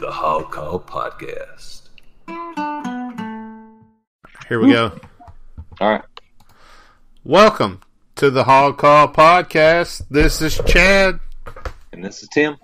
[0.00, 1.82] the Hog Call Podcast.
[4.48, 4.98] Here we go.
[5.78, 6.04] All right.
[7.22, 7.82] Welcome
[8.16, 10.04] to the Hog Call Podcast.
[10.08, 11.20] This is Chad.
[11.92, 12.56] And this is Tim.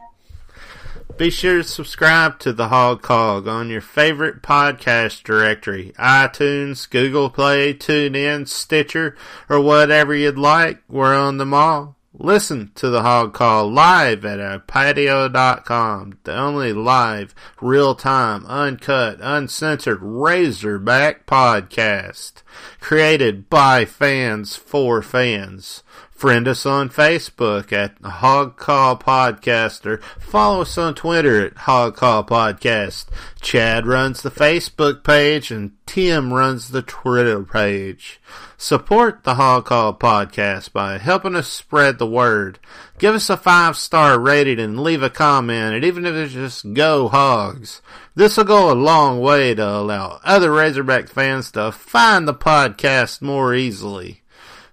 [1.18, 7.28] Be sure to subscribe to the Hog Call on your favorite podcast directory iTunes, Google
[7.28, 9.14] Play, TuneIn, Stitcher,
[9.50, 10.82] or whatever you'd like.
[10.88, 11.95] We're on them all.
[12.18, 19.18] Listen to the Hog Call live at our patio.com, the only live, real time, uncut,
[19.20, 22.42] uncensored Razorback podcast.
[22.80, 25.82] Created by fans for fans.
[26.16, 30.02] Friend us on Facebook at Hog Call Podcaster.
[30.18, 33.04] Follow us on Twitter at Hog Call Podcast.
[33.42, 38.18] Chad runs the Facebook page and Tim runs the Twitter page.
[38.56, 42.60] Support the Hog Call Podcast by helping us spread the word.
[42.98, 46.72] Give us a five star rating and leave a comment, and even if it's just
[46.72, 47.82] go hogs.
[48.14, 53.20] This will go a long way to allow other Razorback fans to find the podcast
[53.20, 54.22] more easily.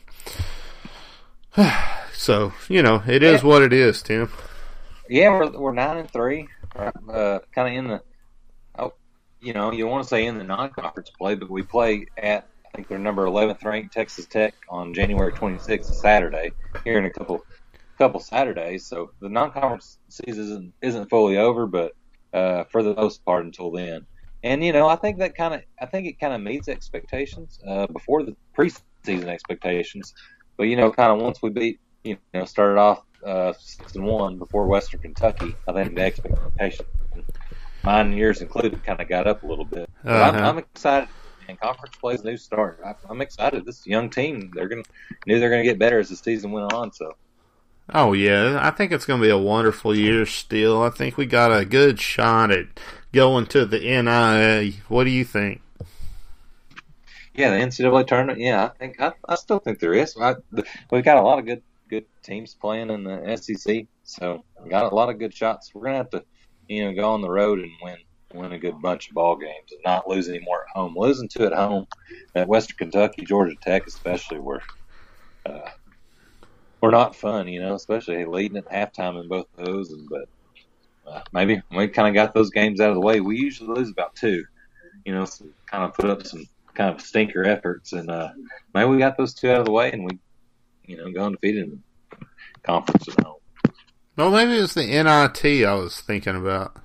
[1.56, 1.72] and
[2.22, 3.48] So you know, it is Yeah.
[3.48, 4.30] what it is, Tim.
[5.08, 6.46] Yeah, we're we're nine and three.
[6.76, 8.02] Uh, kind of in the,
[8.78, 8.92] oh,
[9.40, 12.76] you know, you want to say in the non-conference play, but we play at I
[12.76, 16.52] think they're number eleventh ranked Texas Tech on January twenty sixth, Saturday.
[16.84, 17.40] Here in a couple
[17.98, 21.90] couple Saturdays, so the non-conference season isn't isn't fully over, but
[22.32, 24.06] uh, for the most part until then.
[24.44, 27.58] And you know, I think that kind of I think it kind of meets expectations
[27.66, 30.14] uh, before the preseason expectations.
[30.56, 34.04] But you know, kind of once we beat you know, started off uh, six and
[34.04, 35.54] one before Western Kentucky.
[35.68, 36.86] I think the expectation,
[37.82, 39.88] mine and yours included, kind of got up a little bit.
[40.10, 40.48] But I'm, Uh-huh.
[40.48, 41.08] I'm excited.
[41.48, 42.80] And conference plays a new start.
[42.84, 43.64] I, I'm excited.
[43.66, 44.84] This young team, they're gonna
[45.26, 46.92] knew they're gonna get better as the season went on.
[46.92, 47.16] So
[47.92, 50.82] Oh yeah, I think it's going to be a wonderful year still.
[50.82, 52.66] I think we got a good shot at
[53.12, 54.72] going to the NIA.
[54.88, 55.60] What do you think?
[57.34, 58.38] yeah, the NCAA tournament.
[58.40, 60.16] Yeah, I think I, I still think there is.
[60.20, 64.42] I, the, we've got a lot of good good teams playing in the SEC, so
[64.70, 65.74] got a lot of good shots.
[65.74, 66.24] We're gonna have to,
[66.66, 67.98] you know, go on the road and win
[68.32, 70.94] win a good bunch of ball games and not lose any more at home.
[70.96, 71.86] Losing two at home
[72.34, 74.62] at Western Kentucky, Georgia Tech, especially, were
[75.44, 75.68] uh,
[76.80, 77.46] were not fun.
[77.46, 79.92] You know, especially leading at halftime in both of those.
[79.92, 80.28] And but
[81.06, 83.20] uh, maybe we kind of got those games out of the way.
[83.20, 84.44] We usually lose about two.
[85.04, 88.30] You know, some, kind of put up some kind of stinker efforts, and uh,
[88.72, 90.18] maybe we got those two out of the way, and we,
[90.86, 92.26] you know, go undefeated in the
[92.64, 93.36] conference at home.
[94.16, 96.76] Well, maybe it was the NIT I was thinking about.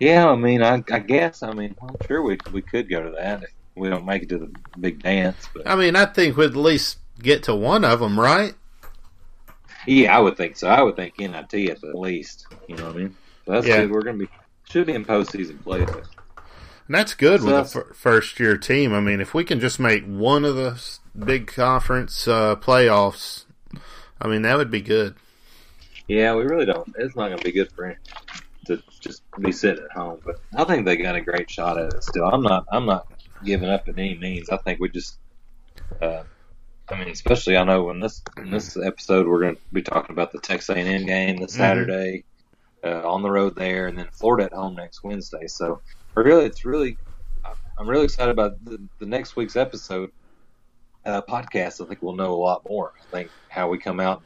[0.00, 3.10] Yeah, I mean, I, I guess, I mean, I'm sure we we could go to
[3.12, 6.36] that if we don't make it to the big dance, but I mean, I think
[6.36, 8.54] we'd at least get to one of them, right?
[9.86, 10.68] yeah, I would think so.
[10.68, 12.46] I would think NIT at the least.
[12.68, 13.16] You know what I mean?
[13.46, 13.82] So that's Yeah.
[13.82, 13.92] good.
[13.92, 14.28] We're gonna be
[14.68, 15.82] should be in postseason play.
[15.82, 18.92] And that's good So with a fir- first year team.
[18.92, 20.82] I mean, if we can just make one of the
[21.18, 23.44] big conference uh, playoffs,
[24.20, 25.14] I mean, that would be good.
[26.08, 26.94] Yeah, we really don't.
[26.98, 27.96] It's not going to be good for him
[28.66, 30.20] to just be sitting at home.
[30.24, 32.04] But I think they got a great shot at it.
[32.04, 32.66] Still, I'm not.
[32.70, 33.06] I'm not
[33.44, 34.50] giving up at any means.
[34.50, 35.18] I think we just.
[36.00, 36.22] Uh,
[36.88, 40.12] I mean, especially I know in this in this episode we're going to be talking
[40.12, 42.24] about the Texas A&M game this Saturday
[42.84, 45.48] uh, on the road there, and then Florida at home next Wednesday.
[45.48, 45.80] So
[46.14, 46.98] really, it's really.
[47.78, 50.10] I'm really excited about the, the next week's episode
[51.06, 51.80] uh, podcast.
[51.80, 52.92] I think we'll know a lot more.
[53.00, 54.22] I think how we come out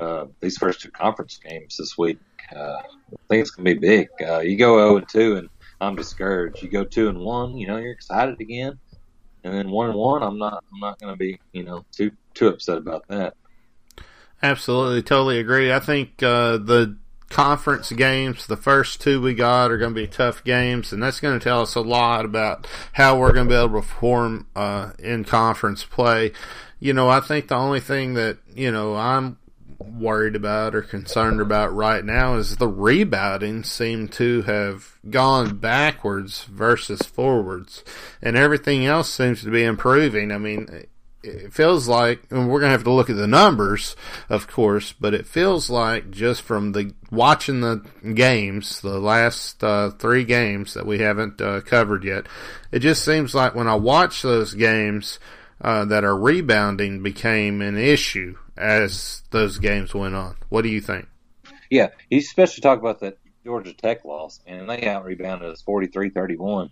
[0.00, 2.18] uh, these first two conference games this week.
[2.54, 4.08] Uh, I think it's going to be big.
[4.26, 5.48] Uh, you go 0 and 2, and
[5.80, 6.62] I'm discouraged.
[6.62, 8.78] You go 2 and 1, you know, you're excited again.
[9.42, 12.10] And then 1 and 1, I'm not I'm not going to be, you know, too
[12.32, 13.34] too upset about that.
[14.42, 15.72] Absolutely, totally agree.
[15.72, 16.96] I think uh, the
[17.34, 18.46] conference games.
[18.46, 21.42] The first two we got are going to be tough games, and that's going to
[21.42, 25.24] tell us a lot about how we're going to be able to perform uh, in
[25.24, 26.30] conference play.
[26.78, 29.38] You know, I think the only thing that you know I'm
[29.80, 36.44] worried about or concerned about right now is the rebounding seem to have gone backwards
[36.44, 37.82] versus forwards,
[38.22, 40.30] and everything else seems to be improving.
[40.30, 40.86] I mean,
[41.24, 43.96] it feels like, and we're gonna have to look at the numbers,
[44.28, 47.84] of course, but it feels like just from the watching the
[48.14, 52.26] games, the last uh, three games that we haven't uh, covered yet,
[52.70, 55.18] it just seems like when I watch those games.
[55.60, 60.36] Uh, that our rebounding became an issue as those games went on.
[60.50, 61.06] What do you think?
[61.70, 66.70] Yeah, you especially talk about that Georgia Tech loss, and they out rebounded us 43-31.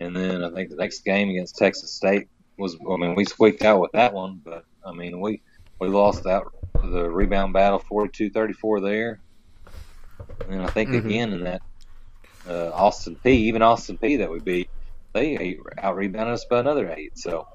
[0.00, 3.62] And then I think the next game against Texas State was, I mean, we squeaked
[3.62, 5.42] out with that one, but I mean, we
[5.78, 6.44] we lost that
[6.82, 9.20] the rebound battle 42-34 there.
[10.48, 11.06] And I think mm-hmm.
[11.06, 11.62] again in that
[12.48, 14.70] uh, Austin Peay, even Austin Peay that we beat,
[15.12, 17.18] they out rebounded us by another eight.
[17.18, 17.48] So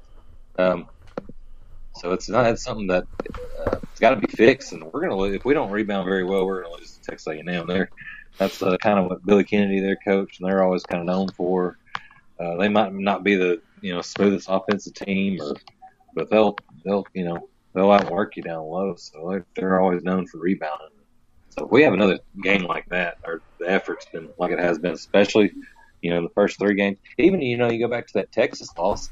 [0.58, 0.88] um,
[1.96, 3.06] so it's not it's something that
[3.66, 6.24] uh, it's got to be fixed, and we're gonna lose if we don't rebound very
[6.24, 6.46] well.
[6.46, 7.68] We're gonna lose to Texas A&M.
[7.68, 7.90] There,
[8.38, 11.30] that's uh, kind of what Billy Kennedy, their coach, and they're always kind of known
[11.30, 11.78] for.
[12.40, 15.56] Uh, they might not be the you know smoothest offensive team, or
[16.14, 18.96] but they'll they'll you know they'll outwork you down low.
[18.98, 20.90] So they're, they're always known for rebounding.
[21.50, 24.80] So if we have another game like that, or the effort's been like it has
[24.80, 25.52] been, especially
[26.02, 26.98] you know the first three games.
[27.18, 29.10] Even you know you go back to that Texas loss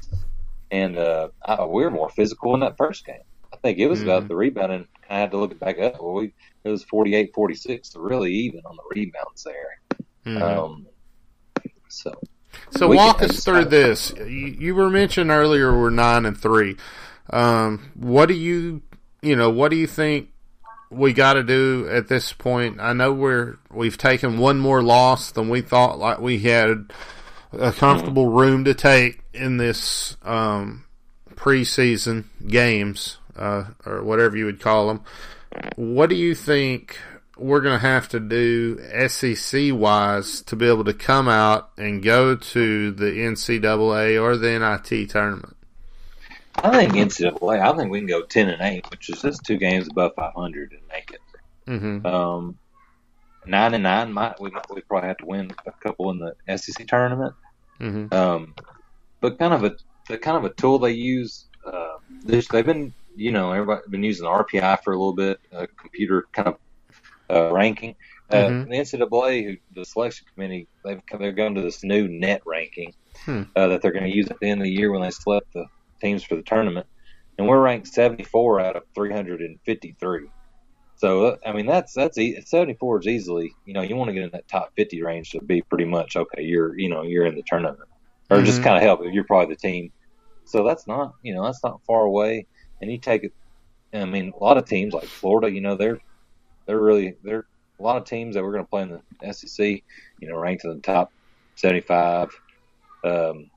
[0.70, 3.22] and uh, I, we were more physical in that first game.
[3.52, 4.10] I think it was mm-hmm.
[4.10, 4.86] about the rebounding.
[5.08, 6.00] I had to look it back up.
[6.00, 6.32] Well, we
[6.64, 9.80] it was 48-46, so really even on the rebounds there.
[10.26, 10.42] Mm-hmm.
[10.42, 10.86] Um,
[11.88, 12.12] so,
[12.70, 14.12] so walk us through this.
[14.16, 16.76] You, you, were mentioned earlier we're nine and three.
[17.30, 18.82] Um, what do you,
[19.22, 20.30] you know, what do you think
[20.90, 22.80] we got to do at this point?
[22.80, 26.92] I know we're we've taken one more loss than we thought like we had
[27.52, 30.84] a comfortable room to take in this um,
[31.34, 35.02] preseason games uh, or whatever you would call them.
[35.76, 36.98] What do you think
[37.38, 42.02] we're going to have to do SEC wise to be able to come out and
[42.02, 45.56] go to the NCAA or the NIT tournament?
[46.56, 47.60] I think NCAA.
[47.60, 50.34] I think we can go ten and eight, which is just two games above five
[50.34, 51.20] hundred, and make it.
[51.70, 52.04] Mm-hmm.
[52.04, 52.58] Um,
[53.46, 56.86] nine and nine might we we probably have to win a couple in the SEC
[56.86, 57.34] tournament.
[57.80, 58.12] Mm-hmm.
[58.12, 58.54] Um,
[59.20, 59.76] but kind of a
[60.08, 61.44] the kind of a tool they use.
[61.64, 66.26] Uh, they've been you know everybody been using RPI for a little bit, a computer
[66.32, 66.56] kind of
[67.30, 67.96] uh, ranking.
[68.30, 68.70] Uh, mm-hmm.
[68.70, 72.94] The NCAA, who, the selection committee, they've they're going to this new net ranking
[73.24, 73.44] hmm.
[73.56, 75.52] uh, that they're going to use at the end of the year when they select
[75.54, 75.64] the
[76.00, 76.86] teams for the tournament,
[77.38, 80.28] and we're ranked 74 out of 353.
[80.96, 82.18] So I mean that's that's
[82.50, 85.40] 74 is easily you know you want to get in that top 50 range to
[85.40, 87.88] be pretty much okay you're you know you're in the tournament
[88.30, 88.46] or mm-hmm.
[88.46, 89.92] just kind of help if you're probably the team.
[90.44, 92.46] So that's not you know that's not far away.
[92.80, 93.32] And you take it.
[93.94, 96.00] I mean a lot of teams like Florida you know they're
[96.68, 97.46] they're really they're
[97.80, 99.66] a lot of teams that we're going to play in the SEC
[100.20, 101.12] you know ranked in the top
[101.56, 102.30] 75.
[103.02, 103.50] Um,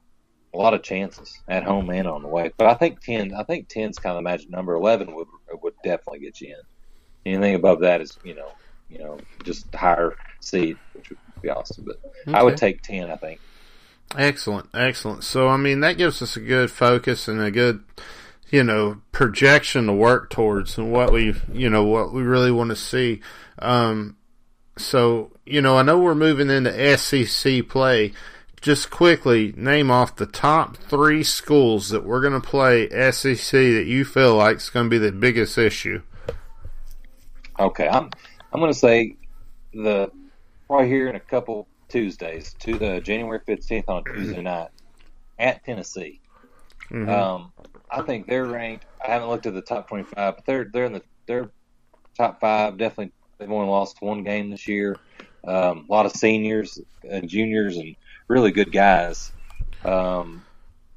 [0.54, 2.52] a lot of chances at home and on the way.
[2.58, 4.74] But I think 10 I think 10 is kind of the magic number.
[4.74, 5.28] 11 would
[5.62, 7.34] would definitely get you in.
[7.34, 8.52] Anything above that is, you know,
[8.90, 11.86] you know, just higher seed, which would be awesome.
[11.86, 12.38] But okay.
[12.38, 13.40] I would take ten, I think.
[14.18, 15.24] Excellent, excellent.
[15.24, 17.84] So I mean, that gives us a good focus and a good,
[18.52, 22.70] you know, projection to work towards and what we, you know, what we really want
[22.70, 23.22] to see.
[23.60, 24.18] Um,
[24.78, 28.14] so you know, I know we're moving into SEC play.
[28.62, 33.86] Just quickly name off the top three schools that we're going to play SEC that
[33.88, 36.04] you feel like is going to be the biggest issue.
[37.60, 38.12] Okay, I'm
[38.54, 39.16] I'm going to say
[39.74, 40.12] the
[40.70, 44.70] right here in a couple Tuesdays, to the January fifteenth on a Tuesday night
[45.40, 46.22] at Tennessee.
[46.92, 47.10] Mm-hmm.
[47.10, 47.52] Um,
[47.92, 48.86] I think they're ranked.
[49.06, 51.52] I haven't looked at the top twenty-five, but they're they're in the they're
[52.18, 52.78] top five.
[52.78, 54.96] Definitely, they've only lost one game this year.
[55.46, 57.96] Um, a lot of seniors and juniors and
[58.28, 59.32] really good guys.
[59.84, 60.44] Um,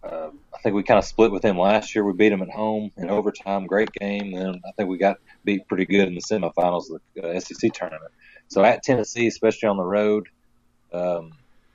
[0.03, 2.05] uh, I think we kind of split with them last year.
[2.05, 3.67] We beat them at home in overtime.
[3.67, 4.35] Great game.
[4.35, 7.73] And I think we got beat pretty good in the semifinals of the uh, SEC
[7.73, 8.13] tournament.
[8.49, 10.29] So at Tennessee, especially on the road,
[10.93, 11.33] um,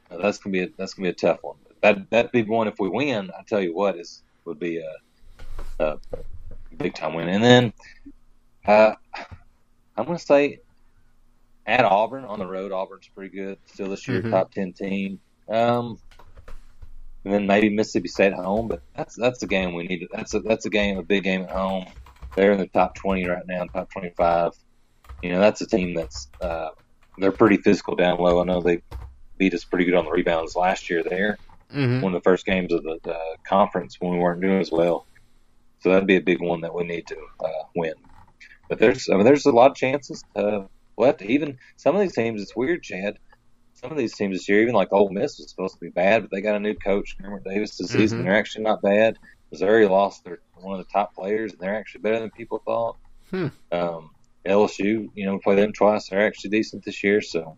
[0.09, 1.57] that's gonna be a, that's gonna be a tough one.
[1.81, 3.31] That that'd be one if we win.
[3.37, 4.91] I tell you what is would be a,
[5.79, 5.99] a
[6.77, 7.29] big time win.
[7.29, 7.73] And then
[8.65, 8.93] uh,
[9.97, 10.59] I'm gonna say
[11.65, 12.71] at Auburn on the road.
[12.71, 14.31] Auburn's pretty good still this year, mm-hmm.
[14.31, 15.19] top ten team.
[15.47, 15.99] Um,
[17.25, 18.67] and then maybe Mississippi State at home.
[18.67, 20.07] But that's that's a game we need.
[20.11, 21.85] That's a that's a game, a big game at home.
[22.35, 24.53] They're in the top twenty right now, top twenty five.
[25.21, 26.69] You know, that's a team that's uh,
[27.17, 28.41] they're pretty physical down low.
[28.41, 28.81] I know they
[29.37, 31.37] beat us pretty good on the rebounds last year there.
[31.71, 33.17] hmm One of the first games of the, the
[33.47, 35.05] conference when we weren't doing as well.
[35.79, 37.93] So that'd be a big one that we need to uh, win.
[38.67, 40.61] But there's I mean there's a lot of chances uh,
[40.97, 41.21] left.
[41.21, 43.17] Even some of these teams, it's weird, Chad.
[43.73, 46.21] Some of these teams this year, even like Ole Miss was supposed to be bad,
[46.23, 48.19] but they got a new coach, Kermit Davis, this season.
[48.19, 48.23] Mhm.
[48.25, 49.17] They're actually not bad.
[49.51, 52.97] Missouri lost their one of the top players, and they're actually better than people thought.
[53.31, 53.47] Hmm.
[53.71, 54.11] Um,
[54.45, 56.09] LSU, you know, we play them twice.
[56.09, 57.21] They're actually decent this year.
[57.21, 57.57] So,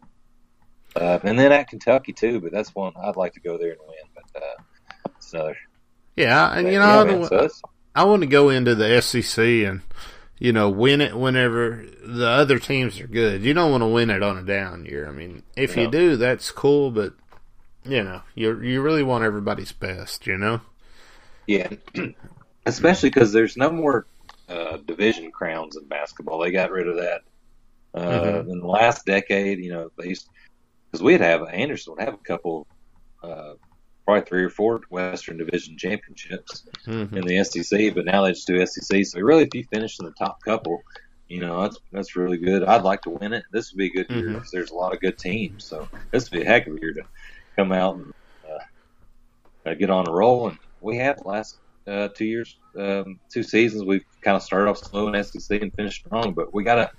[0.96, 3.80] uh, and then at Kentucky too, but that's one I'd like to go there and
[3.82, 4.06] win.
[4.34, 5.58] But uh, it's another.
[6.16, 7.38] Yeah, and you know, yeah, man, don't- so
[7.95, 9.81] I want to go into the SEC and
[10.39, 13.43] you know win it whenever the other teams are good.
[13.43, 15.07] You don't want to win it on a down year.
[15.07, 17.13] I mean, if you do, that's cool, but
[17.83, 20.27] you know, you you really want everybody's best.
[20.27, 20.62] You know.
[21.48, 21.69] Yeah,
[22.65, 24.05] especially because there's no more
[24.48, 26.39] uh, division crowns in basketball.
[26.39, 27.21] They got rid of that
[27.93, 28.50] uh, Mhm.
[28.51, 29.60] in the last decade.
[29.60, 30.27] You know, they used
[30.91, 32.67] because we'd have Anderson would have a couple,
[33.24, 33.53] uh,
[34.05, 38.48] probably three or four Western Division championships hmm in the SEC, but now they just
[38.48, 39.05] do SEC.
[39.05, 40.81] So really, if you finish in the top couple,
[41.27, 42.63] you know that's that's really good.
[42.63, 43.43] I'd like to win it.
[43.51, 44.34] This would be a good year Mhm.
[44.36, 45.67] because there's a lot of good teams.
[45.67, 47.03] So this would be a heck of a year to
[47.58, 48.12] come out and
[48.46, 50.50] uh, uh, get on a roll.
[50.50, 53.84] And we have the last uh, two years, um, two seasons.
[53.86, 56.89] We've kind of started off slow in SEC and finished strong, but we gotta.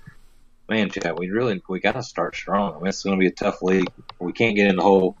[0.69, 2.73] Man, Chad, we really we got to start strong.
[2.73, 3.91] I mean, it's going to be a tough league.
[4.21, 5.17] We can't get in the hole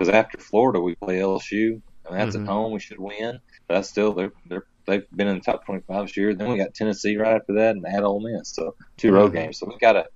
[0.00, 2.42] because after Florida, we play LSU, and that's Mhm.
[2.42, 2.72] at home.
[2.72, 3.38] We should win.
[3.68, 6.34] But that's still they're they're they've been in the top twenty five this year.
[6.34, 8.48] Then we got Tennessee right after that, and at Ole Miss.
[8.54, 9.34] So 2 road Mhm.
[9.34, 9.58] games.
[9.58, 10.06] So we got to.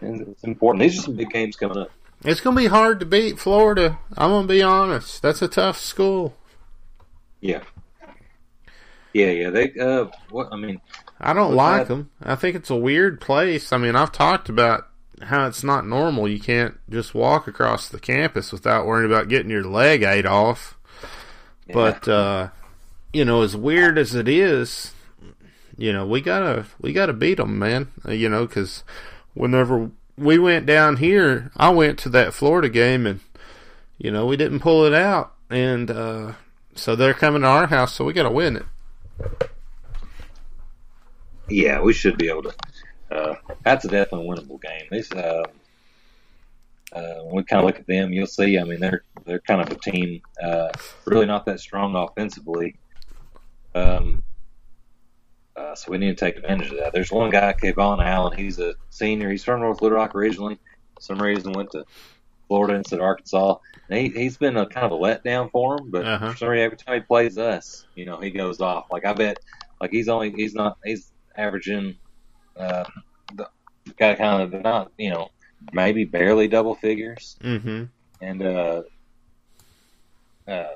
[0.00, 0.82] It's important.
[0.82, 1.90] These are some big games coming up.
[2.24, 3.98] It's gonna be hard to beat Florida.
[4.16, 5.20] I'm gonna be honest.
[5.22, 6.34] That's a tough school.
[7.40, 7.60] Yeah.
[9.12, 9.50] Yeah, yeah.
[9.50, 10.80] They uh, what I mean,
[11.20, 11.88] I don't like that?
[11.88, 12.10] them.
[12.22, 13.72] I think it's a weird place.
[13.72, 14.88] I mean, I've talked about
[15.22, 16.28] how it's not normal.
[16.28, 20.76] You can't just walk across the campus without worrying about getting your leg ate off.
[21.66, 21.74] yeah.
[21.74, 22.48] But uh,
[23.12, 24.92] you know, as weird as it is,
[25.76, 27.88] you know, we gotta we gotta beat them, man.
[28.06, 28.84] Uh, You know, because
[29.34, 33.20] whenever we went down here, I went to that Florida game, and
[33.98, 36.32] you know, we didn't pull it out, and uh,
[36.74, 38.66] so they're coming to our house, so we gotta win it.
[41.48, 42.54] Yeah, we should be able to.
[43.12, 44.86] Uh, that's a definitely winnable game.
[44.90, 45.42] These, uh,
[46.92, 48.58] uh, when we kind of look at them, you'll see.
[48.58, 50.68] I mean, they're they're kind of a team, uh,
[51.04, 52.76] really not that strong offensively.
[53.74, 54.22] Um,
[55.56, 56.92] uh, so we need to take advantage of that.
[56.92, 58.36] There's one guy, KeVaughn Allen.
[58.36, 59.30] He's a senior.
[59.30, 60.58] He's from North Little Rock originally.
[60.96, 61.84] For some reason went to
[62.48, 63.56] Florida instead of Arkansas.
[63.88, 66.30] And he, he's been a kind of a letdown for him, but Uh-huh.
[66.32, 68.86] for some reason, every time he plays us, you know, he goes off.
[68.90, 69.38] Like I bet,
[69.80, 71.96] like he's only he's not he's averaging,
[72.56, 72.84] uh,
[73.34, 73.48] the,
[73.96, 75.28] got kind of not you know
[75.72, 77.84] maybe barely double figures, Mm-hmm.
[78.20, 78.82] and uh,
[80.48, 80.74] uh,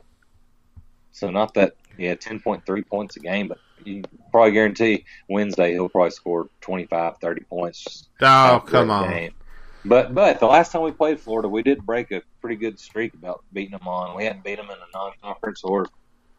[1.12, 5.72] so not that yeah ten point three points a game, but you probably guarantee Wednesday
[5.72, 8.08] he'll probably score 25, 30 points.
[8.20, 9.10] Oh, come on.
[9.10, 9.32] game.
[9.84, 13.14] But but the last time we played Florida, we did break a pretty good streak
[13.14, 14.16] about beating them on.
[14.16, 15.86] We hadn't beat them in a non-conference or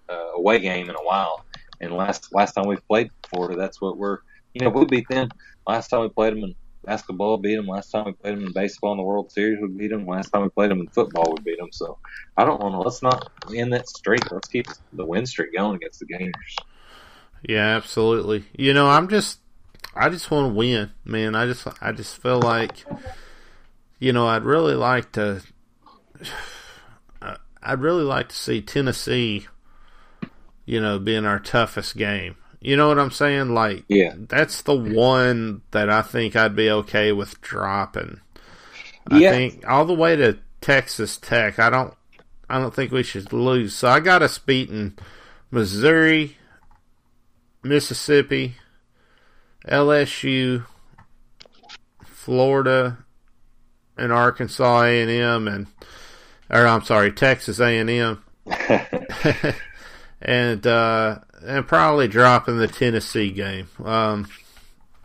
[0.10, 1.46] uh, away game in a while.
[1.80, 4.20] And last last time we played Florida, that's what we're
[4.60, 5.30] you know we beat them.
[5.68, 7.68] Last time we played them in basketball, beat them.
[7.68, 10.06] Last time we played them in baseball in the World Series, we beat them.
[10.06, 11.70] Last time we played them in football, we beat them.
[11.72, 12.00] So
[12.36, 12.80] I don't want to.
[12.80, 14.32] Let's not end that streak.
[14.32, 16.56] Let's keep the win streak going against the Gators.
[17.44, 18.46] Yeah, absolutely.
[18.58, 19.40] You know, I'm just,
[19.96, 21.36] I just want to win, man.
[21.36, 22.84] I just, I just feel like,
[24.00, 25.44] you know, I'd really like to,
[27.22, 29.48] uh, I'd really like to see Tennessee,
[30.66, 32.38] you know, being our toughest game.
[32.60, 33.54] You know what I'm saying?
[33.54, 34.14] Like, Yeah.
[34.18, 38.20] that's the one that I think I'd be okay with dropping.
[39.10, 39.32] I Yeah.
[39.32, 41.60] think all the way to Texas Tech.
[41.60, 41.94] I don't,
[42.50, 43.76] I don't think we should lose.
[43.76, 44.98] So I got us beating
[45.52, 46.38] Missouri,
[47.64, 48.56] Mississippi,
[49.68, 50.66] LSU,
[52.06, 52.98] Florida,
[53.98, 55.68] and Arkansas A and M, and
[56.50, 58.24] or I'm sorry, Texas A and M,
[60.22, 63.68] and uh, and probably dropping the Tennessee game.
[63.84, 64.28] Um,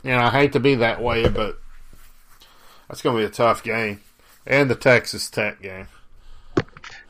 [0.04, 1.58] know, I hate to be that way, but
[2.88, 4.00] that's going to be a tough game,
[4.46, 5.88] and the Texas Tech game.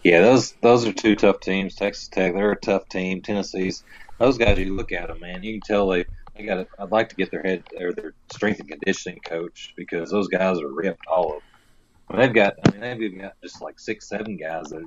[0.03, 1.77] Yeah, those those are two tough teams.
[1.77, 3.23] Texas Tech, they're a tough team.
[3.23, 3.85] Tennessee's
[4.19, 4.59] those guys.
[4.59, 5.43] You look at them, man.
[5.43, 6.05] You can tell they
[6.37, 6.67] they got.
[6.79, 10.61] I'd like to get their head or their strength and conditioning coach because those guys
[10.61, 11.43] are ripped all of them.
[12.09, 12.55] I mean, they've got.
[12.65, 14.85] I mean, they've even got just like six, seven guys that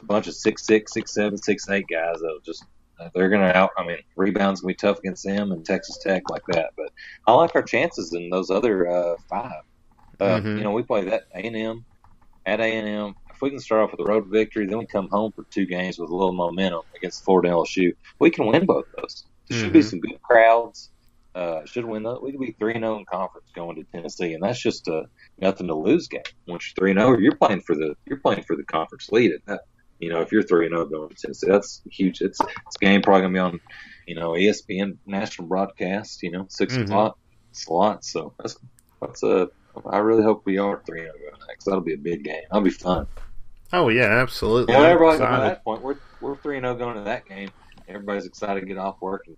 [0.00, 2.64] a bunch of six, six, six, seven, six, eight guys that'll just.
[3.00, 3.70] Uh, They're gonna out.
[3.78, 6.70] I mean, rebounds gonna be tough against them and Texas Tech like that.
[6.76, 6.90] But
[7.26, 9.62] I like our chances in those other uh, five.
[10.20, 10.58] Uh, Mhm.
[10.58, 11.86] You know, we play that A and M
[12.46, 13.14] at A and M.
[13.30, 15.66] If we can start off with a road victory, then we come home for two
[15.66, 17.92] games with a little momentum against Florida and LSU.
[18.20, 19.26] We can win both those.
[19.48, 19.90] There should be Mhm.
[19.90, 20.90] some good crowds.
[21.34, 22.20] Uh, should win those.
[22.22, 25.04] We could be three and zero in conference going to Tennessee, and that's just a
[25.38, 26.20] nothing to lose game.
[26.46, 29.32] Once you're three and zero, you're playing for the you're playing for the conference lead.
[29.32, 29.60] At that,
[29.98, 32.20] you know, if you're three and zero going to Tennessee, that's huge.
[32.20, 33.60] It's it's a game probably gonna be on,
[34.06, 36.22] you know, ESPN national broadcast.
[36.22, 36.84] You know, 6 Mhm.
[36.84, 37.18] o'clock
[37.52, 38.04] slot.
[38.04, 38.56] So that's
[39.00, 39.48] that's a.
[39.90, 41.64] I really hope we are three and zero going next.
[41.64, 42.42] That'll be a big game.
[42.50, 43.06] That'll be fun.
[43.72, 44.72] Oh yeah, absolutely.
[44.74, 47.26] You know, I'm everybody by that point, we're we're three and zero going to that
[47.26, 47.50] game.
[47.88, 49.36] Everybody's excited to get off work and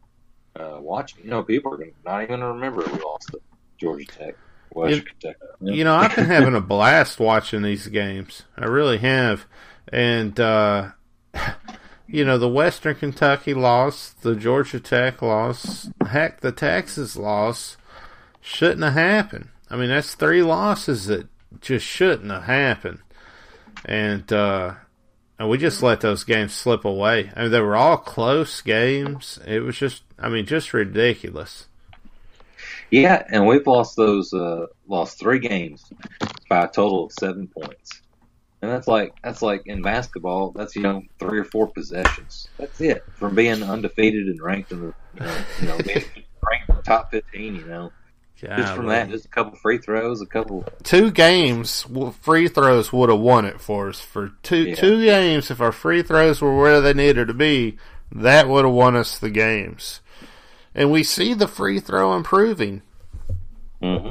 [0.59, 1.15] uh, watch.
[1.23, 3.41] You know, people are gonna, not even gonna remember we lost to
[3.79, 4.35] Georgia Tech,
[4.71, 5.39] Western Kentucky.
[5.61, 8.45] You know, I've been having a blast watching these games.
[8.57, 9.47] I really have.
[9.93, 10.91] And, uh,
[12.07, 17.77] you know, the Western Kentucky loss, the Georgia Tech loss, heck, the Texas loss
[18.41, 19.49] shouldn't have happened.
[19.71, 21.29] I mean, that's three losses that
[21.61, 23.01] just shouldn't have happened.
[23.85, 24.75] And, uh,
[25.39, 27.31] and we just let those games slip away.
[27.37, 29.39] I mean, they were all close games.
[29.47, 31.69] It was just, I mean, just ridiculous.
[32.91, 35.85] Yeah, and we've lost those uh, lost three games
[36.49, 38.01] by a total of seven points,
[38.63, 40.53] and that's like that's like in basketball.
[40.55, 42.49] That's you know three or four possessions.
[42.59, 45.99] That's it from being undefeated and ranked in the you know, you know being
[46.51, 47.55] ranked in the top fifteen.
[47.55, 47.93] You know,
[48.57, 50.65] just from that, just a couple free throws, a couple.
[50.83, 51.87] two games,
[52.21, 54.01] free throws would have won it for us.
[54.01, 54.75] For two Yeah.
[54.75, 57.77] two games, if our free throws were where they needed to be,
[58.13, 60.01] that would have won us the games.
[60.75, 62.83] And we see the free throw improving.
[63.81, 64.11] hmm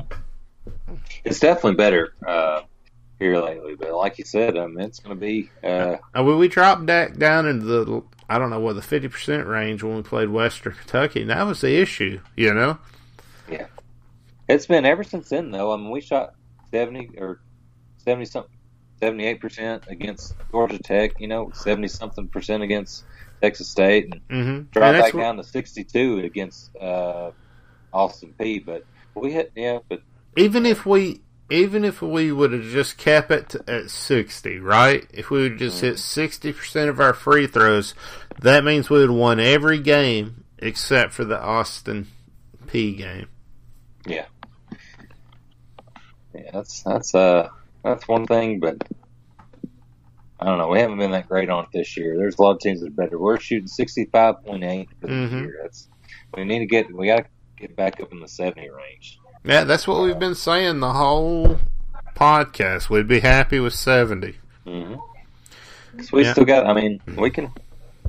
[1.23, 2.61] It's definitely better uh,
[3.19, 5.49] here lately, but like you said, I mean, it's going to be.
[5.63, 9.47] Uh, mean, we dropped back down into the I don't know what the fifty percent
[9.47, 12.19] range when we played Western Kentucky, and that was the issue.
[12.35, 12.77] You know,
[13.49, 13.67] Yeah,
[14.47, 15.73] It's been ever since then, though.
[15.73, 16.35] I mean, we shot
[16.69, 17.39] seventy or
[17.97, 18.55] seventy something,
[18.99, 21.19] seventy-eight percent against Georgia Tech.
[21.19, 23.05] You know, seventy something percent against
[23.41, 24.61] Texas State, and mm-hmm.
[24.71, 27.31] dropped back down to sixty-two against uh,
[27.93, 28.63] Austin Peay.
[28.63, 30.01] But we hit, yeah, but
[30.35, 35.29] even if we even if we would have just kept it at 60 right if
[35.29, 37.93] we would just hit 60% of our free throws
[38.39, 42.07] that means we would have won every game except for the austin
[42.67, 43.27] peay game
[44.05, 44.25] yeah,
[46.33, 47.49] yeah, that's that's uh
[47.83, 48.81] that's one thing, but.
[50.39, 50.67] I don't know.
[50.67, 52.15] We haven't been that great on it this year.
[52.15, 53.17] There's a lot of teams that are better.
[53.17, 55.31] We're shooting 65.8 for the Mhm.
[55.31, 55.59] year.
[55.63, 55.87] That's
[56.35, 56.93] we need to get.
[56.93, 57.25] We got to
[57.57, 59.17] get back up in the 70 range.
[59.47, 61.59] Yeah that's what we've been saying the whole
[62.15, 64.95] podcast we'd be happy with 70 Mm-hmm.
[65.97, 66.33] Cause we Yeah.
[66.33, 66.67] still got.
[66.67, 67.49] I mean, we can.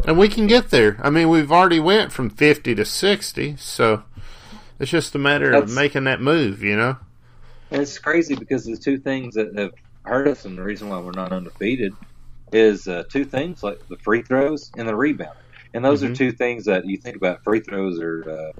[0.07, 4.03] and we can get there i mean we've already went from 50 to 60 so
[4.81, 6.97] it's just a matter of making that move you know
[7.71, 9.73] it's crazy because the two things that have
[10.05, 11.95] hurt us, and the reason why we're not undefeated,
[12.51, 15.37] is uh, two things like the free throws and the rebound.
[15.75, 16.13] And those Mhm.
[16.13, 17.45] are two things that you think about.
[17.45, 18.53] Free throws are uh,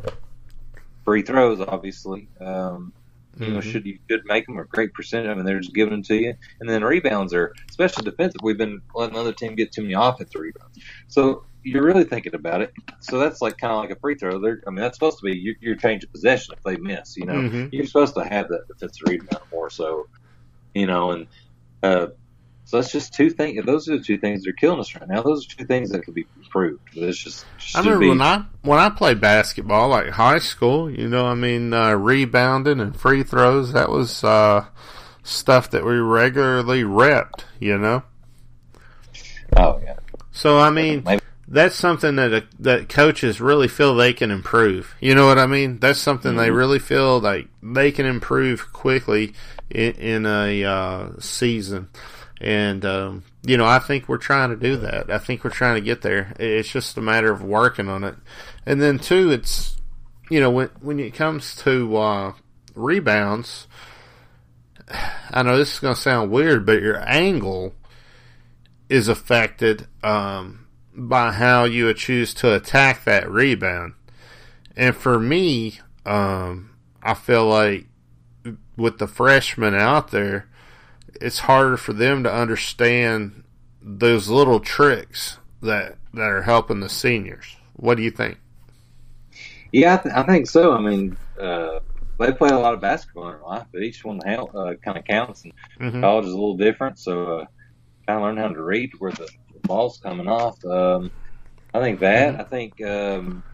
[1.09, 2.29] free throws, obviously.
[2.39, 2.93] Um,
[3.41, 3.63] you know, Mhm.
[3.63, 5.31] should you should make them a great percentage.
[5.31, 6.35] I mean, they're just giving them to you.
[6.61, 8.43] And then rebounds are, especially defensive.
[8.43, 10.77] We've been letting the other team get too many offensive rebounds.
[11.07, 12.73] So you're really thinking about it.
[13.01, 14.39] So that's like kind of like a free throw.
[14.39, 17.17] They're, I mean, that's supposed to be your, your change of possession if they miss.
[17.17, 17.69] You know, Mhm.
[17.73, 20.09] you're supposed to have that defensive rebound more so.
[20.75, 21.27] You know, and
[21.83, 22.09] uh,
[22.69, 23.65] so that's just two things.
[23.65, 25.23] Those are the two things that are killing us right now.
[25.23, 26.83] Those are two things that could be improved.
[26.95, 30.91] But it's just I remember be, when I when I played basketball, like high school.
[30.91, 33.73] You know, I mean, uh, rebounding and free throws.
[33.73, 34.67] That was uh,
[35.23, 37.45] stuff that we regularly repped.
[37.59, 38.03] You know,
[39.57, 39.95] Oh yeah,
[40.31, 44.95] so I mean, Maybe- that's something that uh that coaches really feel they can improve.
[45.01, 45.79] You know what I mean?
[45.79, 46.57] That's something they Mhm.
[46.57, 49.33] really feel like they can improve quickly
[49.71, 51.89] in, in a uh, season.
[52.41, 55.11] And um, you know, I think we're trying to do that.
[55.11, 56.35] I think we're trying to get there.
[56.39, 58.15] It's just a matter of working on it.
[58.65, 59.77] And then two, it's
[60.31, 62.33] you know when when it comes to uh,
[62.75, 63.67] rebounds,
[65.31, 67.75] I know this is going to sound weird, but your angle
[68.89, 73.95] is affected um, by how you choose to attack that rebound.
[74.77, 76.71] And for me, um,
[77.03, 77.87] I feel like
[78.77, 80.49] with the freshmen out there,
[81.21, 83.45] it's harder for them to understand
[83.83, 87.57] those little tricks that that are helping the seniors.
[87.75, 88.39] What do you think?
[89.73, 90.73] Yeah, I, th- I think so.
[90.73, 91.81] I mean, uh,
[92.19, 95.05] they play a lot of basketball in their life, but each one uh, kind of
[95.05, 95.45] counts.
[95.45, 96.01] And Mhm.
[96.01, 97.45] college is a little different, so uh,
[98.07, 99.29] kind of learn how to read where the
[99.65, 100.63] ball's coming off.
[100.65, 101.11] Um,
[101.75, 102.41] I think that.
[102.41, 103.45] I think um,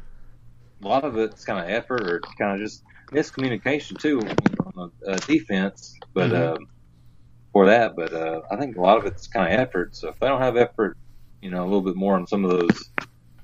[0.85, 4.21] a lot of it's kind of effort or kind of just miscommunication too.
[4.77, 6.35] on uh, defense, but Mhm.
[6.35, 6.59] um,
[7.55, 7.97] for that.
[7.97, 9.97] But uh, I think a lot of it's kind of effort.
[9.97, 10.99] So if they don't have effort,
[11.41, 12.91] you know, a little bit more on some of those.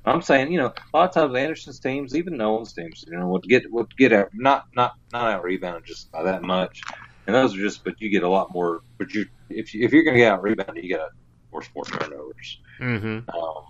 [0.05, 3.29] I'm saying, you know, a lot of times Anderson's teams, even Nolan's teams, you know,
[3.29, 6.81] would get would get out not not not out rebounded just by that much,
[7.27, 7.85] and those are just.
[7.85, 8.81] But you get a lot more.
[8.99, 11.11] But you if you, if you're going to get out rebounded, you got
[11.53, 12.59] more more turnovers.
[12.81, 13.31] Mm-hmm.
[13.31, 13.65] Um,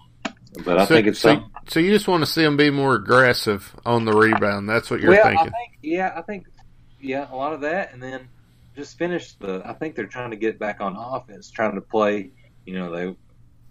[0.64, 2.94] but I so, think it's so, so you just want to see them be more
[2.94, 4.68] aggressive on the rebound.
[4.68, 5.48] That's what you're well, thinking.
[5.48, 6.46] I think, yeah, I think,
[7.00, 8.28] yeah, a lot of that, and then
[8.80, 9.62] just finish the.
[9.66, 12.32] I think they're trying to get back on offense, trying to play.
[12.66, 13.14] You know, they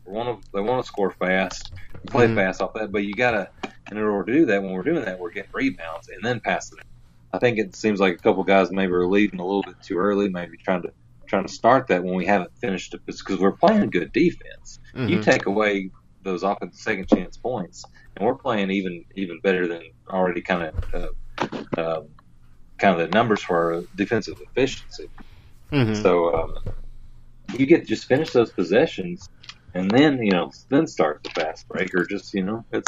[0.06, 1.74] want to they want to score fast,
[2.12, 2.36] play Mhm.
[2.36, 3.50] fast off that, but you gotta.
[3.92, 6.80] In order to do that, when we're doing that, we're getting rebounds and then passing
[6.80, 6.86] it.
[7.34, 9.98] I think it seems like a couple guys maybe are leaving a little bit too
[9.98, 10.90] early, maybe trying to
[11.30, 14.80] trying to start that when we haven't finished it, because we're playing good defense.
[15.06, 15.24] You Mhm.
[15.24, 15.92] take away
[16.24, 21.10] those offensive second chance points, and we're playing even even better than already kind of
[21.78, 22.10] uh, um,
[22.80, 25.10] kind of the numbers for our defensive efficiency.
[25.74, 25.96] Mhm.
[25.96, 26.56] So um,
[27.58, 29.30] you get to just finish those possessions,
[29.74, 32.88] and then you know then start the fast break, or just you know it's.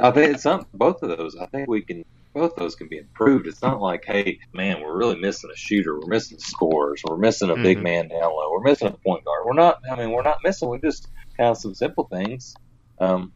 [0.00, 1.36] I think it's some both of those.
[1.36, 3.46] I think we can both those can be improved.
[3.46, 7.50] It's not like, hey, man, we're really missing a shooter, we're missing scores, we're missing
[7.50, 7.82] a big Mhm.
[7.82, 9.44] man down low, we're missing a point guard.
[9.46, 9.78] We're not.
[9.90, 10.70] I mean, we're not missing.
[10.70, 12.54] We just have some simple things,
[13.00, 13.34] um,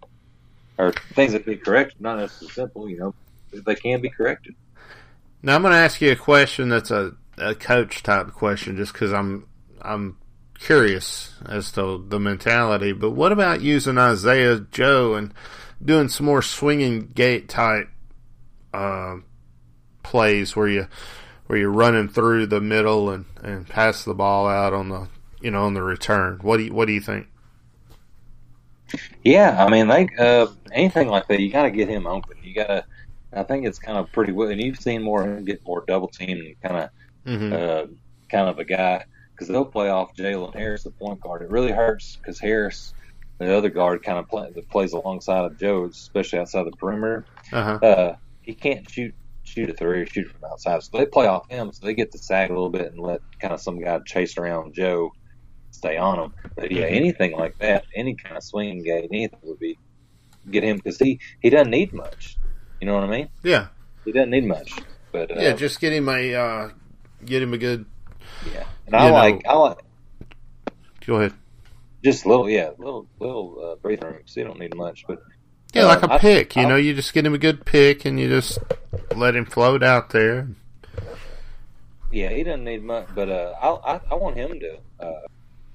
[0.78, 2.00] or things that can be corrected.
[2.00, 3.14] Not necessarily simple, you know,
[3.66, 4.54] they can be corrected.
[5.46, 8.92] Now I'm going to ask you a question that's a, a coach type question, just
[8.92, 9.46] because I'm
[9.80, 10.18] I'm
[10.58, 12.90] curious as to the mentality.
[12.90, 15.32] But what about using Isaiah Joe and
[15.80, 17.88] doing some more swinging gate type
[18.74, 19.18] uh,
[20.02, 20.88] plays where you
[21.46, 25.06] where you're running through the middle and, and pass the ball out on the
[25.40, 26.40] you know on the return?
[26.42, 27.28] What do you, what do you think?
[29.22, 32.36] Yeah, I mean, they uh, anything like that, you got to get him open.
[32.42, 32.84] You got to.
[33.36, 34.32] I think it's kind of pretty.
[34.32, 36.90] well And you've seen more him get more double teamed and kind of
[37.26, 37.86] hmm uh,
[38.30, 41.42] kind of a guy because they'll play off Jalen Harris, the point guard.
[41.42, 42.94] It really hurts because Harris,
[43.38, 47.26] the other guard, kind of play, that plays alongside of Joe, especially outside the perimeter.
[47.52, 47.78] Uh-huh.
[47.82, 51.48] Uh, he can't shoot shoot a three or shoot from outside, so they play off
[51.48, 51.72] him.
[51.72, 54.38] So they get to sag a little bit and let kind of some guy chase
[54.38, 55.12] around Joe,
[55.70, 56.34] stay on him.
[56.56, 59.78] But yeah, anything like that, any kind of swinging game, anything would be
[60.50, 62.35] get him because he he doesn't need much.
[62.80, 63.28] You know what I mean?
[63.42, 63.68] Yeah,
[64.04, 64.72] He doesn't need much.
[65.12, 65.52] But uh, yeah.
[65.54, 66.70] Just get him a uh,
[67.24, 67.86] get him a good.
[68.52, 68.64] yeah.
[68.86, 69.78] And I you like know- I like
[71.06, 71.32] Go ahead.
[72.04, 74.22] just a little yeah little little uh, breathing room.
[74.26, 75.22] So you don't need much, but
[75.72, 76.56] Yeah, Uh, like a I- pick.
[76.56, 78.58] You I- know, you just get him a good pick and you just
[79.14, 80.48] let him float out there.
[82.12, 83.06] yeah, he doesn't need much.
[83.14, 85.20] But uh, I, I I want him to uh,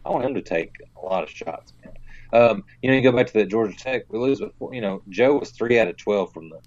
[0.06, 1.94] I want him to take a lot of shots, man.
[2.34, 4.40] Um, you know, you go back to that Georgia Tech, we lose.
[4.40, 6.60] You know, Joe was three out of twelve from the.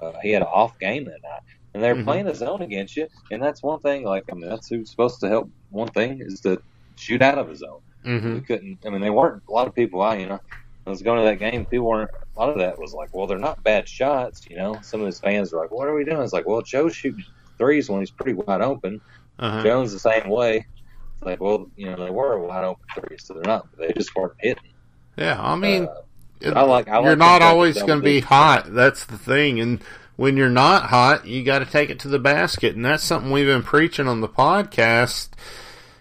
[0.00, 1.42] Uh, he had an off game that night,
[1.74, 2.04] and they're Mhm.
[2.04, 4.04] playing a zone against you, and that's one thing.
[4.04, 5.50] Like, I mean, that's who's supposed to help.
[5.70, 6.60] One thing is to
[6.96, 7.80] shoot out of a zone.
[8.04, 8.34] Mm-hmm.
[8.34, 8.78] We couldn't.
[8.86, 10.00] I mean, they weren't a lot of people.
[10.02, 10.40] I, you know,
[10.86, 11.66] I was going to that game.
[11.66, 12.10] People weren't.
[12.36, 14.46] A lot of that was like, well, they're not bad shots.
[14.48, 16.62] You know, some of his fans were like, "What are we doing?" It's like, well,
[16.62, 17.24] Joe's shooting
[17.58, 19.00] threes when he's pretty wide open.
[19.38, 19.62] Uh-huh.
[19.62, 20.64] Jones the same way.
[21.14, 23.66] It's like, well, you know, they were wide open threes, so they're not.
[23.76, 24.72] They just weren't hitting.
[25.16, 25.94] Yeah, I mean, Uh,
[26.40, 28.72] it- I like- I like you're not always going to be hot.
[28.74, 29.60] That's the thing.
[29.60, 29.80] And
[30.16, 32.74] when you're not hot, you got to take it to the basket.
[32.76, 35.28] And that's something we've been preaching on the podcast,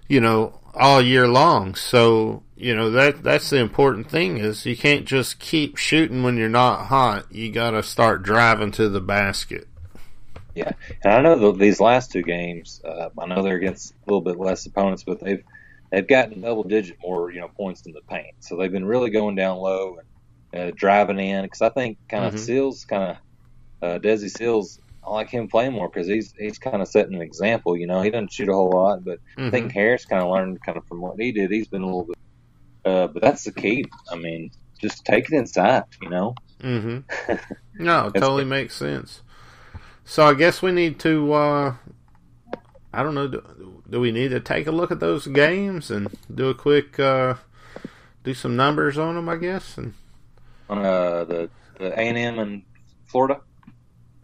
[0.07, 1.75] you know, all year long.
[1.75, 6.37] So, you know, that that's the important thing is you can't just keep shooting when
[6.37, 7.25] you're not hot.
[7.31, 9.67] You got to start driving to the basket.
[10.55, 10.71] Yeah,
[11.03, 14.21] and I know that these last two games, uh, I know they're against a little
[14.21, 15.43] bit less opponents, but they've
[15.91, 18.33] they've gotten double digit more, you know, points in the paint.
[18.39, 20.06] So they've been really going down low and
[20.57, 21.43] uh, driving in.
[21.43, 22.39] Because I think kind of Mhm.
[22.39, 23.17] Sills, kind of
[23.81, 27.21] uh, Desi Sills, I like him playing more because he's he's kind of setting an
[27.21, 27.77] example.
[27.77, 30.61] You know, he doesn't shoot a whole lot, but I think Harris kind of learned
[30.65, 31.51] kind of from what he did.
[31.51, 32.17] He's been a little bit,
[32.83, 33.85] uh, but that's the key.
[34.11, 35.83] I mean, just take it inside.
[36.01, 36.35] You know.
[36.61, 37.35] Mm-hmm.
[37.79, 39.21] No, totally makes sense.
[40.03, 41.31] So I guess we need to.
[41.31, 41.75] Uh,
[42.91, 43.27] I don't know.
[43.27, 46.99] Do, do we need to take a look at those games and do a quick,
[46.99, 47.35] uh,
[48.23, 49.29] do some numbers on them?
[49.29, 49.93] I guess, and
[50.69, 51.49] On uh, the
[51.79, 52.63] the A and M in
[53.05, 53.41] Florida.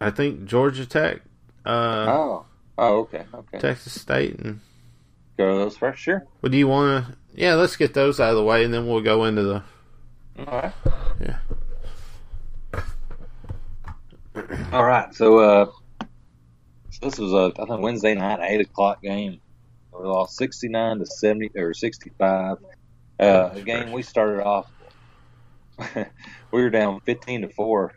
[0.00, 1.22] I think Georgia Tech,
[1.64, 3.58] uh, oh, oh, okay, okay.
[3.58, 4.60] Texas State, and
[5.36, 6.26] Go to those first, sure.
[6.40, 7.16] what do you want to?
[7.34, 9.62] Yeah, let's get those out of the way, and then we'll go into the.
[10.38, 10.72] All right.
[11.20, 11.38] Yeah.
[14.72, 15.12] All right.
[15.14, 15.66] So, uh,
[16.90, 19.40] so this was a I think Wednesday night eight o'clock game.
[19.92, 22.58] We lost sixty nine to seventy or sixty five.
[23.18, 24.70] Uh, a game we started off.
[26.52, 27.94] we were down fifteen to four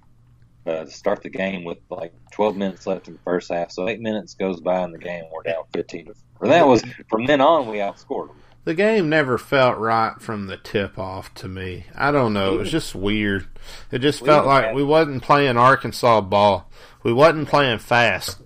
[0.65, 3.71] uh, to start the game with like 12 minutes left in the first half.
[3.71, 6.09] So eight minutes goes by in the game, we're down 15.
[6.39, 8.37] For that was from then on, we outscored them.
[8.65, 11.85] The game never felt right from the tip off to me.
[11.95, 12.55] I don't know.
[12.55, 13.47] It was just weird.
[13.91, 16.69] It just We felt like had- we wasn't playing Arkansas ball.
[17.03, 18.41] We wasn't playing fast.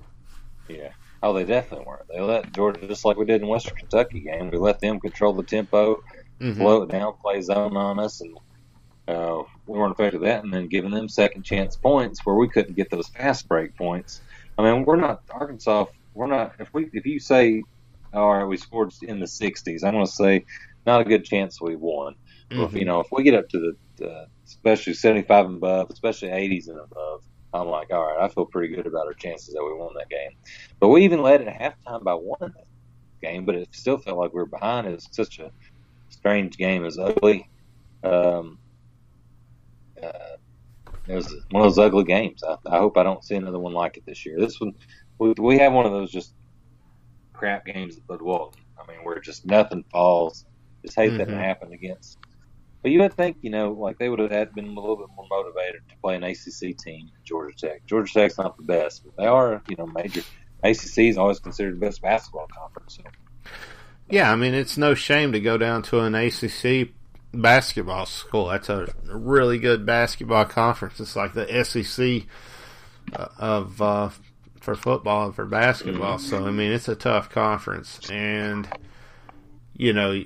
[0.70, 0.91] Yeah.
[1.24, 2.08] Oh, they definitely weren't.
[2.08, 5.34] They let Georgia, just like we did in Western Kentucky game, we let them control
[5.34, 6.04] the tempo,
[6.39, 6.58] Mhm.
[6.58, 8.38] slow it down, play zone on us, and
[9.08, 10.44] uh, we weren't affected that.
[10.44, 14.22] And then giving them second chance points where we couldn't get those fast break points.
[14.58, 15.86] I mean, we're not Arkansas.
[16.14, 16.54] We're not.
[16.60, 17.64] If we if you say,
[18.14, 20.46] all right, we scored in the 60s, I'm going to say
[20.86, 22.16] not a good chance we won.
[22.52, 26.30] If, you know, if we get up to the, uh, especially 75 and above, especially
[26.30, 29.64] 80s and above, I'm like, all right, I feel pretty good about our chances that
[29.64, 30.32] we won that game.
[30.80, 32.54] But we even led at halftime by one
[33.22, 34.88] game, but it still felt like we were behind.
[34.88, 35.52] It was such a
[36.10, 36.82] strange game.
[36.82, 37.50] It was ugly.
[38.04, 38.58] Um,
[40.04, 40.38] uh,
[41.08, 42.44] it was one of those ugly games.
[42.44, 44.38] I, I hope I don't see another one like it this year.
[44.40, 44.74] This one,
[45.20, 46.34] we, we have one of those just
[47.34, 48.62] crap games at Bud Walton.
[48.78, 50.46] I mean, where just nothing falls.
[50.84, 51.40] Just hate that it Mhm.
[51.40, 52.18] happened against.
[52.82, 55.08] But you would think, you know, like they would have had been a little bit
[55.16, 57.86] more motivated to play an ACC team at Georgia Tech.
[57.86, 60.22] Georgia Tech's not the best, but they are, you know, major.
[60.64, 62.98] ACC is always considered the best basketball conference.
[62.98, 63.04] So.
[64.10, 66.90] Yeah, I mean it's no shame to go down to an ACC
[67.34, 68.48] basketball school.
[68.48, 71.00] That's a really good basketball conference.
[71.00, 72.24] It's like the SEC
[73.15, 74.10] uh, of uh,
[74.60, 76.20] for football and for basketball.
[76.20, 78.67] So I mean it's a tough conference, and
[79.76, 80.24] you know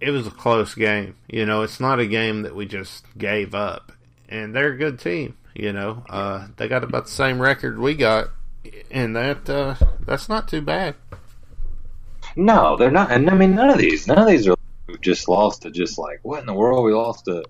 [0.00, 1.16] it was a close game.
[1.28, 3.92] You know it's not a game that we just gave up,
[4.28, 5.36] and they're a good team.
[5.54, 8.28] You know uh, they got about the same record we got,
[8.90, 10.94] and that uh, that's not too bad.
[12.36, 13.10] No, they're not.
[13.10, 14.57] And I mean, none of these, none of these are
[14.88, 17.44] we've just lost to just like what in the world we lost to.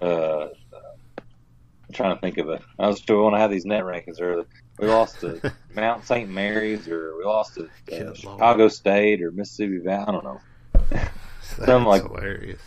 [0.00, 2.62] Uh, I'm trying to think of it.
[2.78, 4.46] I was still want to have these net rankings early.
[4.78, 6.28] We lost to Mount St.
[6.28, 8.14] Mary's, or we lost to uh.
[8.14, 10.04] Chicago State, or Mississippi Valley.
[10.08, 10.40] I don't know,
[10.90, 11.10] That's
[11.56, 12.60] Something like- hilarious.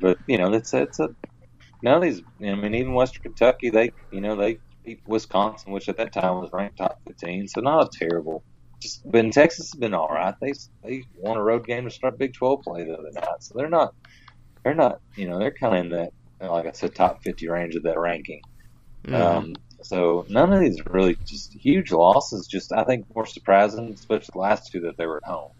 [0.00, 1.10] but you know, that's that's a
[1.82, 2.22] none of these.
[2.40, 6.40] I mean, even Western Kentucky, they you know they beat Wisconsin, which at that time
[6.40, 7.48] was ranked top 15.
[7.48, 8.42] So not a terrible.
[8.80, 10.34] Just, but in Texas has been all right.
[10.40, 10.52] They
[10.84, 13.68] they won a road game to start Big 12 play the other night, so they're
[13.70, 13.94] not
[14.64, 16.12] they're not you know they're kind of in that
[16.50, 18.42] like I said top 50 range of that ranking.
[19.04, 19.14] Mhm.
[19.14, 22.46] Um, so none of these are really just huge losses.
[22.46, 25.52] Just I think more surprising, especially the last two that they were at home.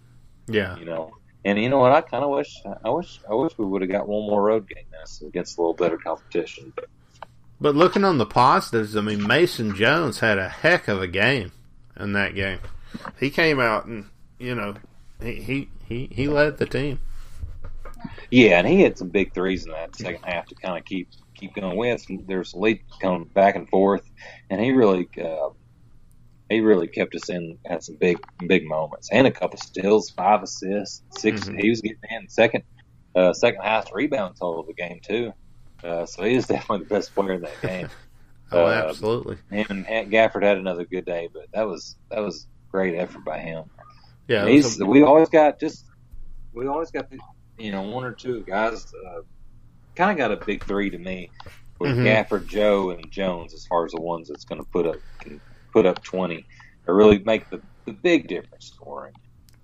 [0.49, 1.13] yeah, You know,
[1.45, 1.93] and you know what?
[1.93, 4.69] I kind of wish I wish I wish we would have got one more road
[4.69, 6.73] game this against a little better competition.
[6.77, 6.87] But
[7.61, 11.53] but looking on the positives, I mean Mason Jones had a heck of a game
[11.99, 12.59] in that game.
[13.21, 14.07] He came out and
[14.39, 14.75] you know
[15.23, 17.01] he he he, led the team.
[18.31, 21.09] yeah, and he had some big threes in that second half to kind of keep
[21.35, 21.77] keep going.
[21.77, 21.89] with.
[21.89, 24.03] There's some there was some lead coming back and forth,
[24.51, 25.51] and he really uh,
[26.49, 30.43] he really kept us in had some big big moments and a couple steals, five
[30.43, 31.61] assists, 6 Mhm.
[31.61, 32.63] He was getting in second
[33.15, 35.33] uh, second highest rebound total of the game too.
[35.85, 37.89] Uh, so he is definitely the best player in that game.
[38.53, 39.39] Oh, Uh, absolutely.
[39.51, 43.39] Him and Gafford had another good day, but that was that was great effort by
[43.39, 43.65] him.
[44.29, 45.85] Yeah, And it he's, a- we always got just
[46.53, 47.19] we always got the,
[47.59, 49.21] you know one or two guys uh,
[49.95, 51.31] kind of got a big three to me
[51.79, 52.05] with Mhm.
[52.05, 54.97] Gafford, Joe, and Jones as far as the ones that's going to put up
[55.73, 56.47] put up twenty
[56.87, 59.13] or really make the, the big difference scoring.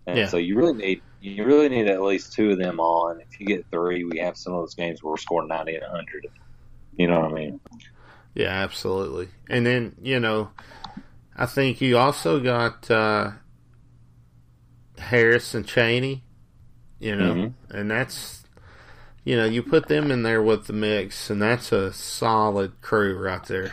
[0.07, 0.27] And Yeah.
[0.27, 3.21] so you really need you really need at least two of them on.
[3.21, 5.85] If you get three, we have some of those games where we're scoring ninety and
[5.85, 6.27] hundred.
[6.97, 7.61] You know what I mean?
[8.35, 9.29] yeah, absolutely.
[9.49, 10.51] And then you know,
[11.37, 13.33] I think you also got uh,
[14.99, 16.25] Harris and Chaney.
[16.99, 17.55] You know, Mhm.
[17.71, 18.45] and that's
[19.25, 23.19] you know you put them in there with the mix, and that's a solid crew
[23.19, 23.73] right there.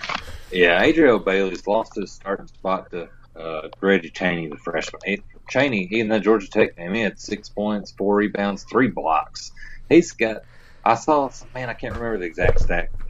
[0.52, 5.00] Yeah, Adrio Bailey's lost his starting spot to uh, Reggie Chaney, the freshman.
[5.06, 8.88] He, Chaney, he in the Georgia Tech game, he had six points, four rebounds, three
[8.90, 9.52] blocks.
[9.90, 10.38] He's got.
[10.84, 12.90] I saw, man, I can't remember the exact stat.
[12.98, 13.08] but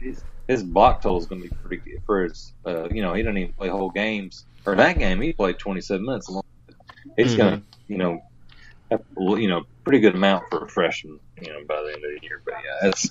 [0.50, 2.52] His, block total is going to be pretty good for his.
[2.66, 4.44] Uh, you know, he doesn't even play whole games.
[4.64, 6.28] For that game, he played 27 minutes.
[6.28, 6.42] alone.
[7.16, 8.22] He's going to, you know,
[8.90, 11.20] have, you know, pretty good amount for a freshman.
[11.40, 12.42] You know, by the end of the year.
[12.44, 13.10] But yeah, it's.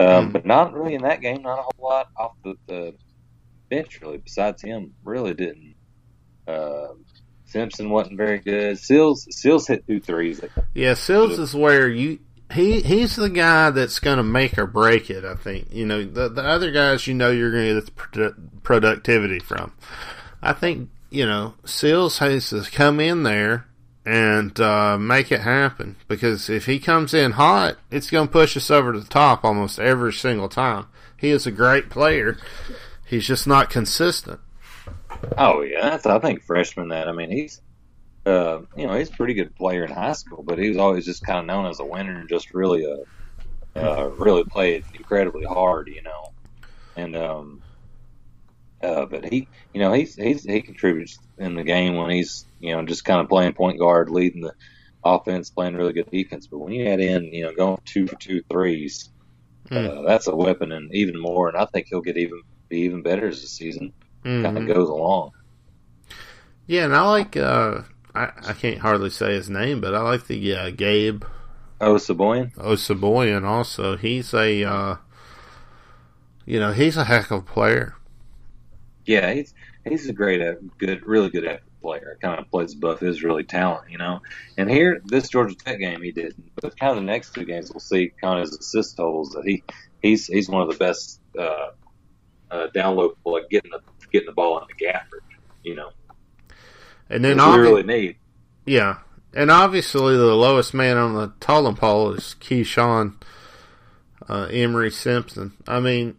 [0.00, 0.32] Um, Mhm.
[0.32, 1.42] But not really in that game.
[1.42, 2.94] Not a whole lot off the, the
[3.68, 4.18] bench really.
[4.18, 5.74] Besides him, really didn't.
[6.46, 6.94] Uh,
[7.46, 8.78] Simpson wasn't very good.
[8.78, 10.40] Sills Sills hit two threes.
[10.74, 12.20] Yeah, Sills is where you
[12.52, 15.24] he he's the guy that's going to make or break it.
[15.24, 17.92] I think you know the the other guys you know you're going to get the
[17.92, 19.72] produ- productivity from.
[20.42, 23.66] I think you know Sills has to come in there
[24.06, 28.56] and uh, make it happen because if he comes in hot, it's going to push
[28.56, 30.86] us over the top almost every single time.
[31.18, 32.38] He is a great player.
[33.06, 34.40] he's just not consistent.
[35.36, 37.60] Oh yeah, that's I think freshman that I mean he's
[38.28, 41.06] uh, you know he's a pretty good player in high school, but he was always
[41.06, 45.44] just kind of known as a winner and just really uh, uh really played incredibly
[45.46, 46.22] hard, you know,
[46.96, 47.62] and um
[48.82, 52.74] uh, but he you know he's he's he contributes in the game when he's you
[52.74, 54.54] know just kind of playing point guard, leading the
[55.04, 56.48] offense, playing really good defense.
[56.50, 59.10] But when you add in you know going two for two threes,
[59.70, 59.98] Mm.
[59.98, 61.48] uh, that's a weapon and even more.
[61.48, 63.92] And I think he'll get even be even better as the season
[64.42, 65.30] kind of goes along.
[66.66, 67.36] Yeah, and I like.
[67.36, 67.82] Uh,
[68.18, 71.24] I I can't hardly say his name, but I like the uh, Gabe
[71.80, 72.52] Oh, Saboyan.
[72.56, 73.44] Oh, Saboyan.
[73.44, 74.64] Also, he's a.
[74.64, 74.96] Uh,
[76.44, 77.94] you know, he's a heck of a player.
[79.06, 79.54] Yeah, he's
[79.84, 82.18] he's a great, uh, good, really good player.
[82.20, 84.20] Kind of plays above his really talent, you know.
[84.56, 86.50] And here, this Georgia Tech game, he didn't.
[86.56, 89.44] But kind of the next two games, we'll see kind of his assist totals that
[89.44, 89.62] he
[90.02, 91.70] he's he's one of the best uh,
[92.50, 93.80] uh, down low, like getting the
[94.12, 95.22] getting the ball in the gapper,
[95.62, 95.90] you know.
[97.10, 98.16] And then, we obvi- really need.
[98.66, 98.98] yeah,
[99.34, 103.14] and obviously the lowest man on the totem pole is Keyshawn
[104.28, 105.52] uh, Embery Simpson.
[105.66, 106.16] I mean,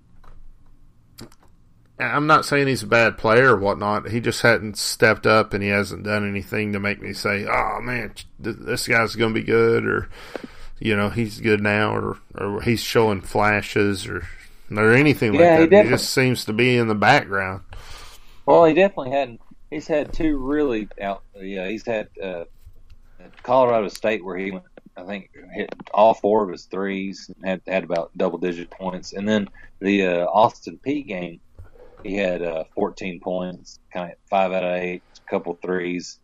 [2.00, 4.10] I'm not saying he's a bad player or whatnot.
[4.10, 7.80] He just hadn't stepped up, and he hasn't done anything to make me say, "Oh
[7.82, 10.10] man, th- this guy's going to be good," or
[10.80, 14.26] you know, he's good now, or or he's showing flashes, or
[14.72, 15.60] or anything Yeah, like that.
[15.60, 17.62] He, definitely- just seems to be in the background.
[18.46, 19.42] Well, he definitely hadn't.
[19.70, 21.24] He's had two really out.
[21.36, 22.46] Yeah, he's had uh,
[23.44, 24.66] Colorado State where he went.
[24.98, 29.14] I think hit all four of his threes and had had about double digit points,
[29.14, 29.48] and then
[29.80, 31.40] the uh, Austin Peay game,
[32.04, 36.20] he had uh, 14 points, kind of five out of eight, a couple threes.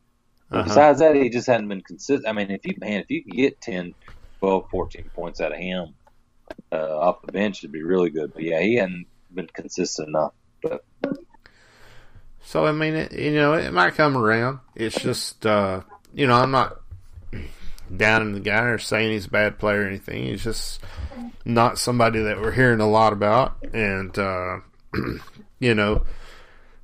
[0.51, 0.63] Uh-huh.
[0.63, 2.27] besides that, he just hadn't been consistent.
[2.27, 3.95] I mean, if you man, if you can get 10,
[4.41, 5.95] 12, 14 points out of him
[6.71, 8.31] uh, off the bench, it'd be really good.
[8.33, 10.33] But yeah, he hadn't been consistent enough.
[10.61, 10.81] But
[12.45, 14.59] So I mean, it, you know, it might come around.
[14.75, 15.81] It's just, uh,
[16.13, 16.79] you know, I'm not
[17.95, 20.23] downing the guy or saying he's a bad player or anything.
[20.23, 20.79] He's just
[21.43, 23.55] not somebody that we're hearing a lot about.
[23.73, 24.59] And uh,
[25.59, 26.05] you know,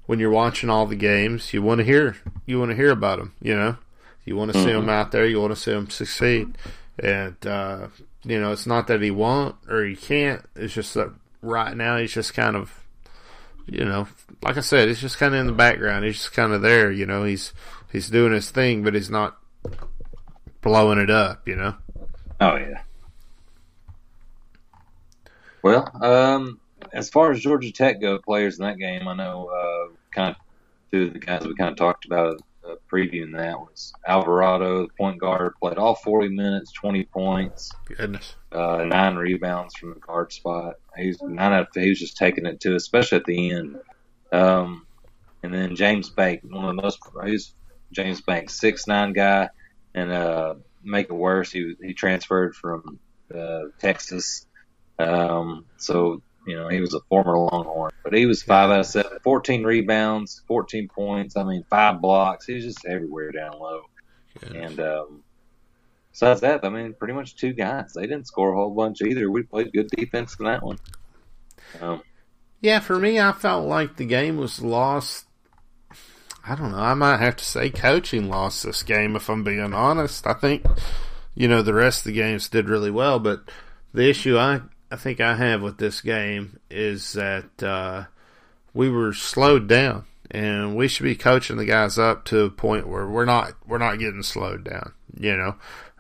[0.08, 3.19] when you're watching all the games, you want to hear you want to hear about
[3.19, 3.34] him.
[3.39, 3.78] You know,
[4.26, 5.28] you want to see him out there.
[5.28, 6.58] You want to see him succeed.
[6.97, 7.88] And uh,
[8.24, 10.43] you know, it's not that he won't or he can't.
[10.56, 12.80] It's just that right now he's just kind of
[13.71, 14.05] you know,
[14.43, 16.03] like I said, he's just kind of in the background.
[16.03, 16.91] He's just kind of there.
[16.91, 17.53] You know, he's
[17.89, 19.38] he's doing his thing, but he's not
[20.62, 21.47] blowing it up.
[21.47, 21.75] You know.
[22.41, 22.81] Oh yeah.
[25.63, 26.60] Well, um,
[26.91, 30.36] as far as Georgia Tech go, players in that game, I know uh, kind of
[30.91, 34.93] two of the guys we kind of talked about uh, previewing that was Alvarado, the
[34.93, 38.36] point guard, played all 40 minutes, 20 points, Goodness.
[38.52, 40.76] uh, nine rebounds from the guard spot.
[40.95, 41.62] He's nine out.
[41.62, 43.78] Of, he was just taking it to, especially at the end.
[44.32, 44.86] Um,
[45.43, 47.00] and then James Bank, one of the most.
[47.26, 47.54] He's
[47.91, 49.50] James Bank, six nine guy,
[49.93, 53.00] and uh, make it worse, he he transferred from
[53.34, 54.45] uh, Texas.
[55.00, 58.86] Um, so you know he was a former Longhorn, but he was five out of
[58.86, 61.38] seven, 14 rebounds, 14 points.
[61.38, 62.45] I mean, five blocks.
[62.45, 63.82] He was just everywhere down low.
[64.54, 65.23] And um,
[66.12, 67.93] besides that, I mean, pretty much two guys.
[67.93, 69.30] They didn't score a whole bunch either.
[69.30, 70.80] We played good defense in that one.
[71.80, 72.01] Um,
[72.60, 75.25] Yeah, for me, I felt like the game was lost.
[76.45, 76.80] I don't know.
[76.80, 80.25] I might have to say coaching lost this game if I'm being honest.
[80.25, 80.65] I think,
[81.36, 83.43] you know, the rest of the games did really well, but
[83.93, 88.06] the issue I, I think I have with this game is that uh,
[88.73, 92.88] we were slowed down, and we should be coaching the guys up to a point
[92.88, 94.93] where we're not we're not getting slowed down.
[95.17, 95.56] You know,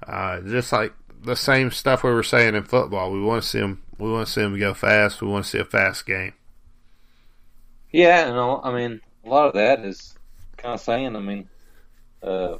[0.05, 3.11] uh, just like the same stuff we were saying in football.
[3.11, 3.81] We want to see them.
[3.97, 5.21] We want to see them go fast.
[5.21, 6.33] We want to see a fast game.
[7.91, 10.15] yeah, you know, I mean, a lot of that is
[10.57, 11.47] kind of saying, I mean,
[12.21, 12.57] uh,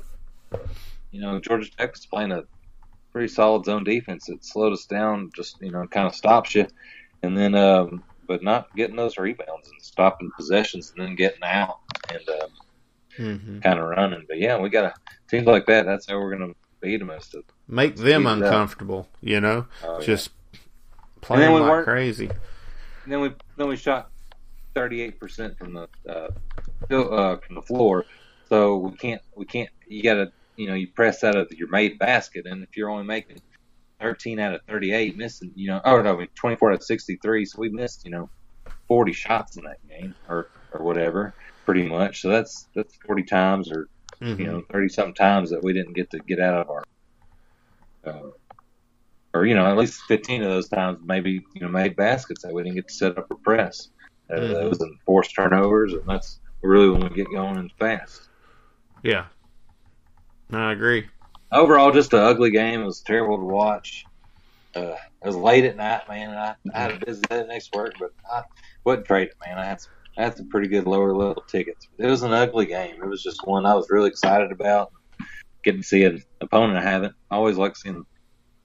[1.11, 2.43] you know, Georgia Tech is playing a
[3.11, 4.29] pretty solid zone defense.
[4.29, 6.67] It slowed us down, just, you know, kind of stops you.
[7.23, 11.75] And then, um, but not getting those rebounds and stopping possessions and then getting out
[12.09, 12.49] and um,
[13.19, 13.59] Mm-hmm.
[13.59, 14.25] kind of running.
[14.27, 14.93] But yeah, we got to,
[15.29, 17.09] teams like that, that's how we're going to beat them.
[17.11, 19.07] Is to, Make them uncomfortable.
[19.21, 20.31] You know, uh, just
[21.09, 22.29] And playing like crazy.
[23.05, 24.09] then we then we shot
[24.75, 28.05] 38% from the uh, uh, from the floor.
[28.49, 30.31] So we can't we can't you got to
[30.61, 33.39] you know you press out of your made basket and if you're only making
[34.01, 37.69] 13 out of 38 missing you know oh no 24 out of 63 so we
[37.71, 38.29] missed you know
[38.89, 41.33] 40 shots in that game or or whatever
[41.65, 42.21] pretty much.
[42.21, 43.87] So that's that's 40 times or
[44.21, 44.39] Mhm.
[44.39, 46.83] you know 30 some times that we didn't get to get out of our
[48.05, 48.29] uh,
[49.33, 52.53] or you know at least 15 of those times maybe you know made baskets that
[52.53, 53.89] we didn't get to set up or press
[54.31, 54.61] Uh, Mhm.
[54.63, 58.29] It was forced turnovers, and that's really when we get going and fast.
[59.03, 59.27] Yeah.
[60.51, 61.05] I agree.
[61.51, 62.81] Overall, just an ugly game.
[62.81, 64.05] It was terrible to watch.
[64.75, 67.73] Uh, it was late at night, man, and I, I had a busy day next
[67.73, 68.43] work, but I
[68.85, 69.57] wouldn't trade it, man.
[69.57, 71.87] I had some, I had some pretty good lower level tickets.
[71.99, 72.95] It was an ugly game.
[73.03, 74.91] It was just one I was really excited about.
[75.63, 77.13] Getting to see an opponent I haven't.
[77.29, 78.03] I always like seeing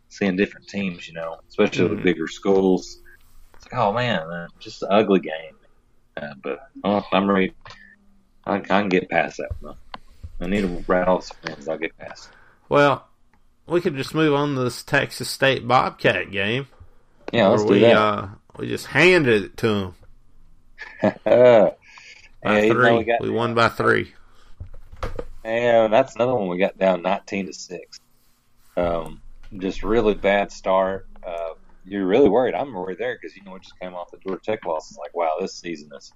[0.08, 1.96] seeing different teams, you know, especially Mhm.
[1.96, 2.98] the bigger schools.
[3.56, 5.56] It's like, oh man, man just an ugly game.
[6.16, 7.54] Uh, but oh, I'm ready.
[8.46, 9.50] I, I can get past that.
[9.60, 9.76] Though.
[10.40, 11.68] I need to rattle some wins.
[11.68, 12.28] I'll get past.
[12.68, 13.06] Well,
[13.66, 16.68] we could just move on to this Texas State Bobcat game.
[17.32, 17.96] Yeah, let's where do we, that.
[17.96, 19.94] Uh, we just handed it to them
[21.24, 21.72] by
[22.44, 22.96] yeah, three.
[22.98, 24.12] we got we won by three.
[25.44, 28.00] And that's another one we got down 19 to 6.
[28.76, 29.22] Um,
[29.56, 31.06] just really bad start.
[31.24, 32.54] Uh, you're really worried.
[32.54, 34.90] I'm worried there because, you know, we just came off the Georgia Tech loss.
[34.90, 36.12] It's like, wow, this season is,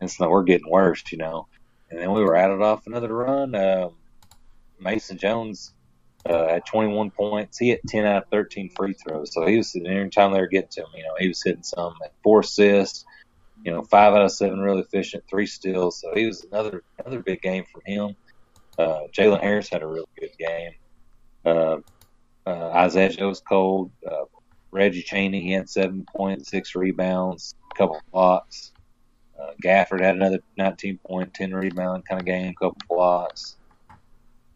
[0.00, 1.46] it's not, we're getting worse, you know.
[1.90, 3.54] And then we were added off another run.
[3.54, 3.92] Um,
[4.78, 5.72] Mason Jones
[6.24, 7.58] uh, had 21 points.
[7.58, 9.32] He had 10 out of 13 free throws.
[9.32, 11.62] So he was every time they were getting to him, you know, he was hitting
[11.62, 13.04] some, had four assists,
[13.64, 16.00] you know, five out of seven really efficient, three steals.
[16.00, 18.16] So he was another another big game from him.
[18.78, 20.72] Uh, Jalen Harris had a really good game.
[21.44, 21.76] Uh,
[22.46, 23.90] uh, Isaiah Joe was cold.
[24.06, 24.24] Uh,
[24.70, 28.72] Reggie Chaney, he had seven points, six rebounds, a couple blocks.
[29.40, 33.56] Uh, Gafford had another 19 point, 10 rebound kind of game, couple blocks.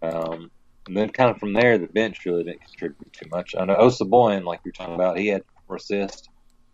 [0.02, 0.50] Um,
[0.86, 3.54] and then kind of from there, the bench really didn't contribute too much.
[3.58, 6.28] I know Osabuohien, like you're talking about, he had four assists.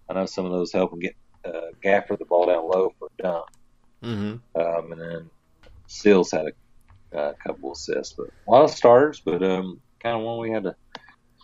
[0.08, 3.08] I know some of those help him get uh, Gafford the ball down low for
[3.18, 3.46] a dunk.
[4.02, 4.60] Mm-hmm.
[4.60, 5.30] Um, and then
[5.86, 6.46] Sills had
[7.12, 10.50] a, a couple assists, but a lot of starters, but um, kind of one we
[10.50, 10.74] had to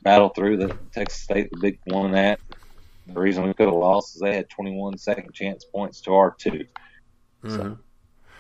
[0.02, 0.56] battle through.
[0.56, 2.40] The Texas State, the big one that.
[3.06, 6.34] The reason we could have lost is they had 21 second chance points to our
[6.38, 6.64] two.
[7.44, 7.74] Mm-hmm.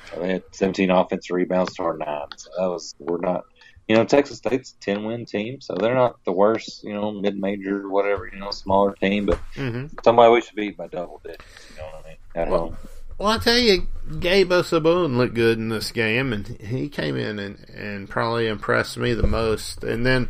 [0.04, 2.26] So they had 17 offensive rebounds to our nine.
[2.36, 3.44] So that was we're not,
[3.88, 7.12] you know, Texas State's a 10 win team, so they're not the worst, you know,
[7.12, 9.86] mid major, whatever, you know, smaller team, but Mm-hmm.
[10.04, 11.66] somebody we should beat by double digits.
[11.70, 12.16] You know what I mean?
[12.34, 12.78] At Well, home.
[13.18, 13.86] Well, I tell you,
[14.20, 18.98] Gabe Osabuohien looked good in this game, and he came in and, and probably impressed
[18.98, 19.82] me the most.
[19.82, 20.28] And then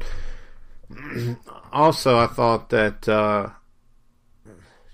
[1.72, 3.50] also, I thought that, uh,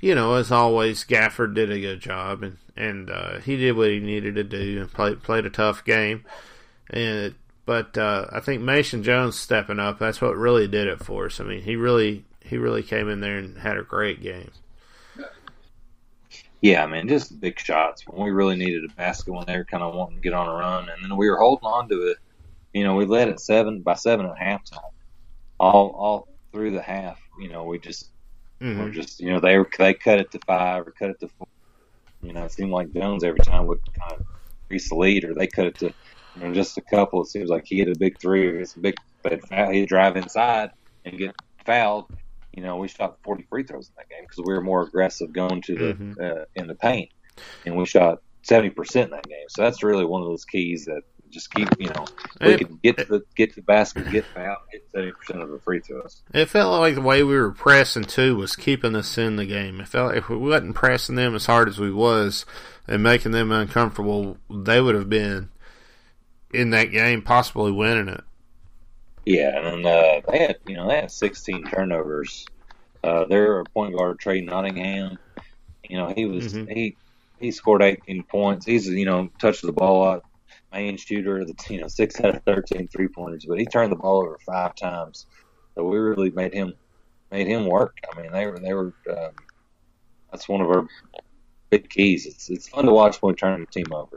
[0.03, 3.89] you know, as always, Gafford did a good job, and and uh, he did what
[3.89, 6.25] he needed to do and played played a tough game.
[6.91, 11.27] And but uh, I think Mason Jones stepping up, that's what really did it for
[11.27, 11.41] us.
[11.41, 14.51] I mean, he really he really came in there and had a great game.
[16.61, 18.03] Yeah, man, just big shots.
[18.07, 20.49] When we really needed a basket when they were kind of wanting to get on
[20.49, 22.19] a run, and then we were holding on to it.
[22.73, 24.91] You know, we led at seven by seven at halftime.
[25.61, 28.12] All all through the half, you know, we just
[28.63, 28.83] Mm-hmm.
[28.83, 31.29] were just you know they were they cut it to five or cut it to
[31.39, 31.47] four.
[32.23, 34.27] You know, it seemed like Jones every time would kind of
[34.71, 35.87] increase the lead, or they cut it to
[36.35, 37.23] you know just a couple.
[37.23, 38.95] It seems like he hit a big three or it's a big,
[39.25, 39.41] but
[39.73, 40.71] he'd drive inside
[41.05, 41.35] and get
[41.67, 42.07] fouled.
[42.53, 45.33] You know, we shot 40 free throws in that game because we were more aggressive
[45.33, 46.15] going to the Mhm.
[46.23, 47.09] uh, in the paint,
[47.67, 49.47] and we shot 70 percent in that game.
[49.49, 51.03] So that's really one of those keys that
[51.33, 52.05] just keep you know
[52.41, 55.43] we It- can get to the get to the basket, get fouled, hit 70 percent
[55.43, 56.23] of the free throws.
[56.33, 59.81] It felt like the way we were pressing too was keeping us in the game.
[59.81, 62.45] It felt like if we wasn't pressing them as hard as we was
[62.87, 65.49] and making them uncomfortable, they would have been
[66.53, 68.23] in that game, possibly winning it.
[69.25, 72.45] Yeah, and then uh, they had you know they had 16 turnovers.
[73.05, 75.19] Uh, their point guard Trey Nottingham,
[75.89, 76.73] you know he was Mhm.
[76.73, 76.97] he
[77.41, 78.67] he scored 18 points.
[78.67, 80.25] He's you know touched the ball a lot,
[80.73, 81.41] main shooter.
[81.41, 84.23] Of the you know six out of 13 three pointers, but he turned the ball
[84.23, 85.27] over five times.
[85.75, 86.75] So we really made him
[87.31, 87.97] made him work.
[88.13, 89.33] I mean they were they were um,
[90.31, 90.87] that's one of our
[91.71, 92.27] big keys.
[92.27, 94.17] It's it's fun to watch when we turn the team over.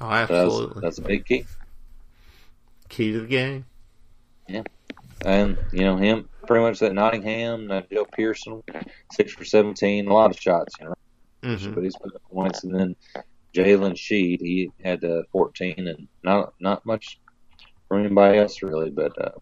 [0.00, 0.82] Oh, So that's, absolutely.
[0.82, 1.46] that's a big key.
[2.88, 3.64] Key to the game.
[4.48, 4.62] Yeah,
[5.24, 8.62] and you know him, pretty much that Nottingham, that Joe Pearson,
[9.12, 10.94] six for seventeen, a lot of shots, you know.
[11.42, 12.96] hmm But he's put up points, and then
[13.56, 17.18] Jalen Shead, he had uh, fourteen, and not not much
[17.88, 18.90] from anybody else really.
[18.90, 19.38] But uh,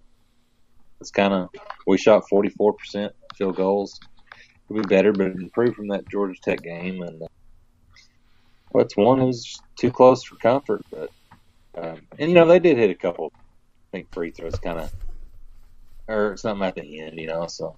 [1.01, 1.49] it's kind of
[1.87, 4.01] we shot forty four percent field goals.
[4.69, 7.03] Could be better, but improved from that Georgia Tech game.
[7.03, 7.27] And uh,
[8.71, 11.11] what's one is too close for comfort, but
[11.77, 13.33] um, and you know they did hit a couple.
[13.37, 14.93] I think free throws kind of
[16.09, 17.47] or something at the end, you know.
[17.47, 17.77] So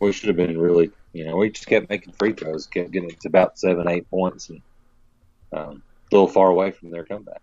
[0.00, 3.10] we should have been really, you know, we just kept making free throws, kept getting
[3.10, 4.60] to about seven, eight points, and
[5.52, 7.42] um, a little far away from their comeback.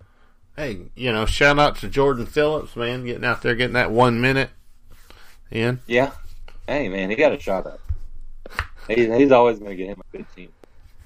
[0.55, 4.21] Hey, you know, shout out to Jordan Phillips, man, getting out there, getting that one
[4.21, 4.51] minute
[5.49, 5.79] in.
[5.87, 6.11] Yeah,
[6.67, 7.79] hey man, he got a shot up.
[8.87, 10.49] He, he's always going to get him a 15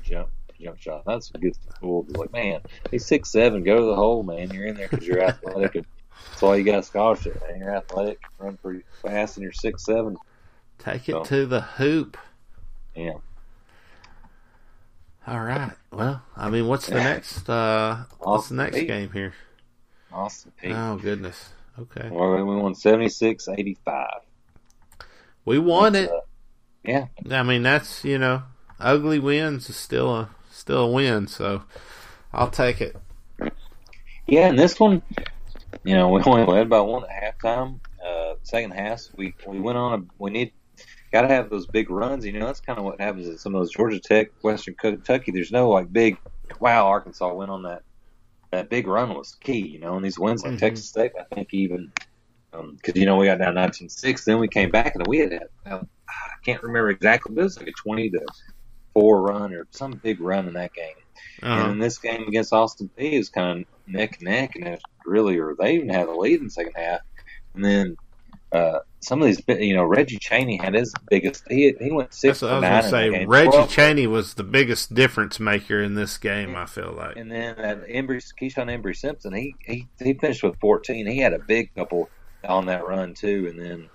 [0.03, 0.29] jump
[0.59, 1.03] jump shot.
[1.05, 2.05] That's what gets cool.
[2.09, 3.63] Like, man, he's six seven.
[3.63, 4.49] Go to the hole, man.
[4.51, 5.75] You're in there because you're athletic.
[5.75, 5.85] And
[6.31, 7.59] that's why you got a scholarship, man.
[7.59, 10.17] You're athletic, run pretty fast, and you're six seven.
[10.79, 12.17] Take it So- to the hoop.
[12.95, 13.13] Yeah.
[15.27, 15.73] All right.
[15.91, 17.49] Well, I mean, what's the next?
[17.49, 18.87] Uh, what's the next Peay.
[18.87, 19.33] game here?
[20.13, 20.73] Austin Peay.
[20.73, 21.49] Oh goodness.
[21.77, 22.09] Okay.
[22.09, 24.07] Well, we won 76-85.
[25.45, 26.11] We won That's, it.
[26.11, 26.21] uh,
[26.83, 27.05] yeah.
[27.29, 28.43] I mean, that's you know,
[28.79, 31.27] ugly wins is still a still a win.
[31.27, 31.63] So
[32.33, 32.95] I'll take it.
[34.27, 35.01] Yeah, and this one,
[35.83, 37.79] you know, we only led by one at halftime.
[38.05, 40.53] Uh, second half, we we went on a we need
[41.13, 42.25] got to have those big runs.
[42.25, 45.31] You know, that's kind of what happens at some of those Georgia Tech, Western Kentucky.
[45.31, 46.17] There's no like big
[46.59, 46.87] wow.
[46.87, 47.81] Arkansas went on that
[48.51, 49.67] that big run was key.
[49.67, 50.57] You know, and these wins like Mhm.
[50.57, 51.91] Texas State, I think even
[52.51, 55.47] because you know we got down 19-6, then we came back and we had that.
[55.65, 55.81] I
[56.45, 58.21] can't remember exactly, but it was like a 20 to
[58.93, 60.95] four run or some big run in that game.
[61.53, 64.51] And Uh, in this game against Austin Peay, it was kind of neck and neck,
[64.55, 67.01] and it really, or they even had a lead in the second half.
[67.55, 67.97] And then
[68.53, 71.43] uh, some of these, you know, Reggie Chaney had his biggest.
[71.49, 73.25] He he went six that's what I was nine gonna say.
[73.25, 76.55] Reggie 12 Chaney was the biggest difference maker in this game.
[76.55, 77.15] I feel like.
[77.15, 81.05] And then uh, Embery, Keyshawn Embery Simpson, he, he he finished with 14.
[81.05, 82.09] He had a big couple
[82.43, 83.47] on that run too.
[83.49, 83.89] And then,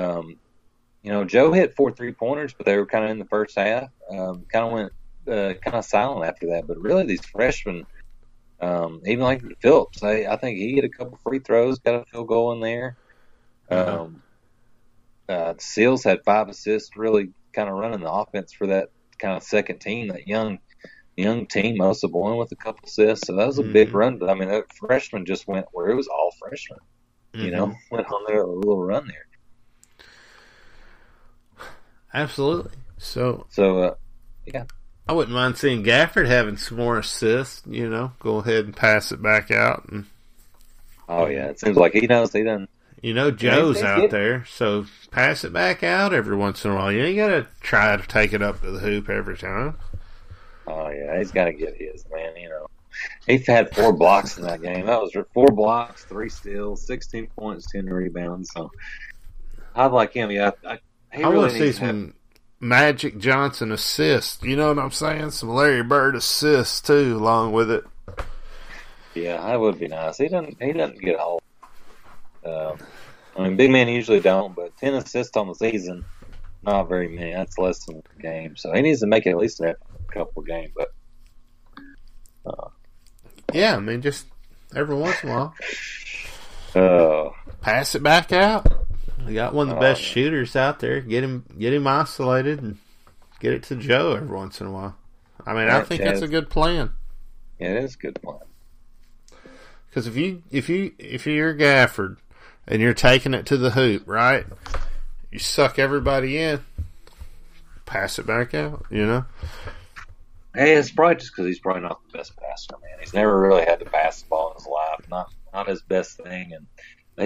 [0.00, 0.38] um,
[1.02, 3.56] you know, Joe hit four three pointers, but they were kind of in the first
[3.56, 3.90] half.
[4.10, 4.92] Um, kind of went
[5.28, 6.66] uh, kind of silent after that.
[6.66, 7.86] But really, these freshmen,
[8.60, 12.04] um, even like Phillips, I, I think he hit a couple free throws, got a
[12.06, 12.96] field goal in there.
[13.72, 14.02] Uh-huh.
[14.04, 14.22] Um,
[15.28, 18.88] uh, Sills had five assists, really kind of running the offense for that
[19.20, 20.58] kind of second team, that young
[21.16, 23.26] young team, most of one with a couple assists.
[23.26, 23.94] So that was a big Mhm.
[23.94, 24.18] run.
[24.18, 26.78] But I mean, that freshman just went where it was all freshmen.
[27.40, 27.52] You Mhm.
[27.52, 29.26] know, went on there a little run there.
[32.14, 32.72] absolutely.
[32.98, 33.94] So So uh,
[35.08, 37.62] I wouldn't mind seeing Gafford having some more assists.
[37.66, 40.06] You know, go ahead and pass it back out, and
[41.08, 42.68] oh yeah, it seems like he knows he done.
[43.02, 46.90] You know Joe's out there, so pass it back out every once in a while.
[46.90, 49.76] You ain't gotta try to take it up to the hoop every time.
[50.66, 52.36] Oh yeah, he's got to get his man.
[52.36, 52.66] You know,
[53.26, 54.86] he had four blocks in that game.
[54.86, 58.50] That was four blocks, three steals, sixteen points, ten rebounds.
[58.54, 58.70] So
[59.74, 60.30] I like him.
[60.30, 60.78] Yeah, I,
[61.12, 62.14] he I really want to see to have- some
[62.60, 64.40] Magic Johnson assists.
[64.44, 65.32] You know what I'm saying?
[65.32, 67.84] Some Larry Bird assists too, along with it.
[69.14, 70.16] Yeah, that would be nice.
[70.18, 70.62] He doesn't.
[70.62, 71.42] He doesn't get a whole.
[72.44, 72.78] Um,
[73.36, 76.04] I mean, big men usually don't, but ten assists on the season,
[76.62, 77.32] not very many.
[77.32, 78.56] That's less than a game.
[78.56, 79.76] So he needs to make it at least a
[80.12, 80.72] couple games.
[80.76, 80.88] But
[83.52, 84.26] Yeah, I mean, just
[84.74, 85.54] every once in a while,
[86.74, 87.30] uh,
[87.60, 88.66] pass it back out.
[89.26, 90.08] We got one of the Oh, best yeah.
[90.08, 91.00] shooters out there.
[91.00, 92.78] Get him, get him isolated, and
[93.40, 94.96] get it to Joe every once in a while.
[95.46, 96.92] I mean, I think that's a good plan.
[97.58, 98.38] yeah, it is a good plan.
[99.88, 102.16] Because if you if you if you're Gafford
[102.66, 104.44] and you're taking it to the hoop, right?
[105.30, 106.60] You suck everybody in,
[107.86, 108.84] pass it back out.
[108.90, 109.24] You know.
[110.54, 112.98] Hey, it's probably just because he's probably not the best passer, man.
[113.00, 115.08] He's never really had to pass the ball in his life.
[115.10, 116.66] Not not his best thing, and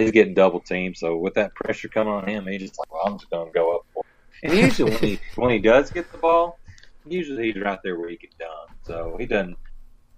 [0.01, 0.97] he's getting double teamed.
[0.97, 3.53] So with that pressure coming on him, he's just like, well, I'm just going to
[3.53, 4.03] go up for.
[4.43, 4.49] It.
[4.49, 6.57] And usually when he when he does get the ball,
[7.05, 8.75] usually he's right there where he get done.
[8.83, 9.57] So he doesn't.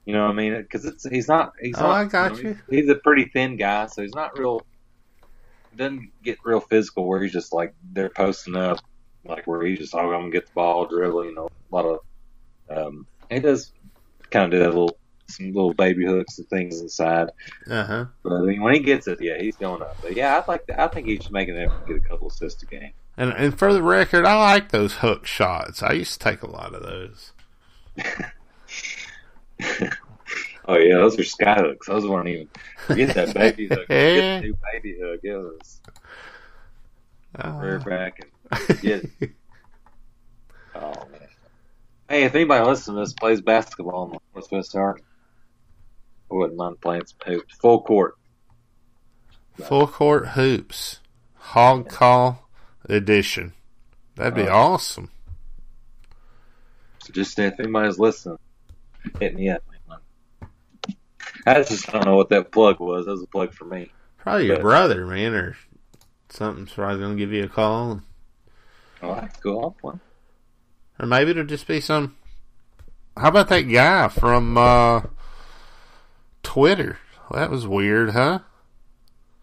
[0.05, 0.57] You know what I mean?
[0.61, 1.53] Because it's he's not.
[1.61, 2.57] He's Oh, not, I got know, you.
[2.69, 4.61] He's a pretty thin guy, so he's not real.
[5.75, 8.79] Doesn't get real physical where he's just like they're posting up,
[9.25, 11.25] like where he's just oh I'm gonna get the ball, dribble.
[11.25, 11.99] You know, a lot of.
[12.69, 13.71] Um, he does
[14.29, 14.97] kind of do that little
[15.27, 17.29] some little baby hooks and things inside.
[17.69, 18.05] Uh huh.
[18.23, 19.97] But I mean, when he gets it, yeah, he's going up.
[20.01, 22.27] But yeah, I'd like I think he should make an effort to get a couple
[22.27, 22.93] assists a game.
[23.15, 25.83] And and for the record, I like those hook shots.
[25.83, 27.31] I used to take a lot of those.
[30.69, 31.87] oh yeah, those are sky hooks.
[31.87, 32.47] Those weren't even
[32.85, 33.87] forget that baby hook.
[33.89, 35.19] Get the new baby hook.
[35.23, 35.81] It was
[37.61, 39.31] rear Uh, back and get it.
[40.75, 41.27] Oh man.
[42.07, 45.01] Hey, if anybody listening to this plays basketball in the Northwest Arc,
[46.31, 47.55] I wouldn't mind playing some hoops.
[47.57, 48.15] Full court.
[49.55, 50.99] full court hoops,
[51.35, 52.49] hog call
[52.87, 53.53] edition.
[54.15, 55.11] That'd be Uh, awesome.
[56.99, 58.37] So just if anybody's listening,
[59.19, 59.61] hit me up.
[59.69, 59.78] man.
[61.45, 63.05] I just don't know what that plug was.
[63.05, 63.91] That was a plug for me.
[64.17, 65.57] Probably your but- brother, man, or
[66.29, 68.01] something's probably gonna give you a call,
[69.01, 69.75] All right, cool.
[69.81, 69.95] Play.
[70.99, 72.15] or maybe it'll just be some.
[73.17, 75.01] How about that guy from uh,
[76.43, 76.97] Twitter?
[77.31, 78.39] That was weird, huh?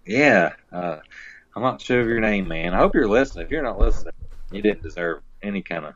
[0.05, 0.99] Yeah, uh,
[1.55, 2.75] I'm not sure of your name, man.
[2.75, 3.45] I hope you're listening.
[3.45, 4.15] If you're not listening,
[4.51, 5.95] you didn't deserve any kind of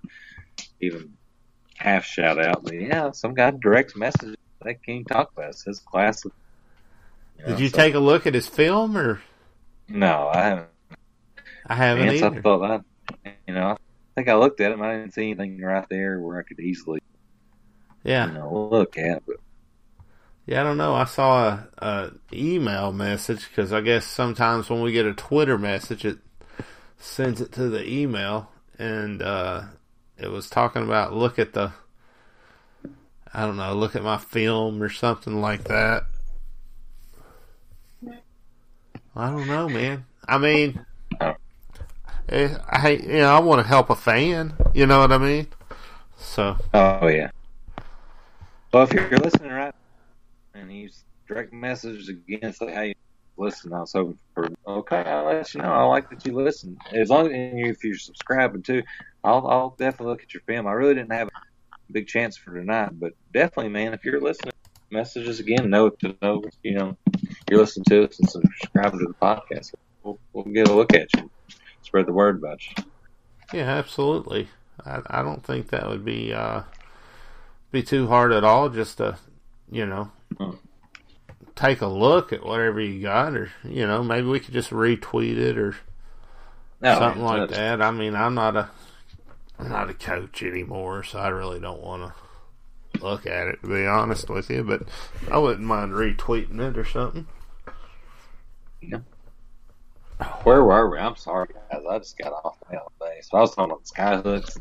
[0.80, 1.12] even
[1.76, 4.82] half shout out, but yeah, some guy directs message that
[5.34, 5.50] about.
[5.50, 6.24] It says class.
[6.24, 6.32] you
[7.40, 9.20] know, Did you so- take a look at his film, or
[9.88, 10.66] No, I haven't.
[11.66, 12.42] I haven't I either?
[12.42, 12.84] thought that,
[13.46, 13.76] you know, I
[14.14, 14.82] think I looked at him.
[14.82, 17.00] I didn't see anything right there where I could easily,
[18.02, 19.24] Yeah, you know, look at.
[19.26, 19.36] But
[20.46, 20.60] yeah.
[20.60, 20.94] I don't know.
[20.94, 25.58] I saw a, a email message because I guess sometimes when we get a Twitter
[25.58, 26.18] message, it
[26.98, 29.62] sends it to the email, and uh,
[30.18, 31.72] it was talking about look at the.
[33.32, 33.74] I don't know.
[33.74, 36.04] Look at my film or something like that.
[39.14, 40.04] I don't know, man.
[40.26, 40.84] I mean,
[42.28, 44.54] eh, I you know I want to help a fan.
[44.74, 45.46] You know what I mean?
[46.16, 47.30] So oh yeah.
[48.72, 49.74] Well, if you're listening right,
[50.54, 52.94] and he's direct message again, say hey,
[53.36, 53.72] listen.
[53.72, 55.02] I was hoping for okay.
[55.02, 55.72] I'll let you know.
[55.72, 56.78] I like that you listen.
[56.92, 58.82] As long as you, if you're subscribing too,
[59.24, 60.66] I'll I'll definitely look at your film.
[60.66, 61.28] I really didn't have
[61.90, 64.52] big chance for tonight, but definitely, man, if you're listening,
[64.90, 65.70] message us again.
[65.70, 66.96] Know to know, you know,
[67.50, 69.72] you're listening to us and subscribing to the podcast.
[70.02, 71.30] We'll, we'll get a look at you.
[71.82, 72.84] Spread the word about you.
[73.52, 74.48] Yeah, absolutely.
[74.84, 76.62] I, I don't think that would be uh,
[77.70, 78.68] be too hard at all.
[78.68, 79.18] Just to,
[79.70, 80.52] you know, Hmm.
[81.56, 85.36] take a look at whatever you got, or you know, maybe we could just retweet
[85.36, 85.76] it or
[86.80, 87.82] No, something like that.
[87.82, 88.70] I mean, I'm not a
[89.60, 92.12] I'm not a coach anymore, so I really don't want
[92.94, 94.64] to look at it to be honest with you.
[94.64, 94.82] But
[95.30, 97.26] I wouldn't mind retweeting it or something.
[98.80, 99.00] Yeah.
[100.42, 100.98] Where were we?
[100.98, 101.82] I'm sorry, guys.
[101.88, 103.28] I just got off my own base.
[103.32, 104.58] I was talking about skyhooks.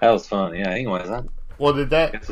[0.00, 0.54] That was fun.
[0.54, 0.70] Yeah.
[0.70, 1.22] Anyways, I
[1.58, 2.30] Well, did that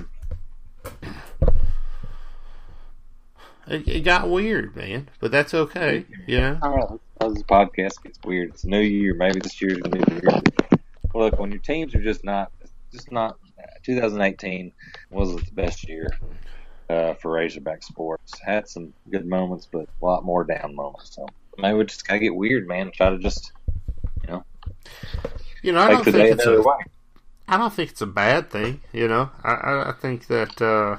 [3.66, 5.08] it, it, got weird, man?
[5.20, 6.58] But that's okay, you know.
[6.62, 8.50] all right, as the podcast gets weird.
[8.50, 9.14] It's a new year.
[9.14, 10.40] Maybe this year's a new year.
[11.14, 12.52] Look, when your teams are just not,
[12.92, 13.36] just not.
[13.82, 14.72] 2018
[15.10, 16.08] wasn't the best year
[16.88, 18.38] uh, for Razorback sports.
[18.40, 21.14] Had some good moments, but a lot more down moments.
[21.14, 21.26] So
[21.58, 22.90] maybe we just gotta get weird, man.
[22.90, 23.52] Try to just
[24.26, 24.44] You know,
[25.62, 26.74] you know, I don't think it's a way.
[27.48, 29.30] I don't think it's a bad thing, you know.
[29.42, 30.98] I, I, I think that, uh,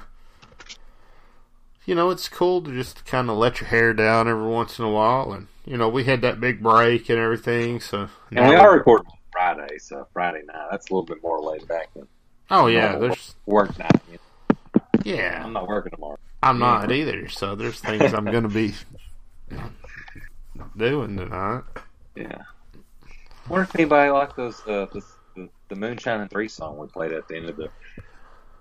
[1.85, 4.83] you know, it's cool to just kind of let your hair down every once in
[4.83, 5.31] a while.
[5.31, 8.09] And, you know, we had that big break and everything, so.
[8.31, 9.07] And we are recording
[9.41, 10.67] Friday, so Friday night.
[10.69, 12.07] That's a little bit more laid back than
[12.51, 13.35] oh, yeah, there's.
[13.47, 13.91] work night.
[14.11, 14.19] You
[14.75, 16.19] know, Yeah, I'm not working tomorrow.
[16.43, 18.73] I'm not either, so there's things I'm going to be
[20.77, 21.63] doing tonight.
[22.15, 22.43] Yeah.
[23.49, 25.01] wonder if anybody liked those uh, the,
[25.35, 27.69] the the Moonshine and Three song we played at the end of the.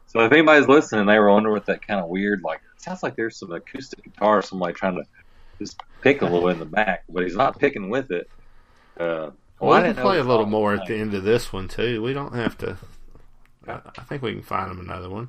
[0.07, 2.61] So if anybody's listening, they were wondering what that kind of weird like.
[2.75, 5.05] It sounds like there's some acoustic guitar, somebody trying to
[5.59, 8.31] just pick a little in the back, but he's not picking with it.
[8.99, 9.31] Uh,
[9.61, 11.69] Well, I we didn't can play a little more at the end of this one,
[11.69, 12.03] too.
[12.03, 12.77] We don't have to.
[13.69, 15.29] I, I think we can find him another one.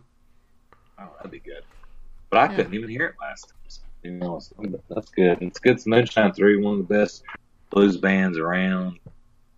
[1.00, 1.64] Oh, that'd be good.
[2.30, 2.56] But I Yeah.
[2.56, 3.58] couldn't even hear it last time.
[3.68, 4.40] So, you know,
[4.90, 5.42] that's good.
[5.42, 5.74] It's good.
[5.74, 7.24] It's Moonshine Three, one of the best
[7.70, 9.00] blues bands around.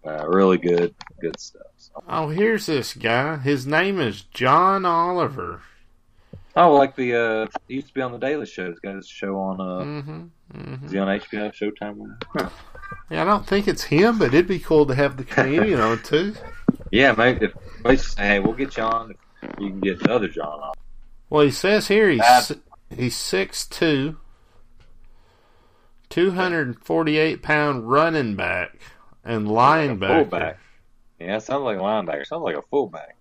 [0.05, 1.61] Uh, really good, good stuff.
[1.77, 3.37] So, Oh, here's this guy.
[3.37, 5.61] His name is John Oliver.
[6.55, 8.69] oh, like the uh, he used to be on the Daily Show.
[8.69, 9.61] He's got his show on.
[9.61, 12.15] Uh, hmm hmm Is he on HBO Showtime?
[12.35, 12.49] Huh.
[13.09, 16.01] Yeah, I don't think it's him, but it'd be cool to have the comedian on
[16.03, 16.35] too.
[16.91, 17.47] Yeah, maybe.
[17.85, 19.11] If, say, hey, we'll get you on.
[19.41, 20.73] If you can get the other John on.
[21.29, 22.53] Well, he says here he's Uh,
[22.95, 24.17] he's six two,
[26.09, 28.79] two hundred and forty eight pound running back
[29.23, 30.59] and linebacker Fullback.
[31.19, 32.25] Yeah, sounds like a linebacker.
[32.27, 33.15] Sounds like a fullback.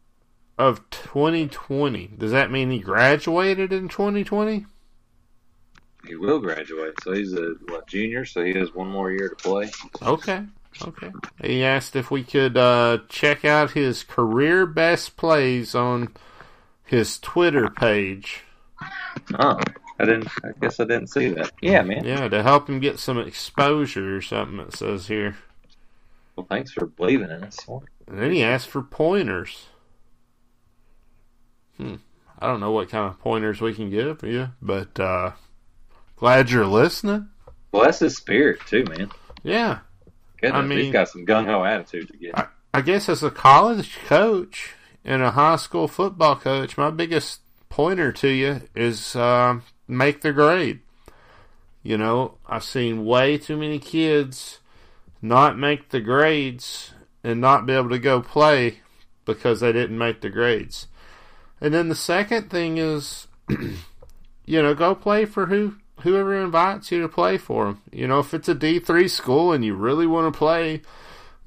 [0.58, 2.08] of twenty twenty.
[2.18, 4.66] Does that mean he graduated in twenty twenty?
[6.06, 9.36] He will graduate, so he's a what junior, so he has one more year to
[9.36, 9.70] play.
[10.02, 10.44] Okay.
[10.80, 11.12] Okay.
[11.44, 16.14] He asked if we could uh, check out his career best plays on
[16.84, 18.42] his Twitter page.
[19.38, 19.58] Oh,
[19.98, 20.28] I didn't.
[20.42, 21.52] I guess I didn't see that.
[21.60, 22.04] Yeah, man.
[22.04, 25.36] Yeah, to help him get some exposure or something, it says here.
[26.34, 27.58] Well, thanks for believing in us.
[27.68, 29.66] And then he asked for pointers.
[31.76, 31.96] Hmm.
[32.38, 35.32] I don't know what kind of pointers we can give you, but uh,
[36.16, 37.28] glad you're listening.
[37.72, 39.10] Well, that's his spirit too, man.
[39.42, 39.78] Yeah.
[40.40, 42.38] Goodness, I mean- he's got some gung ho attitude to get.
[42.38, 47.40] I, I guess as a college coach and a high school football coach, my biggest
[47.68, 50.80] pointer to you is uh, make the grade.
[51.82, 54.60] You know, I've seen way too many kids
[55.20, 56.92] not make the grades
[57.24, 58.80] and not be able to go play
[59.24, 60.86] because they didn't make the grades.
[61.60, 67.00] And then the second thing is, you know, go play for who whoever invites you
[67.02, 67.82] to play for them.
[67.92, 70.82] You know, if it's a D three school and you really want to play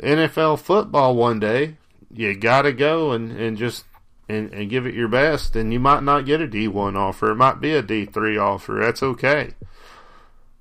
[0.01, 1.77] NFL football one day,
[2.11, 3.85] you got to go and, and just
[4.27, 7.31] and, and give it your best, and you might not get a D1 offer.
[7.31, 8.79] It might be a D3 offer.
[8.81, 9.51] That's okay.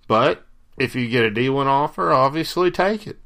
[0.06, 0.44] But
[0.76, 3.18] if you get a D1 offer, obviously take it.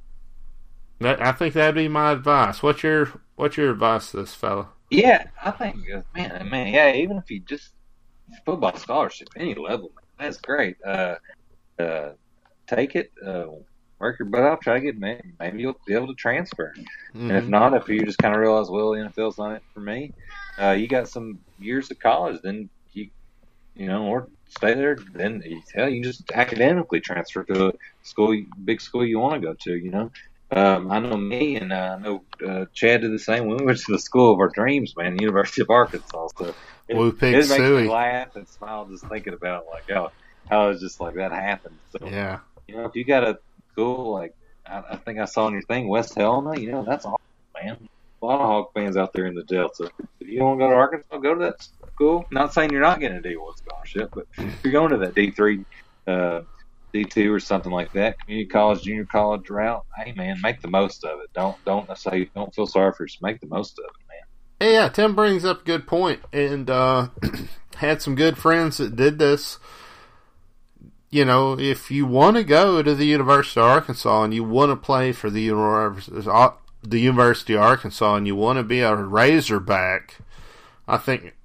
[1.00, 2.62] That, I think that'd be my advice.
[2.62, 4.70] What's your What's your advice, to this fella?
[4.90, 6.92] Yeah, I think, uh, man, man, yeah.
[6.92, 7.70] Even if you just
[8.44, 10.76] football scholarship, any level, man, that's great.
[10.84, 11.16] Uh,
[11.78, 12.10] uh,
[12.66, 13.12] take it.
[13.24, 13.46] Uh,
[13.98, 14.60] work your butt off.
[14.60, 15.34] Try to get man.
[15.38, 16.74] Maybe you'll be able to transfer.
[16.76, 17.30] Mm-hmm.
[17.30, 19.80] And if not, if you just kind of realize, well, the NFL's not it for
[19.80, 20.12] me,
[20.60, 23.08] uh, you got some years of college, then you,
[23.74, 24.98] you know, or stay there.
[25.12, 29.46] Then you hell, you just academically transfer to a school, big school you want to
[29.46, 29.76] go to.
[29.76, 30.10] You know,
[30.50, 33.46] um, I know me and uh, I know uh, Chad did the same.
[33.46, 36.28] We went to the school of our dreams, man, University of Arkansas.
[36.38, 36.54] So
[36.96, 37.82] Woo it pig makes suey.
[37.84, 40.10] me laugh and smile just thinking about it, like how
[40.48, 41.78] how it's just like that happened.
[41.90, 42.40] So Yeah.
[42.66, 43.38] you know, if you got a
[43.72, 44.32] school like
[44.66, 47.16] I, I think I saw on your thing, West Helena, you know, that's awesome,
[47.62, 47.86] man.
[48.20, 49.90] A lot of Hawk fans out there in the Delta.
[50.20, 51.56] If you don't want to go to Arkansas, go to that
[51.94, 52.24] school.
[52.32, 55.64] Not saying you're not getting a D1 scholarship, but if you're going to that D3,
[56.08, 56.40] uh,
[56.94, 61.04] D2 or something like that, community college, junior college route, hey man, make the most
[61.04, 61.30] of it.
[61.34, 63.22] Don't don't say don't feel sorry for yourself.
[63.22, 64.07] Make the most of it,
[64.60, 67.08] Yeah, Tim brings up a good point, and uh,
[67.76, 69.58] had some good friends that did this.
[71.10, 74.70] You know, if you want to go to the University of Arkansas and you want
[74.70, 76.28] to play for the University,
[76.82, 80.18] the University of Arkansas, and you want to be a Razorback,
[80.88, 81.36] I think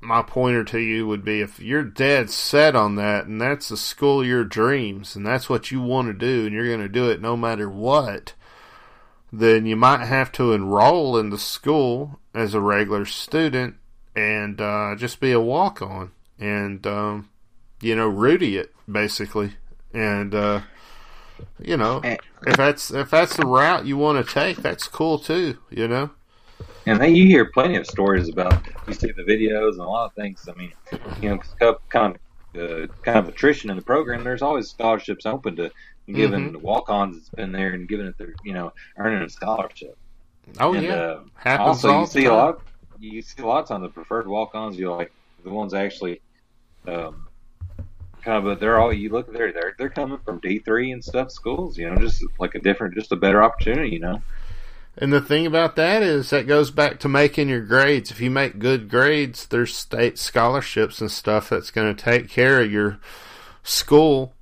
[0.00, 3.76] my pointer to you would be if you're dead set on that, and that's the
[3.76, 6.88] school of your dreams, and that's what you want to do, and you're going to
[6.88, 8.34] do it no matter what
[9.32, 13.76] then you might have to enroll in the school as a regular student
[14.14, 17.28] and uh, just be a walk on and, um,
[17.80, 19.52] you know, Rudy it basically.
[19.92, 20.60] And, uh,
[21.58, 22.00] you know,
[22.46, 25.58] if that's if that's the route you want to take, that's cool too.
[25.70, 26.10] You know.
[26.86, 30.06] And then you hear plenty of stories about you see the videos and a lot
[30.06, 30.48] of things.
[30.48, 30.72] I mean,
[31.22, 32.16] you know, kind
[32.54, 34.22] of uh, kind of attrition in the program.
[34.24, 35.70] There's always scholarships open to
[36.06, 36.60] giving Mhm.
[36.60, 39.96] walk-ons that's been there and giving it their you know earning a scholarship.
[40.58, 42.62] Oh and, yeah, uh, happens also, you see a lot.
[42.98, 44.78] You see a lot of the preferred walk-ons.
[44.78, 46.20] You like the ones actually,
[46.86, 47.26] um,
[48.22, 48.60] kind of.
[48.60, 49.32] They're all you look.
[49.32, 51.78] They're they're they're coming from D three and stuff schools.
[51.78, 53.90] You know, just like a different, just a better opportunity.
[53.90, 54.22] You know.
[54.96, 58.10] And the thing about that is that goes back to making your grades.
[58.10, 62.60] If you make good grades, there's state scholarships and stuff that's going to take care
[62.60, 62.98] of your
[63.62, 64.34] school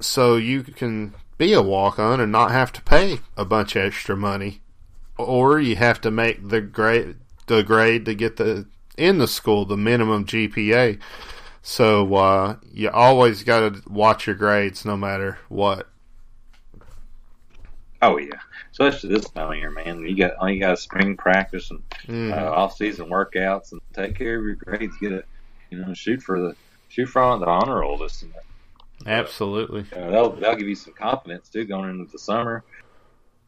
[0.00, 3.82] so you can be a walk on and not have to pay a bunch of
[3.82, 4.60] extra money.
[5.18, 9.64] Or you have to make the grade the grade to get the in the school
[9.64, 10.98] the minimum GPA.
[11.62, 15.88] So uh, you always got to watch your grades no matter what.
[18.02, 18.38] Oh yeah,
[18.70, 20.00] especially this time of year, man.
[20.00, 22.32] You got all you got spring practice and Mhm.
[22.36, 24.94] uh, off season workouts, and take care of your grades.
[24.98, 25.26] Get it,
[25.70, 26.56] you know, shoot for the
[26.88, 28.40] shoot for the honor roll this semester.
[29.06, 29.86] Absolutely.
[29.92, 32.62] Uh, that'll that'll give you some confidence too going into the summer,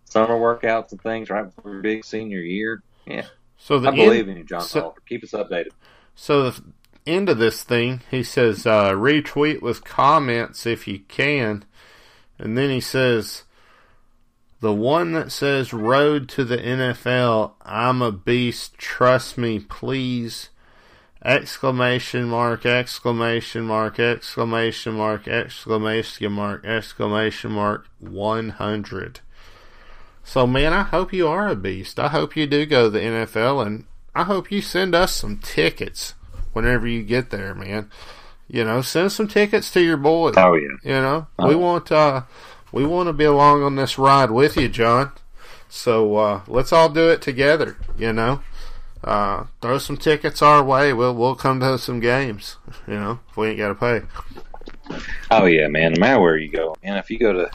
[0.07, 2.83] summer workouts and things right before your big senior year.
[3.07, 3.27] Yeah,
[3.59, 5.03] So the I believe end- in you, John so- Oliver.
[5.09, 5.69] Keep us updated.
[6.15, 6.63] So the
[7.07, 11.65] end of this thing, he says uh, retweet with comments if you can,
[12.39, 13.45] and then he says
[14.61, 17.53] the one that says road to the NFL.
[17.63, 18.79] I'm a beast.
[18.79, 20.49] Trust me, please.
[21.25, 22.65] Exclamation mark!
[22.65, 23.99] Exclamation mark!
[23.99, 25.27] Exclamation mark!
[25.29, 26.65] Exclamation mark!
[26.65, 27.89] Exclamation mark!
[27.99, 29.21] One hundred.
[30.27, 32.01] So man, I hope you are a beast.
[32.01, 35.39] I hope you do go to the NFL, and I hope you send us some
[35.39, 36.15] tickets
[36.53, 37.91] whenever you get there, man.
[38.49, 40.35] You know, send some tickets to your boys.
[40.37, 42.23] Oh yeah, You know, we want uh,
[42.73, 45.13] we want to be along on this ride with you, John.
[45.69, 47.77] So uh, let's all do it together.
[47.97, 48.41] You know,
[49.05, 50.93] uh, throw some tickets our way.
[50.93, 52.57] We'll we'll come to some games.
[52.89, 54.03] You know, if we ain't got to pay.
[55.31, 55.93] oh yeah, man.
[55.93, 57.51] No matter where you go, and if you go to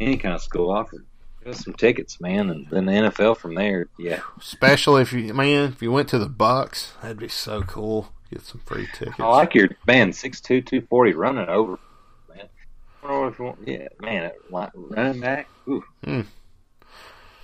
[0.00, 1.04] any kind of school, offer
[1.56, 3.88] some tickets, man, and then the NFL from there.
[3.98, 8.12] Yeah, Especially if you man, if you went to the Bucks, that'd be so cool.
[8.30, 9.18] Get some free tickets.
[9.18, 11.78] I like your man six two two forty running over,
[12.34, 12.48] man.
[13.02, 15.48] I don't know if you want, yeah, man, like, running back.
[15.68, 15.82] Ooh.
[16.04, 16.20] Hmm.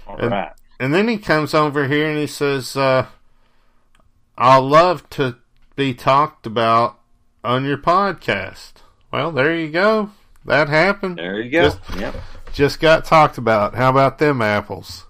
[0.07, 0.53] All And- right.
[0.81, 3.07] And then he comes over here and he says, uh,
[4.37, 5.37] I'll love to
[5.77, 6.99] be talked about
[7.45, 8.73] on your podcast.
[9.13, 10.11] Well, there you go.
[10.45, 11.17] That happened.
[11.19, 11.63] There you go.
[11.71, 12.15] Just- yep.
[12.55, 13.75] Just got talked about.
[13.75, 15.05] How about them apples?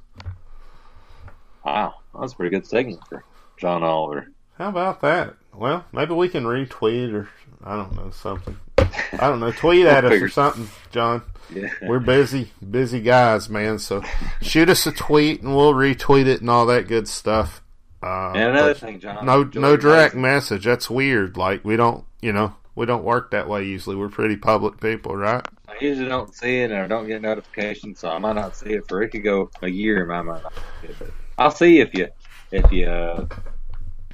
[1.64, 3.24] Wow, that's a pretty good segment for
[3.56, 4.28] John Oliver.
[4.58, 5.34] How about that?
[5.54, 7.28] Well, maybe we can retweet or
[7.62, 8.56] I don't know something.
[8.78, 9.52] I don't know.
[9.52, 11.22] Tweet at us or something, John.
[11.54, 11.68] Yeah.
[11.82, 13.78] We're busy, busy guys, man.
[13.78, 14.02] So
[14.40, 17.62] shoot us a tweet and we'll retweet it and all that good stuff.
[18.02, 19.24] Uh, And another thing, John.
[19.24, 20.64] no, no direct message.
[20.64, 21.36] That's weird.
[21.36, 23.96] Like we don't, you know, we don't work that way usually.
[23.96, 25.46] We're pretty public people, right?
[25.80, 28.86] I usually don't see it or don't get notifications, so I might not see it
[28.86, 30.98] for it could go a year and I might not see it.
[30.98, 32.08] But I'll see if you
[32.52, 33.26] if you uh,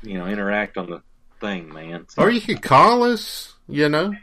[0.03, 1.03] you know interact on the
[1.41, 2.07] thing, man.
[2.09, 4.17] So, Or you could call us, you know, and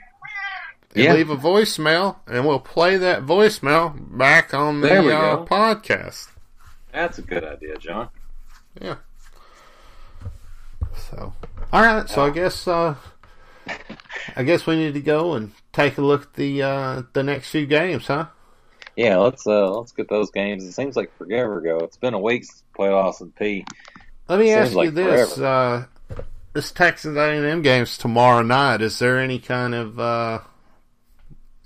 [0.96, 1.14] Yeah.
[1.14, 6.30] leave a voicemail, and we'll play that voicemail back on the uh, podcast.
[6.92, 8.10] that's a good idea, John.
[8.82, 8.96] Yeah.
[10.96, 11.34] So,
[11.72, 12.10] all right.
[12.10, 12.96] So I guess uh,
[14.36, 17.52] I guess we need to go and take a look at the uh, the next
[17.52, 18.26] few games, huh?
[18.96, 20.64] Yeah, let's uh let's get those games.
[20.64, 21.78] It seems like forever ago.
[21.84, 23.66] It's been a week since we played Austin Peay.
[24.28, 25.86] Let me ask you like this: uh,
[26.54, 28.82] this Texas A&M game's tomorrow night.
[28.82, 30.40] Is there any kind of uh,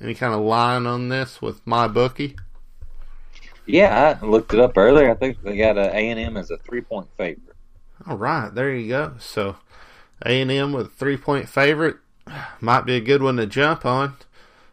[0.02, 2.36] any kind of line on this with my bookie?
[3.66, 5.10] Yeah, I looked it up earlier.
[5.10, 7.56] I think they got a A and M as a three point favorite.
[8.06, 9.14] All right, there you go.
[9.20, 9.56] So
[10.26, 11.98] A&M with a three-point favorite
[12.60, 14.16] might be a good one to jump on.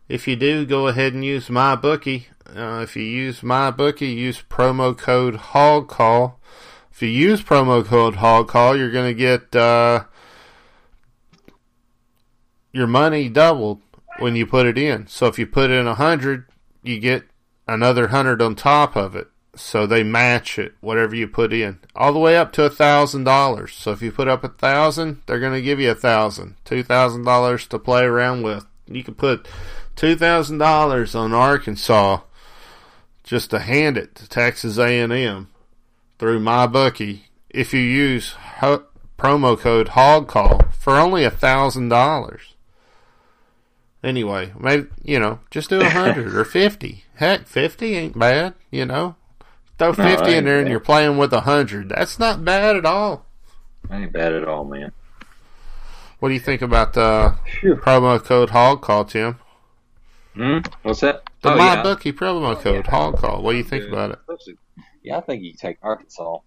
[0.09, 2.29] If you do, go ahead and use my bookie.
[2.47, 6.35] Uh, if you use my bookie, use promo code HOGCALL.
[6.91, 10.05] If you use promo code HOGCALL, you're going to get uh,
[12.73, 13.83] your money doubled
[14.19, 15.07] when you put it in.
[15.07, 16.47] So if you put in a hundred,
[16.83, 17.25] you get
[17.67, 19.29] another hundred on top of it.
[19.59, 23.25] So they match it, whatever you put in, all the way up to a thousand
[23.25, 23.75] dollars.
[23.75, 26.83] So if you put up a thousand, they're going to give you a thousand, two
[26.83, 28.65] thousand dollars to play around with.
[28.87, 29.49] You can put
[29.97, 32.21] two thousand dollars on Arkansas
[33.25, 35.49] just to hand it to Texas A&M
[36.19, 38.85] through my bookie if you use ho-
[39.19, 42.55] promo code HOGCALL for only a thousand dollars.
[44.03, 47.05] Anyway, maybe you know, just do a hundred or fifty.
[47.17, 48.55] Heck, fifty ain't bad.
[48.71, 49.17] You know,
[49.79, 50.71] throw No, fifty in ain't there and bad.
[50.71, 51.89] you're playing with a hundred.
[51.91, 53.27] That's not bad at all.
[53.89, 54.93] That Ain't bad at all, man.
[56.19, 57.77] What do you think about the Phew.
[57.77, 59.39] promo code Hog Call, Tim?
[60.35, 60.59] Hmm?
[60.83, 61.23] What's that?
[61.43, 61.83] The Oh, my yeah.
[61.83, 62.91] bookie promo Oh, code yeah.
[62.91, 63.43] HOGCALL.
[63.43, 63.93] What do you think Good.
[63.93, 64.19] about it?
[65.03, 66.39] Yeah, I think you take Arkansas.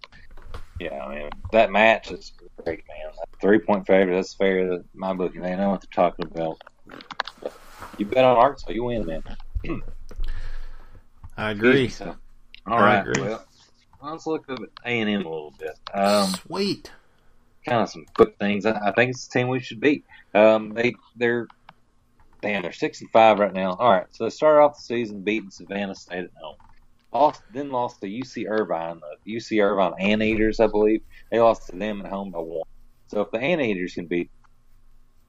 [0.79, 3.13] Yeah, I mean that match is great, man.
[3.41, 4.79] Three point favorite, that's fair.
[4.93, 6.57] My bookie, they know what they're talking about.
[7.97, 9.23] You bet on Arkansas, you win, man.
[11.37, 11.89] I agree.
[11.89, 12.15] So,
[12.71, 13.23] all I right, agree.
[13.23, 13.45] well,
[14.01, 15.77] let's look up at A and M a little bit.
[15.93, 16.91] Um, Sweet.
[17.65, 18.65] kind of some quick things.
[18.65, 20.05] I, I think it's the team we should beat.
[20.33, 21.47] Um, they they're
[22.41, 23.73] damn they're six and five right now.
[23.73, 26.55] All right, so they started off the season beating Savannah State at home.
[27.13, 31.01] Lost, then lost to UC Irvine, the UC Irvine Anteaters, I believe.
[31.29, 32.63] They lost to them at home by one.
[33.07, 34.31] So if the Anteaters can beat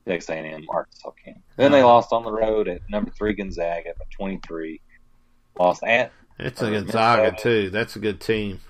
[0.07, 1.43] Texas A&M, Arkansas can.
[1.57, 4.80] Then they lost on the road at number three Gonzaga by 23.
[5.59, 7.70] Lost at It's a Gonzaga too.
[7.70, 8.61] That's a good team.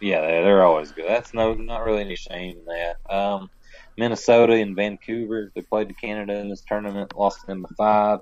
[0.00, 1.06] Yeah, they're, they're always good.
[1.08, 3.14] That's no, not really any shame in that.
[3.14, 3.50] Um,
[3.96, 8.20] Minnesota and Vancouver, they played to Canada in this tournament, lost them by five.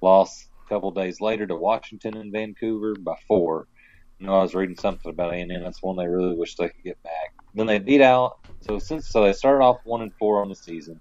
[0.00, 3.66] Lost a couple days later to Washington and Vancouver by four.
[4.18, 5.62] You know, I was reading something about A and M.
[5.62, 7.34] That's one they really wish they could get back.
[7.54, 8.38] Then they beat out.
[8.60, 11.00] So since so they started off one and four on the season,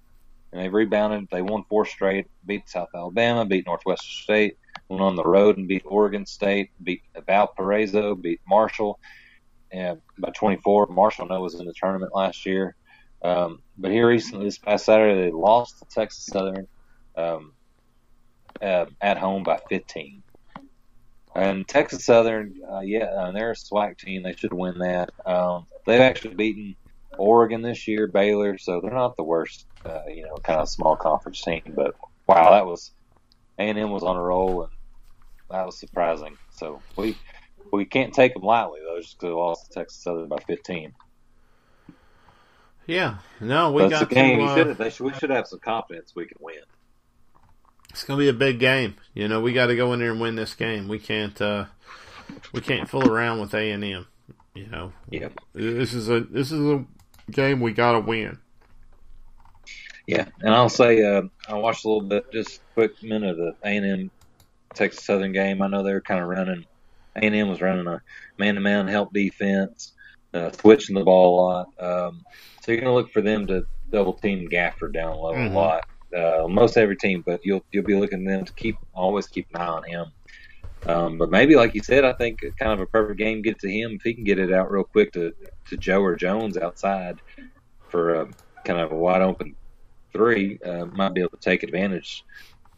[0.51, 1.27] and they rebounded.
[1.31, 2.27] They won four straight.
[2.45, 3.45] Beat South Alabama.
[3.45, 4.57] Beat Northwestern State.
[4.89, 6.71] Went on the road and beat Oregon State.
[6.83, 8.15] Beat Valparaiso.
[8.15, 8.99] Beat Marshall
[9.71, 10.87] and by 24.
[10.87, 12.75] Marshall, know, was in the tournament last year.
[13.21, 16.67] Um, but here recently, this past Saturday, they lost to Texas Southern
[17.17, 17.53] um,
[18.61, 20.23] uh, at home by 15.
[21.35, 24.23] And Texas Southern, uh, yeah, uh, they're a SWAC team.
[24.23, 25.09] They should win that.
[25.25, 26.75] Um, they've actually beaten
[27.17, 30.95] Oregon this year, Baylor, so they're not the worst, uh, you know, kind of small
[30.95, 31.73] conference team.
[31.75, 31.95] But
[32.27, 32.91] wow, that was
[33.59, 34.71] A&M was on a roll, and
[35.49, 36.37] that was surprising.
[36.51, 37.17] So we
[37.71, 40.93] we can't take them lightly though, just because we lost to Texas Southern by 15.
[42.87, 43.17] Yeah.
[43.41, 44.39] No, we got the game.
[44.39, 46.55] to, uh, should, we should have some confidence we can win.
[47.89, 48.95] It's gonna be a big game.
[49.13, 50.87] You know, we got to go in there and win this game.
[50.87, 51.39] We can't.
[51.41, 51.65] uh
[52.53, 54.07] We can't fool around with A and M.
[54.53, 56.85] You know, Yeah, this is a this is a
[57.31, 58.39] game we got to win.
[60.07, 60.25] Yeah.
[60.41, 63.53] And I'll say uh, I watched a little bit, just a quick minute of the
[63.63, 64.11] A and M
[64.73, 65.61] Texas Southern game.
[65.61, 66.65] I know they were kind of running.
[67.15, 68.01] A and M was running a
[68.37, 69.93] man-to-man help defense,
[70.33, 71.67] uh, switching the ball a lot.
[71.79, 72.21] Um,
[72.61, 75.51] so you're going to look for them to double team Gafford down low Mhm.
[75.51, 75.83] a lot.
[76.15, 79.47] Uh, most every team, but you'll you'll be looking at them to keep always keep
[79.53, 80.05] an eye on him.
[80.85, 83.69] Um, but maybe, like you said, I think kind of a perfect game get to
[83.69, 85.33] him if he can get it out real quick to,
[85.69, 87.19] to Joe or Jones outside
[87.89, 88.27] for a,
[88.65, 89.55] kind of a wide open
[90.15, 90.59] three.
[90.65, 92.23] Uh, might be able to take advantage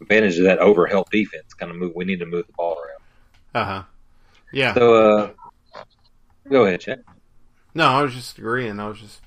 [0.01, 1.53] advantage of that over help defense.
[1.53, 1.93] Kind of move.
[1.95, 3.63] We need to move the ball around.
[3.63, 3.83] Uh huh.
[4.51, 4.73] Yeah.
[4.73, 5.31] So uh,
[6.49, 7.03] go ahead, Chet.
[7.73, 8.79] No, I was just agreeing.
[8.79, 9.21] I was just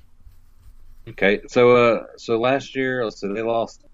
[1.08, 3.84] Okay, so uh, so last year, let's see, they lost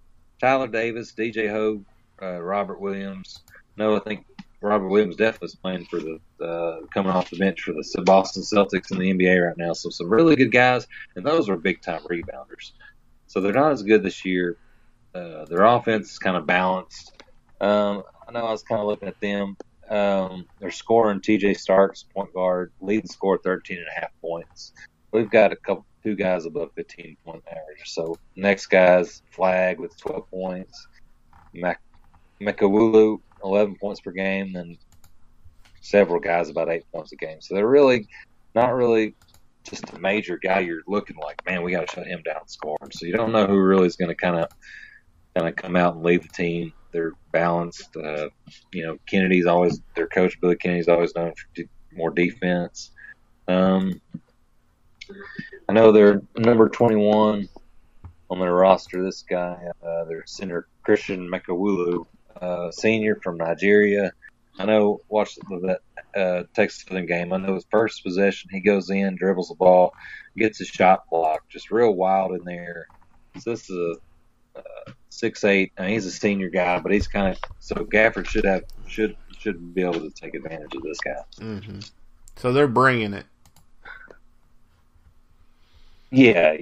[0.40, 1.84] Tyler Davis, DJ Hogue,
[2.20, 3.40] uh, Robert Williams.
[3.76, 4.26] No, I think
[4.60, 8.42] Robert Williams definitely is playing for the uh, coming off the bench for the Boston
[8.42, 9.72] Celtics in the NBA right now.
[9.72, 12.72] So some really good guys, and those are big time rebounders.
[13.26, 14.56] So they're not as good this year.
[15.14, 17.22] Uh, their offense is kind of balanced.
[17.60, 19.56] Um, I know I was kind of looking at them.
[19.88, 24.72] Um, they're scoring TJ Starks, point guard, leading score 13 and a half points.
[25.12, 27.82] We've got a couple, two guys above 15 point average.
[27.86, 30.86] So next guy's Flagg with 12 points.
[31.54, 31.80] Mac-
[32.40, 34.76] Mekowulu, 11 points per game, and
[35.80, 37.40] several guys about eight points a game.
[37.40, 38.06] So they're really
[38.54, 39.14] not really
[39.68, 40.60] just a major guy.
[40.60, 42.90] You're looking like, man, we got to shut him down scoring.
[42.92, 44.48] So you don't know who really is going to kind of
[45.36, 46.72] kind of come out and lead the team.
[46.92, 47.96] They're balanced.
[47.96, 48.28] Uh,
[48.72, 50.40] you know, Kennedy's always their coach.
[50.40, 51.64] Billy Kennedy's always known for
[51.94, 52.90] more defense.
[53.48, 54.00] Um,
[55.68, 57.48] I know they're number 21
[58.30, 59.04] on their roster.
[59.04, 62.06] This guy, uh, their center Christian Mekowulu,
[62.40, 64.12] uh, senior from Nigeria.
[64.58, 65.78] I know, watch the
[66.14, 67.32] uh, Texas Southern game.
[67.32, 69.92] I know his first possession, he goes in, dribbles the ball,
[70.36, 72.86] gets his shot blocked, just real wild in there.
[73.40, 75.72] So this is a uh, six eight.
[75.76, 79.16] I mean, he's a senior guy, but he's kind of so Gafford should have should
[79.38, 81.22] should be able to take advantage of this guy.
[81.38, 81.80] Mm-hmm.
[82.36, 83.26] So they're bringing it.
[86.10, 86.56] Yeah.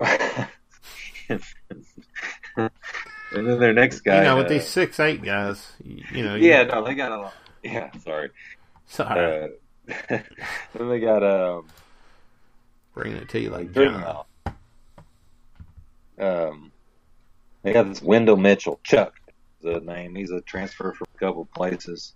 [3.36, 6.24] And then their next guy, you know, with uh, these six eight guys, you, you
[6.24, 6.34] know.
[6.36, 7.34] yeah, no, they got a lot.
[7.62, 8.30] Yeah, sorry.
[8.86, 9.50] sorry,
[9.88, 9.88] Uh,
[10.74, 11.66] then they got um,
[12.94, 14.24] bringing it to you like John.
[16.18, 16.72] um,
[17.62, 19.14] they got this Wendell Mitchell, Chuck,
[19.60, 20.14] is the name.
[20.14, 22.14] He's a transfer from a couple places.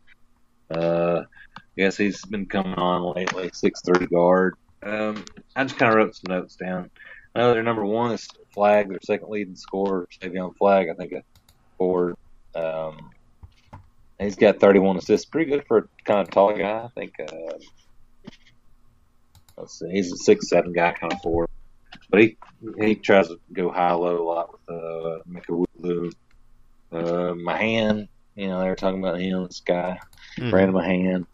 [0.71, 1.23] Uh,
[1.57, 3.51] I guess he's been coming on lately.
[3.53, 4.55] Six three guard.
[4.83, 5.25] Um,
[5.57, 6.91] I just kind of wrote some notes down.
[7.35, 8.89] I know their number one is Flagg.
[8.89, 10.89] Their second leading scorer, Savion Flagg.
[10.89, 11.13] I think
[11.79, 12.17] forward.
[12.55, 13.11] Um,
[14.19, 15.27] he's got 31 assists.
[15.27, 16.85] Pretty good for a kind of tall guy.
[16.85, 17.13] I think.
[17.21, 17.59] Uh,
[19.57, 19.91] let's see.
[19.91, 21.49] He's a six seven guy, kind of forward.
[22.11, 22.37] But he
[22.81, 26.13] he tries to go high low a lot with uh, Mekowulu.
[26.93, 29.45] Uh, Mahan, you know, they were talking about him.
[29.45, 30.01] This guy,
[30.39, 30.51] Mhm.
[30.51, 31.27] Brandon Mahan,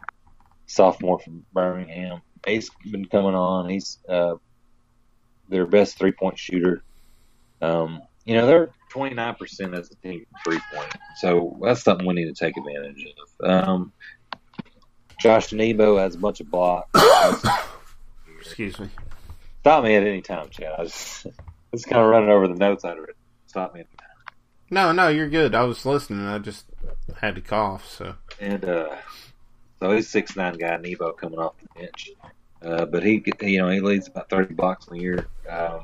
[0.67, 2.21] sophomore from Birmingham.
[2.45, 3.67] He's been coming on.
[3.67, 4.35] He's uh,
[5.49, 6.83] their best three point shooter.
[7.61, 10.93] Um, you know, they're 29% as a team three point.
[11.17, 13.05] So that's something we need to take advantage
[13.41, 13.49] of.
[13.49, 13.93] Um,
[15.19, 16.89] Josh Nebo has a bunch of blocks.
[18.39, 18.89] Excuse me.
[19.61, 20.73] Stop me at any time, Chad.
[20.77, 21.25] I was
[21.73, 23.17] just kind of running over the notes out of it.
[23.47, 23.83] Stop me.
[24.69, 25.55] No, no, you're good.
[25.55, 26.25] I was listening.
[26.25, 26.65] I just
[27.19, 27.89] had to cough.
[27.89, 28.95] So And uh,
[29.79, 32.11] so he's six nine guy, Nebo coming off the bench.
[32.63, 35.27] Uh, but he, you know, he leads about thirty blocks in a year.
[35.49, 35.81] Um,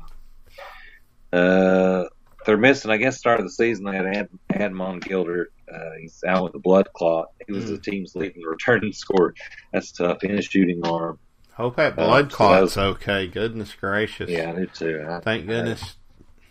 [1.32, 2.04] uh,
[2.46, 2.90] they're missing.
[2.90, 5.50] I guess start of the season they had Ad, Admon Gilder.
[5.72, 7.28] Uh, he's out with a blood clot.
[7.46, 9.34] He was the team's leading returning scorer.
[9.72, 10.22] That's tough.
[10.22, 11.18] In his shooting arm.
[11.54, 13.26] hope that Uh, blood so clot's that okay.
[13.28, 14.28] Goodness gracious.
[14.30, 15.06] Yeah, I do too.
[15.08, 15.96] I- Thank goodness.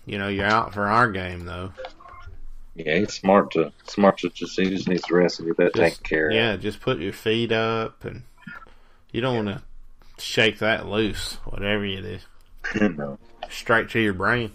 [0.05, 1.71] You know you're out for our game though.
[2.76, 5.74] Yeah, he's smart to smart to just he just needs to rest and get that
[5.76, 6.34] taken care of.
[6.36, 8.24] yeah, just put your feet up and
[9.11, 9.63] you don't want to
[10.18, 12.22] shake that loose, whatever it is,
[12.82, 13.18] no.
[13.49, 14.51] straight to your brain.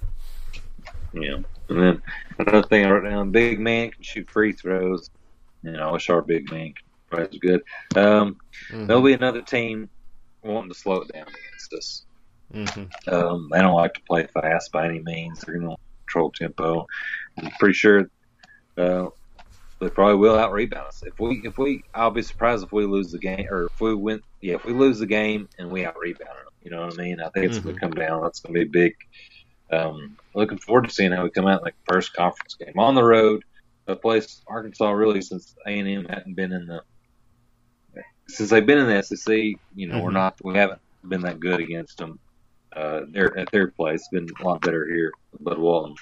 [1.12, 1.38] Yeah.
[1.68, 2.02] And then
[2.38, 5.10] another thing I wrote down: big man can shoot free throws.
[5.62, 7.62] You know, I wish our big man could was good.
[7.96, 8.36] Um,
[8.70, 8.86] Mhm.
[8.86, 9.88] there'll be another team
[10.42, 12.04] wanting to slow it down against us.
[12.52, 13.12] Mhm.
[13.12, 15.40] Um, they don't like to play fast by any means.
[15.40, 16.86] They're going to control tempo.
[17.38, 18.10] I'm pretty sure
[18.76, 19.08] uh,
[19.80, 21.02] they probably will out rebound us.
[21.06, 23.94] If we, if we, I'll be surprised if we lose the game, or if we
[23.94, 24.20] win.
[24.40, 26.52] Yeah, if we lose the game and we out rebound them.
[26.62, 27.20] You know what I mean?
[27.20, 28.22] I think it's going to come down.
[28.22, 28.94] That's going to be big.
[29.70, 32.94] Um, looking forward to seeing how we come out in the first conference game on
[32.94, 33.42] the road.
[33.86, 36.82] A place Arkansas really since A and M hadn't been in the
[38.28, 39.34] since they've been in the SEC.
[39.74, 40.14] You know, we're Mhm.
[40.14, 42.18] not we haven't been that good against them.
[42.74, 45.94] Uh, they're at their place been a lot better here, Bud Walton.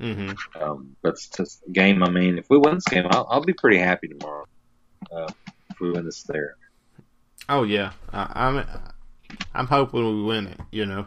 [0.00, 0.36] Mhm.
[0.60, 2.02] Um, but it's just a game.
[2.02, 4.46] I mean, if we win this game, I'll, I'll be pretty happy tomorrow.
[5.10, 5.28] Uh,
[5.70, 6.56] if we win this there.
[7.48, 8.66] Oh yeah, I, I'm
[9.54, 10.60] I'm hoping we win it.
[10.70, 11.06] You know,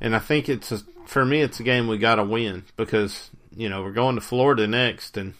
[0.00, 3.30] and I think it's a, for me it's a game we got to win because
[3.56, 5.34] you know we're going to Florida next, and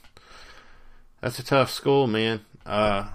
[1.20, 2.40] that's a tough school, man.
[2.66, 3.10] Uh,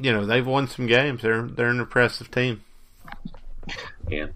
[0.00, 1.22] you know they've won some games.
[1.22, 2.64] They're they're an impressive team.
[4.08, 4.26] Yeah.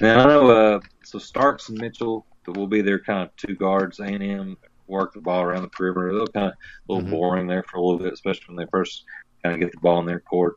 [0.00, 0.50] Now I know.
[0.50, 2.24] Uh, so Starks and Mitchell
[2.54, 4.00] will be their kind of two guards.
[4.00, 6.14] A and M work the ball around the perimeter.
[6.14, 7.10] They'll kind of a little Mhm.
[7.10, 9.04] boring there for a little bit, especially when they first
[9.44, 10.54] kind of get the ball in their court.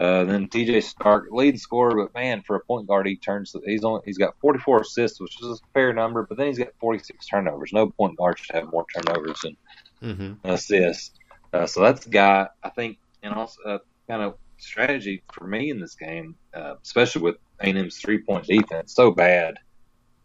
[0.00, 3.52] Uh, then TJ Stark leading scorer, but man, for a point guard, he turns.
[3.66, 6.68] He's only he's got 44 assists, which is a fair number, but then he's got
[6.80, 7.70] 46 turnovers.
[7.72, 9.56] No point guard should have more turnovers than
[10.02, 10.34] Mm-hmm.
[10.44, 11.12] assists.
[11.52, 13.78] Uh, so that's a guy I think, and also uh,
[14.08, 18.94] kind of strategy for me in this game, uh, especially with A&M's three point defense
[18.94, 19.54] so bad,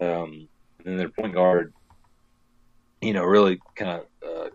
[0.01, 0.47] um,
[0.85, 1.73] and their point guard,
[3.01, 4.49] you know, really kind of uh,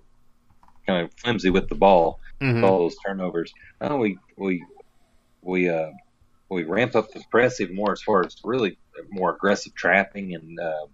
[0.86, 2.62] kind of flimsy with the ball, Mm-hmm.
[2.62, 3.52] all those turnovers.
[3.80, 4.64] Uh, we we
[5.42, 5.90] we uh,
[6.48, 8.78] we ramped up the press even more as far as really
[9.10, 10.86] more aggressive trapping and uh,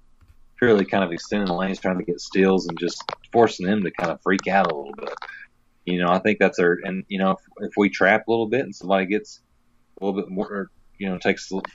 [0.58, 3.90] purely kind of extending the lanes, trying to get steals and just forcing them to
[3.90, 5.12] kind of freak out a little bit.
[5.84, 8.48] You know, I think that's our and you know if, if we trap a little
[8.48, 9.42] bit and somebody gets
[10.00, 11.70] a little bit more, you know, takes a little,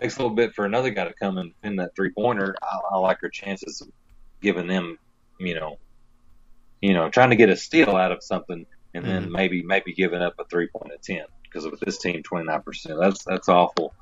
[0.00, 2.54] takes a little bit for another guy to come and pin that three pointer.
[2.62, 3.88] I, I like our chances of
[4.40, 4.98] giving them,
[5.38, 5.76] you know,
[6.80, 9.30] you know, trying to get a steal out of something and then Mhm.
[9.32, 12.98] maybe maybe giving up a three point attempt because with this team twenty nine percent
[13.00, 13.94] that's that's awful.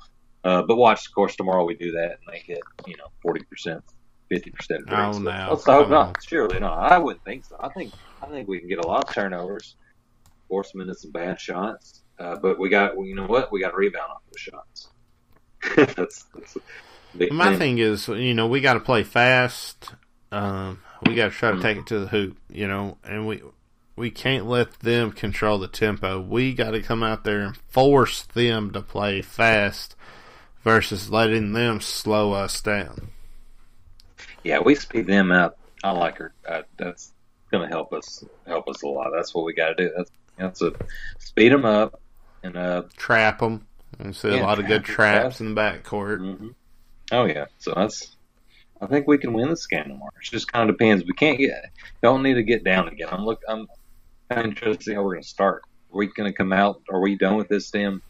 [0.43, 3.43] Uh, but watch, of course, tomorrow we do that and they hit you know forty
[3.49, 3.83] percent,
[4.29, 4.83] fifty percent.
[4.89, 5.47] Oh, no.
[5.51, 6.17] let's hope not.
[6.23, 6.91] Surely not.
[6.91, 7.55] I wouldn't think so.
[7.59, 9.75] I think I think we can get a lot of turnovers,
[10.47, 12.01] force them into some bad shots.
[12.19, 14.89] Uh, but we got you know what we got to rebound off those shots.
[15.75, 16.57] that's, that's
[17.31, 17.57] My thing.
[17.59, 19.93] thing is, you know, we got to play fast.
[20.31, 23.41] Um, we got to try to take it to the hoop, you know, and we
[23.95, 26.19] we can't let them control the tempo.
[26.21, 29.95] We got to come out there and force them to play fast
[30.63, 33.09] versus letting them slow us down.
[34.43, 35.57] Yeah, we speed them up.
[35.83, 36.33] I like her.
[36.47, 37.11] Uh, that's
[37.51, 39.11] going to help us help us a lot.
[39.13, 39.91] That's what we got to do.
[39.95, 40.73] That's that's a
[41.19, 41.99] speed them up
[42.43, 42.83] and uh.
[42.97, 43.67] Trap them.
[44.01, 46.17] And see a lot of good trap it traps in the backcourt.
[46.17, 46.49] hmm
[47.11, 48.15] Oh yeah, so that's.
[48.81, 50.11] I think we can win this game tomorrow.
[50.15, 51.03] It just kind of depends.
[51.03, 51.69] We can't get.
[52.01, 53.09] Don't need to get down again.
[53.11, 53.41] I'm look.
[53.47, 53.67] I'm
[54.29, 55.63] kind of interested to see how we're going to start.
[55.93, 56.81] Are we going to come out?
[56.89, 58.01] Are we done with this Tim?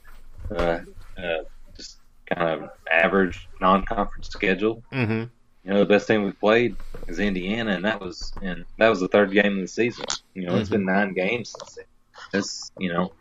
[0.49, 0.81] Uh,
[1.17, 1.39] uh,
[1.75, 4.83] just kind of average non-conference schedule.
[4.93, 5.23] Mm-hmm.
[5.63, 6.75] You know, the best team we've played
[7.07, 10.05] is Indiana, and that was and that was the third game of the season.
[10.35, 11.85] You know, it's been nine games since then.
[12.33, 13.11] It's you know,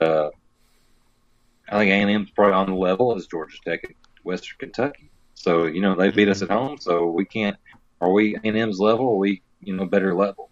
[0.00, 0.30] uh,
[1.70, 5.10] I think A and M's probably on the level as Georgia Tech and Western Kentucky.
[5.34, 7.56] So you know they beat us at home, so we can't.
[8.00, 9.06] Are we A and M's level?
[9.06, 10.50] Or are we you know better level?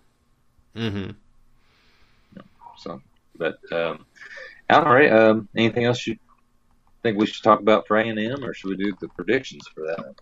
[0.75, 1.11] Mm-hmm.
[2.79, 3.01] So,
[3.37, 4.05] but um,
[4.71, 5.13] all right.
[5.13, 6.19] Um, anything else you
[7.03, 9.67] think we should talk about for A and M, or should we do the predictions
[9.75, 10.15] for that?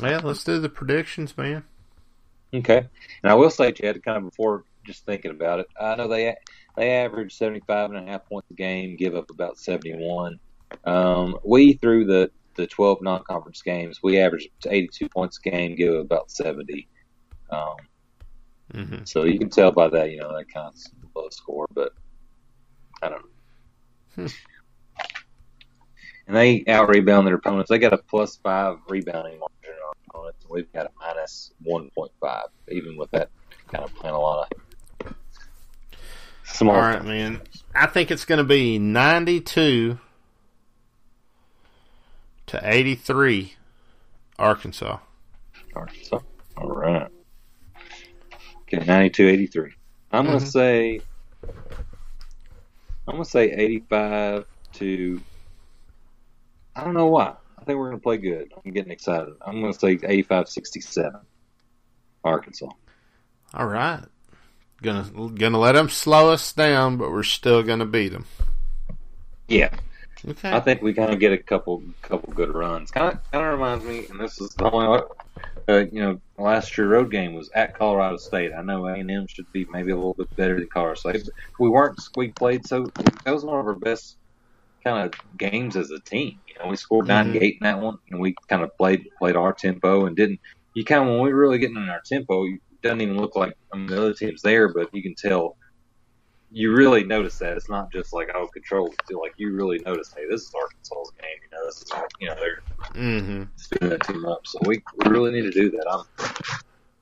[0.00, 1.64] Yeah, let's do the predictions, man.
[2.54, 2.78] Okay.
[3.22, 6.36] And I will say, Chad, kind of before just thinking about it, I know they
[6.76, 10.38] they average 75 and a half points a game, give up about 71.
[10.84, 15.76] Um, we, through the, the 12 non conference games, we average 82 points a game,
[15.76, 16.88] give up about 70.
[17.50, 17.76] Um,
[18.74, 19.04] Mm-hmm.
[19.04, 20.74] so you can tell by that, you know, that kind of
[21.14, 21.92] low score, but
[23.02, 23.22] I don't
[24.16, 24.24] know.
[24.24, 24.26] Hmm.
[26.28, 27.68] And they out rebound their opponents.
[27.68, 30.46] They got a plus five rebounding margin on opponents.
[30.48, 33.28] We've got a minus 1.5, even with that
[33.66, 34.58] kind of playing a lot of
[36.52, 36.74] small.
[36.74, 37.40] All right, man.
[37.74, 39.98] I think it's going to be 92
[42.46, 43.54] to 83
[44.38, 44.98] Arkansas.
[45.74, 46.20] Arkansas.
[46.56, 47.08] All right.
[48.62, 49.70] Okay, 92 83.
[50.10, 50.44] I'm going Mhm.
[50.44, 51.00] to say,
[51.44, 54.44] I'm going to say 85
[54.74, 55.20] to,
[56.76, 57.34] I don't know why.
[57.58, 58.52] I think we're going to play good.
[58.64, 59.34] I'm getting excited.
[59.46, 61.20] I'm going to say 85 67.
[62.24, 62.68] Arkansas.
[63.54, 64.04] All right.
[64.82, 68.26] Gonna gonna let them slow us down, but we're still gonna beat them.
[69.48, 69.70] Yeah.
[70.28, 70.52] Okay.
[70.52, 72.90] I think we kind of get a couple couple good runs.
[72.90, 75.00] Kind of kind of reminds me, and this is the only,
[75.68, 78.52] uh, you know, last year road game was at Colorado State.
[78.52, 81.24] I know A and M should be maybe a little bit better than Colorado State.
[81.24, 82.00] But we weren't.
[82.16, 82.86] We played so.
[83.24, 84.16] That was one of our best
[84.84, 86.38] kind of games as a team.
[86.46, 89.36] You know, we scored ninety eight in that one, and we kind of played played
[89.36, 90.40] our tempo and didn't.
[90.74, 92.46] You kind of when we were really getting in our tempo,
[92.82, 95.56] doesn't even look like I mean, the other team's there, but you can tell
[96.54, 98.92] you really notice that it's not just like oh control.
[99.10, 101.30] Like you really notice, hey, this is Arkansas's game.
[101.42, 102.62] You know, this is you know they're
[102.94, 103.44] mm-hmm.
[103.56, 104.46] speeding that team up.
[104.46, 106.04] So we, we really need to do that.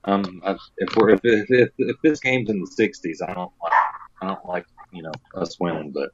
[0.04, 3.34] I'm, um, I, if we're if, if if if this game's in the '60s, I
[3.34, 3.72] don't like
[4.22, 6.10] I don't like you know us winning, but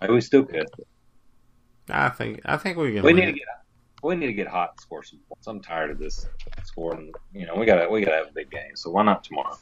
[0.00, 0.68] maybe we still could.
[1.88, 3.02] I think I think we can.
[3.02, 3.48] We win need to get
[4.02, 5.46] we need to get hot and score some points.
[5.46, 6.26] I'm tired of this
[6.64, 7.12] scoring.
[7.32, 8.74] You know, we got to we got to have a big game.
[8.76, 9.56] So why not tomorrow?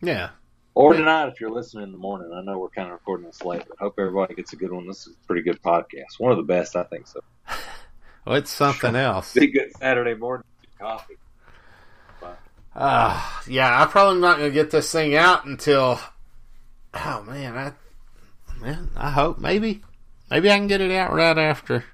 [0.00, 0.30] Yeah.
[0.74, 2.32] Or tonight if you're listening in the morning.
[2.32, 4.86] I know we're kind of recording this late, but hope everybody gets a good one.
[4.86, 6.18] This is a pretty good podcast.
[6.18, 7.06] One of the best, I think.
[7.06, 7.20] So,
[8.26, 9.34] Well, it's something else.
[9.34, 10.44] be good Saturday morning
[10.78, 11.16] coffee.
[12.72, 15.98] Uh, yeah, I'm probably not gonna get this thing out until.
[16.94, 17.72] Oh man, I,
[18.60, 19.82] man, I hope maybe,
[20.30, 21.84] Maybe I can get it out right after.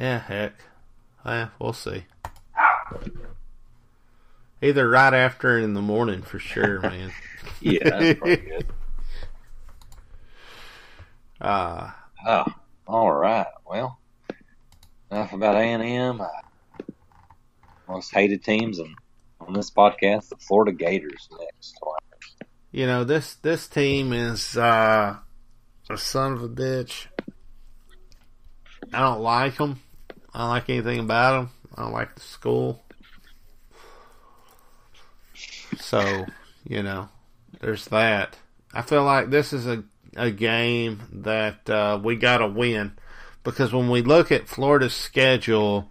[0.00, 0.54] Yeah, heck.
[1.26, 2.04] Yeah, we'll see.
[4.62, 7.12] Either right after in the morning for sure, man.
[7.60, 8.66] Yeah, that's pretty good.
[11.40, 11.90] Uh,
[12.26, 12.44] Oh,
[12.86, 13.46] all right.
[13.66, 13.98] Well,
[15.10, 16.20] enough about A and M.
[17.88, 18.94] Most hated teams on,
[19.40, 21.28] on this podcast, the Florida Gators.
[21.38, 21.78] Next,
[22.72, 25.16] you know this this team is uh,
[25.88, 27.06] a son of a bitch.
[28.92, 29.80] I don't like them.
[30.34, 31.50] I don't like anything about them.
[31.76, 32.82] I don't like the school.
[35.78, 36.26] So,
[36.64, 37.08] you know,
[37.60, 38.36] there's that.
[38.72, 39.84] I feel like this is a
[40.16, 42.92] a game that uh, we got to win
[43.44, 45.90] because when we look at Florida's schedule,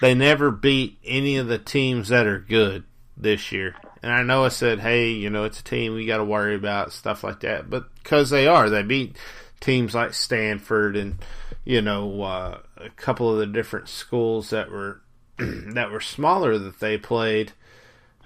[0.00, 2.84] they never beat any of the teams that are good
[3.16, 3.74] this year.
[4.02, 6.56] And I know I said, hey, you know, it's a team we got to worry
[6.56, 7.70] about, stuff like that.
[7.70, 9.16] But because they are, they beat
[9.62, 11.18] teams like Stanford and,
[11.64, 15.00] you know, uh, a couple of the different schools that were
[15.38, 17.52] that were smaller that they played,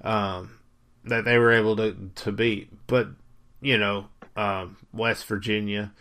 [0.03, 0.59] um,
[1.05, 2.71] that they were able to, to beat.
[2.89, 3.09] But,
[3.61, 5.93] you know, um, West Virginia.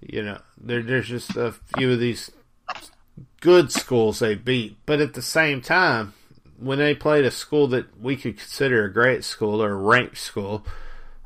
[0.00, 2.30] You know, there, there's just a few of these
[3.40, 6.14] good schools they beat, but at the same time,
[6.58, 10.18] when they played a school that we could consider a great school or a ranked
[10.18, 10.64] school,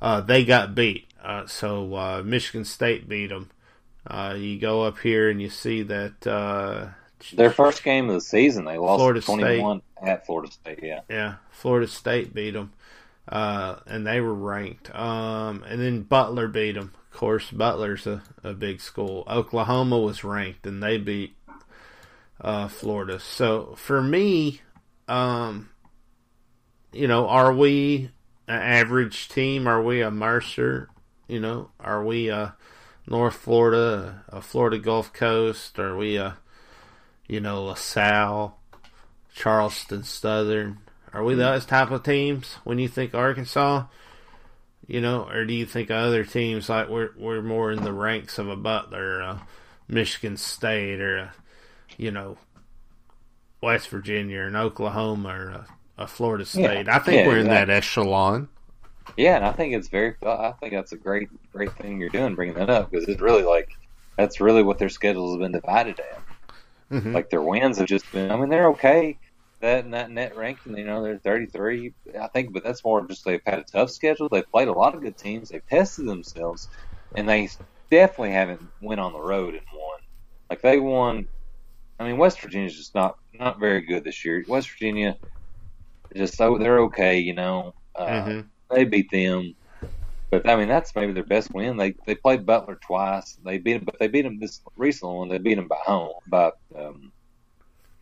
[0.00, 1.06] uh, they got beat.
[1.22, 3.50] Uh, so uh, Michigan State beat them.
[4.08, 6.88] Uh, you go up here and you see that uh,
[7.34, 10.80] their first game of the season, they lost Florida 21 at Florida State.
[10.82, 12.72] Yeah, yeah, Florida State beat them
[13.28, 14.94] uh, and they were ranked.
[14.94, 16.92] Um, and then Butler beat them.
[17.12, 19.24] Of course, Butler's a, a big school.
[19.28, 21.36] Oklahoma was ranked, and they beat
[22.40, 23.20] uh, Florida.
[23.20, 24.60] So for me,
[25.08, 25.70] um,
[26.92, 28.10] you know, are we
[28.46, 29.66] an average team?
[29.66, 30.88] Are we a Mercer?
[31.26, 32.56] You know, are we a
[33.08, 35.78] North Florida, a Florida Gulf Coast?
[35.78, 36.36] Are we a,
[37.26, 38.58] you know, LaSalle,
[39.34, 40.78] Charleston Southern?
[41.12, 43.84] Are we those type of teams when you think Arkansas?
[44.86, 48.38] You know, or do you think other teams like we're we're more in the ranks
[48.38, 49.42] of a Butler, a
[49.86, 51.34] Michigan State, or a,
[51.96, 52.38] you know,
[53.62, 55.66] West Virginia, or an Oklahoma, or a,
[55.98, 56.86] a Florida State?
[56.86, 56.96] Yeah.
[56.96, 58.48] I think Yeah, we're in that echelon.
[59.16, 60.14] Yeah, and I think it's very.
[60.24, 63.42] I think that's a great, great thing you're doing, bringing that up because it's really
[63.44, 63.68] like
[64.16, 66.22] that's really what their schedules have been divided at.
[66.90, 67.20] Mhm.
[67.20, 68.30] Like their wins have just been.
[68.30, 69.18] I mean, they're okay.
[69.60, 71.94] That in that net ranking, you know, they're 33.
[72.20, 74.28] I think, but that's more just they've had a tough schedule.
[74.28, 75.48] They've played a lot of good teams.
[75.50, 76.68] They've tested themselves,
[77.16, 77.48] and they
[77.90, 79.98] definitely haven't went on the road and won.
[80.50, 81.26] Like they won.
[82.00, 84.44] I mean, West Virginia's just not not very good this year.
[84.48, 85.16] West Virginia,
[86.16, 87.72] just so they're okay, you know.
[87.94, 88.50] Uh, Mhm.
[88.70, 89.54] They beat them,
[90.30, 91.76] but I mean that's maybe their best win.
[91.76, 93.38] They they played Butler twice.
[93.44, 95.28] They beat them, but they beat them this recent one.
[95.28, 97.12] They beat them by home, by um,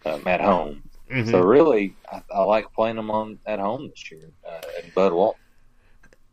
[0.05, 0.83] um, at home.
[1.11, 1.31] Mhm.
[1.31, 5.13] So really, I, I like playing them on at home this year uh, in Bud
[5.13, 5.41] Walton.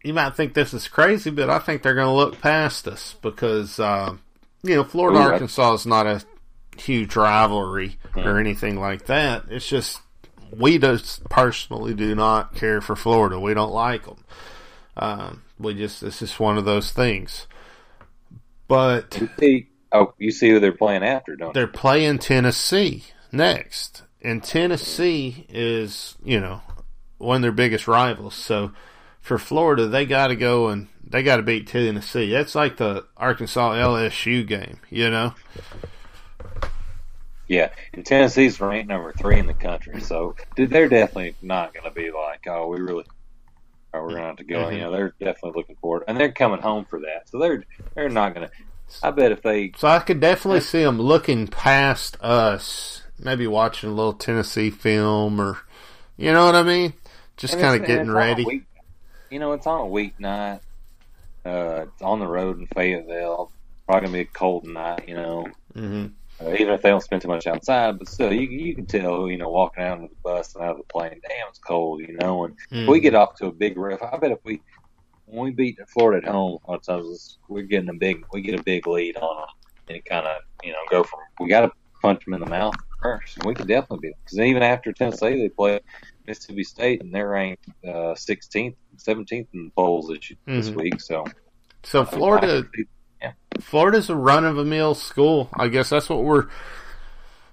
[0.04, 3.16] you might think this is crazy, but I think they're going to look past us
[3.22, 4.16] because, uh,
[4.64, 6.24] you know, Florida Ooh, Arkansas is not a
[6.78, 8.40] huge rivalry or Hmm.
[8.40, 9.44] anything like that.
[9.50, 10.02] It's just
[10.58, 13.40] we just personally do not care for Florida.
[13.40, 14.24] We don't like them.
[14.96, 17.48] Um, we just it's just one of those things.
[18.68, 21.54] But You see, oh, you see who they're playing after, don't you?
[21.54, 26.62] they're playing Tennessee next, and Tennessee is you know
[27.18, 28.36] one of their biggest rivals.
[28.36, 28.72] So
[29.22, 32.32] for Florida, they got to go and they got to beat Tennessee.
[32.32, 35.34] That's like the Arkansas LSU game, you know.
[37.48, 41.92] Yeah, and Tennessee's ranked number three in the country, so they're definitely not going to
[41.92, 43.04] be like, oh, we really,
[43.94, 44.60] oh, we're going to have to go.
[44.66, 44.74] Mhm.
[44.76, 47.64] You know, they're definitely looking forward, and they're coming home for that, so they're
[47.96, 48.54] they're not going to.
[49.02, 53.90] I bet if they, So I could definitely see them looking past us, maybe watching
[53.90, 55.58] a little Tennessee film, or
[56.16, 56.94] you know what I mean.
[57.38, 58.46] Just kind of getting it's on a ready.
[58.46, 58.64] week-
[59.32, 60.60] you know, it's on a weeknight.
[61.44, 63.52] Uh, it's on the road in Fayetteville.
[63.88, 65.10] Probably gonna be a cold night.
[65.10, 66.06] You know, hmm
[66.42, 69.30] uh, even if they don't spend too much outside, but still, you you can tell.
[69.30, 72.02] You know, walking out of the bus and out of the plane, damn, it's cold.
[72.02, 74.02] You know, and if we get off to a big riff.
[74.02, 74.62] I bet if we
[75.26, 78.42] when we beat Florida at home, a lot of times we're getting a big we
[78.42, 79.48] get a big lead on them,
[79.88, 82.48] and it kind of you know go from we got to punch them in the
[82.48, 83.38] mouth first.
[83.38, 85.80] And we could definitely beat because even after Tennessee, they play
[86.28, 90.76] Mississippi State, and they're ranked uh, 16th, 17th in the polls this, this Mhm.
[90.76, 91.02] week.
[91.02, 91.26] So
[91.84, 92.64] So Florida,
[93.60, 95.50] Florida's a run of the mill school.
[95.54, 96.48] I guess that's what we're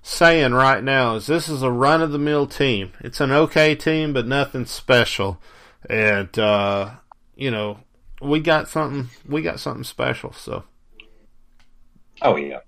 [0.03, 1.17] saying right now.
[1.17, 2.93] Is this is a run of the mill team?
[3.01, 5.41] It's an okay team, but nothing special.
[5.89, 6.93] And uh,
[7.37, 7.81] you know,
[8.21, 9.09] we got something.
[9.27, 10.33] We got something special.
[10.33, 10.65] So
[12.23, 12.59] Oh yeah.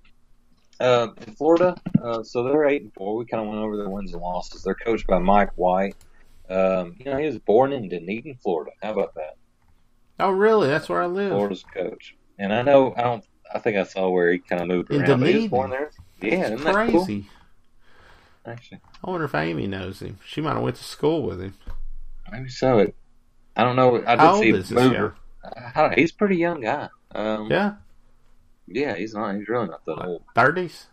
[0.80, 3.16] Uh, in Florida, uh, so they're eight and four.
[3.16, 4.62] We kind of went over their wins and losses.
[4.62, 5.94] They're coached by Mike White.
[6.48, 8.72] Um, you know, he was born in Dunedin, Florida.
[8.82, 9.36] How about that?
[10.18, 10.68] oh, really?
[10.68, 11.30] That's where I live.
[11.30, 12.16] Florida's coach.
[12.42, 13.24] And I know I don't.
[13.54, 15.20] I think I saw where he kind of moved In around.
[15.20, 15.90] but he was born there.
[16.20, 17.08] Yeah, That's isn't that cool?
[18.44, 20.18] Actually, I wonder if Amy knows him.
[20.26, 21.54] She might have went to school with him.
[22.32, 22.78] maybe so.
[22.80, 22.96] It.
[23.56, 23.96] I don't know.
[24.04, 24.92] I did How old see is this move.
[25.44, 25.50] guy?
[25.76, 25.96] I don't know.
[25.96, 26.88] He's a pretty young guy.
[27.14, 27.74] Um, yeah.
[28.66, 29.36] Yeah, he's not.
[29.36, 30.22] He's really not that old.
[30.34, 30.86] thirties.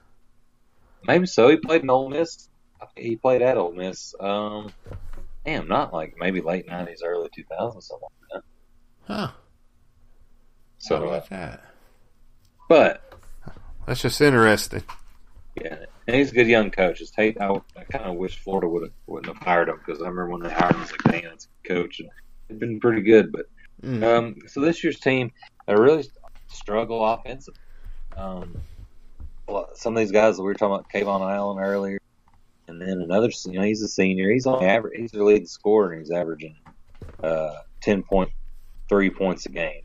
[1.07, 1.49] Maybe so.
[1.49, 2.49] He played in Ole Miss.
[2.95, 4.13] He played at Ole Miss.
[4.19, 4.71] Um,
[5.45, 8.43] damn, not like maybe late nineties, early two thousands, something like
[9.07, 9.13] that.
[9.13, 9.31] Huh?
[10.81, 11.64] How So, uh, about that?
[12.68, 13.14] but
[13.85, 14.84] That's just interesting.
[15.61, 17.01] yeah, and he's a good young coach.
[17.01, 17.39] It's Tate.
[17.41, 20.30] I, I kind of wish Florida would have wouldn't have hired him because I remember
[20.30, 22.10] when they hired him, as like, "Damn, it's a good coach." And
[22.49, 23.45] it's been pretty good, but
[23.81, 24.03] Mm.
[24.03, 25.31] Um, so this year's team,
[25.65, 26.03] they really
[26.49, 27.61] struggle offensively.
[28.18, 28.57] Um,
[29.47, 31.97] well, some of these guys that we were talking about, KeVaughn Allen earlier,
[32.68, 34.30] and then another, you know, he's a senior.
[34.31, 34.99] He's only average.
[34.99, 36.57] He's their leading scorer, and he's averaging
[37.23, 38.31] uh, ten point
[38.89, 39.84] three points a game.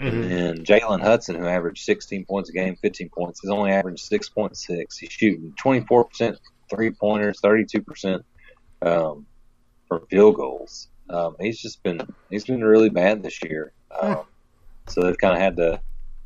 [0.00, 0.30] Mhm.
[0.30, 4.98] And Jalen Hudson, who averaged 16 points a game, 15 points, he's only averaged 6.6.
[4.98, 6.36] He's shooting 24%
[6.68, 8.22] three pointers, 32%
[8.82, 9.26] um,
[9.88, 10.88] from field goals.
[11.10, 12.00] Um, he's just been
[12.30, 13.72] he's been really bad this year.
[14.00, 14.24] Um,
[14.88, 15.80] so they've kind of had to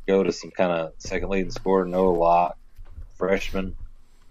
[0.07, 2.57] go to some kind of second leading scorer, Noah Locke,
[3.17, 3.75] freshman.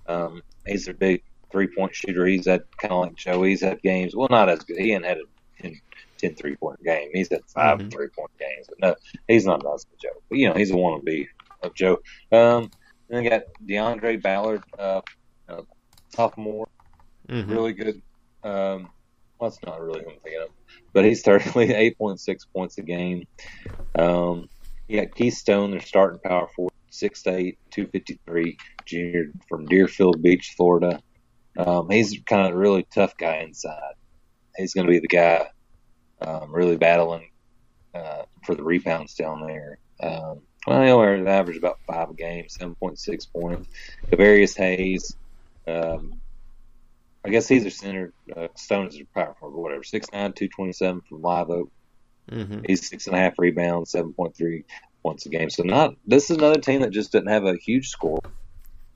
[0.06, 2.26] Um, he's a big three point shooter.
[2.26, 3.42] He's had kind of like Joe.
[3.42, 4.16] He's had games.
[4.16, 4.78] Well, not as good.
[4.78, 5.70] He ain't had a
[6.18, 7.10] 10, 10 three point game.
[7.12, 7.92] He's had 5 Mhm.
[7.92, 8.66] three point games.
[8.68, 8.94] But no,
[9.26, 10.22] he's not as good Joe.
[10.28, 11.26] But you know, he's a wannabe
[11.62, 11.98] of Joe.
[12.32, 12.70] Um,
[13.08, 15.00] then they got Deaundrae Ballard, uh,
[15.48, 15.62] uh,
[16.14, 16.68] sophomore
[17.28, 17.50] Mhm.
[17.50, 18.02] really good.
[18.42, 18.90] Um,
[19.38, 20.48] well, that's not really who I'm thinking of,
[20.92, 21.22] but he's
[21.98, 23.24] point six points a game.
[23.98, 24.48] Um,
[24.88, 29.32] you got Keith Stone, their starting power forward, six to eight, two fifty three, junior
[29.48, 31.00] from Deerfield Beach, Florida.
[31.58, 33.94] Um, he's kind of a really tough guy inside.
[34.56, 35.48] He's going to be the guy
[36.20, 37.30] um, really battling
[37.94, 39.78] uh, for the rebounds down there.
[40.00, 43.68] Um, well, he only averaged about five a game, seven point six points.
[44.10, 45.16] Kevarrius Hayes.
[45.66, 46.20] Um,
[47.24, 48.12] I guess he's a center.
[48.34, 49.82] Uh, Stone is a power forward, whatever.
[49.82, 51.70] 6'9", 227 from Live Oak.
[52.30, 52.64] Mhm.
[52.66, 54.64] He's six and a half rebounds, seven point three
[55.02, 55.50] points a game.
[55.50, 58.20] So not this is another team that just didn't have a huge score.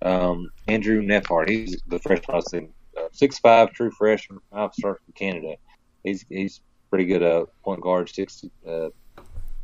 [0.02, 5.14] Um, Andrew Nembhard, he's the freshman I uh, six five, true freshman, five star from
[5.14, 5.54] Canada.
[6.04, 6.60] He's he's
[6.92, 8.90] pretty good uh, point guard, 60, uh,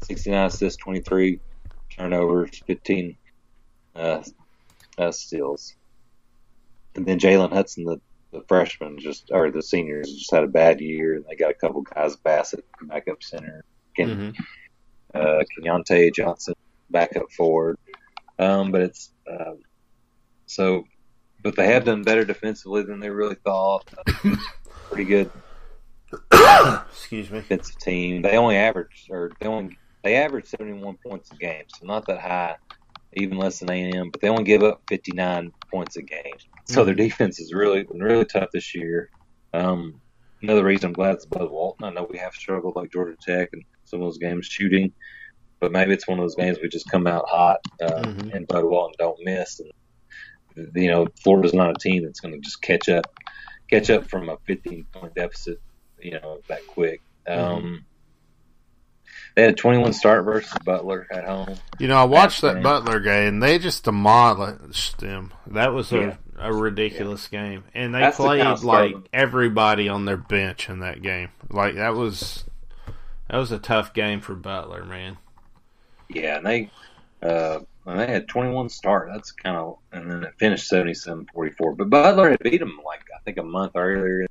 [0.03, 1.41] 69 assists, twenty three
[1.95, 3.19] turnovers, fifteen
[3.95, 4.23] uh,
[4.97, 5.75] uh, steals.
[6.95, 8.01] And then Jalen Hudson, the,
[8.33, 11.55] the freshman, just or the seniors, just had a bad year, and they got a
[11.55, 13.63] couple guys, Bassett, backup center,
[13.95, 14.35] Ken, Mhm.
[15.15, 16.55] uh, Keyontae Johnson,
[16.89, 17.77] backup forward.
[18.39, 19.59] Um, but it's um,
[20.47, 20.85] so,
[21.43, 23.85] but they have done better defensively than they really thought.
[24.89, 25.31] Pretty good
[26.91, 27.39] Excuse me.
[27.41, 28.23] defensive team.
[28.23, 32.07] They only average or they only they average seventy one points a game, so not
[32.07, 32.57] that high,
[33.15, 34.11] even less than A and M.
[34.11, 36.35] But they only give up fifty nine points a game.
[36.67, 39.11] So their defense is really really tough this year.
[39.53, 40.01] Um,
[40.43, 41.85] another reason I'm glad it's Bud Walton.
[41.87, 44.93] I know we have struggled like Georgia Tech and some of those games shooting,
[45.61, 48.35] but maybe it's one of those games we just come out hot uh, Mhm.
[48.35, 49.61] and Bud Walton don't miss.
[49.61, 49.71] And
[50.75, 53.07] you know, Florida's not a team that's going to just catch up
[53.71, 55.59] catch up from a 15 point deficit,
[56.01, 57.01] you know, that quick.
[57.27, 57.85] Um,
[59.35, 61.57] They had a 21 start versus Butler at home.
[61.79, 62.63] You know, I watched that.
[62.63, 63.39] Butler game.
[63.41, 65.33] They just demolished them.
[65.47, 66.17] That was a, Yeah.
[66.39, 71.03] a ridiculous game, and they That's played of like everybody on their bench in that
[71.03, 71.29] game.
[71.51, 72.45] Like that was
[73.31, 75.19] that was a tough game for Butler, man.
[76.09, 76.71] Yeah, and they
[77.23, 79.09] uh, and they had 21 start.
[79.13, 81.77] That's kind of, and then it finished 77-44.
[81.77, 84.27] But Butler had beat them like I think a month earlier,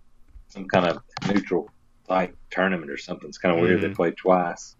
[0.57, 1.71] some kind of neutral
[2.07, 3.27] site tournament or something.
[3.29, 3.81] It's kind of weird.
[3.81, 3.95] They Mhm.
[3.95, 4.75] played twice.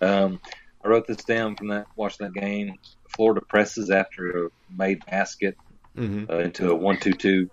[0.00, 0.40] Um,
[0.84, 2.76] I wrote this down from that watching that game.
[3.16, 5.56] Florida presses after a made basket
[5.96, 7.48] hmm uh, into a one-two-two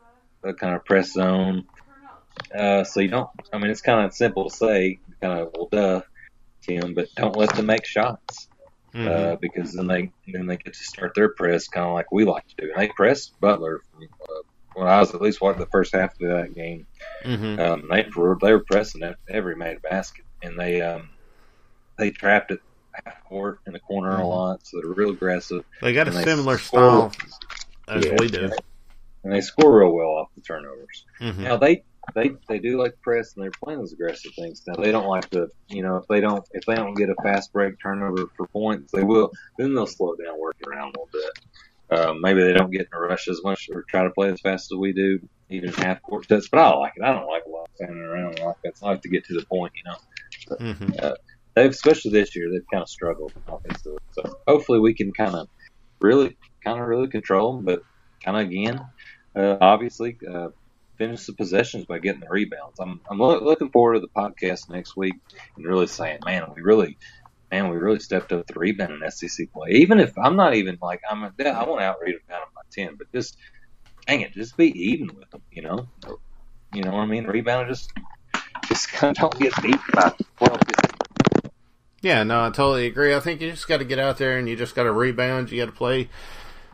[0.46, 1.64] uh, kind of press zone.
[2.54, 3.30] Uh, so you don't.
[3.54, 6.02] I mean, it's kind of simple to say, kind of well, duh,
[6.64, 8.50] Tim, but don't let them make shots
[8.96, 12.26] uh, because then they then they get to start their press kind of like we
[12.26, 12.72] like to do.
[12.74, 14.42] And they pressed Butler from uh,
[14.74, 16.88] when I was at least watching the first half of that game.
[17.24, 21.10] hmm Um, they were they were pressing at every made basket, and they um,
[21.98, 22.60] they trapped it
[23.06, 24.28] half court in the corner a Mhm.
[24.30, 25.64] lot, so they're real aggressive.
[25.82, 27.14] They got a they similar score- style
[27.88, 28.52] as Yeah, we do.
[29.24, 31.06] and they score real well off the turnovers.
[31.20, 31.84] hmm Now they
[32.16, 34.64] they they do like press and they're playing those aggressive things.
[34.68, 37.16] Now they don't like to, you know, if they don't if they don't get a
[37.24, 39.32] fast break turnover for points, they will.
[39.58, 41.32] Then they'll slow down, working around a little bit.
[41.92, 44.42] Um, maybe they don't get in a rush as much or try to play as
[44.42, 45.20] fast as we do,
[45.50, 46.48] even half court sets.
[46.52, 47.04] But I like it.
[47.04, 48.74] I don't like a lot of standing around like that.
[48.84, 49.98] I like to get to the point, you know.
[50.60, 51.16] hmm Uh,
[51.56, 54.00] they've especially this year they've kind of struggled offensively.
[54.12, 55.48] So hopefully we can kind of
[56.02, 57.82] really kind of really control them, but
[58.24, 58.82] kind of again,
[59.38, 60.50] uh, obviously uh,
[60.98, 62.80] finish the possessions by getting the rebounds.
[62.80, 65.16] I'm I'm loo- looking forward to the podcast next week
[65.58, 66.98] and really saying, man, we really.
[67.52, 69.72] Man, we really stepped up the rebound in SEC play.
[69.72, 72.62] Even if I'm not even like I'm, a, I want to out rebound them by
[72.72, 73.38] ten, but just
[74.08, 75.42] dang it, just be even with them.
[75.52, 75.88] You know,
[76.74, 77.26] you know what I mean?
[77.26, 77.92] Rebound just
[78.68, 80.62] just kind of don't get beat by 12,
[82.02, 83.14] Yeah, no, I totally agree.
[83.14, 85.52] I think you just got to get out there and you just got to rebound.
[85.52, 86.10] You got to play,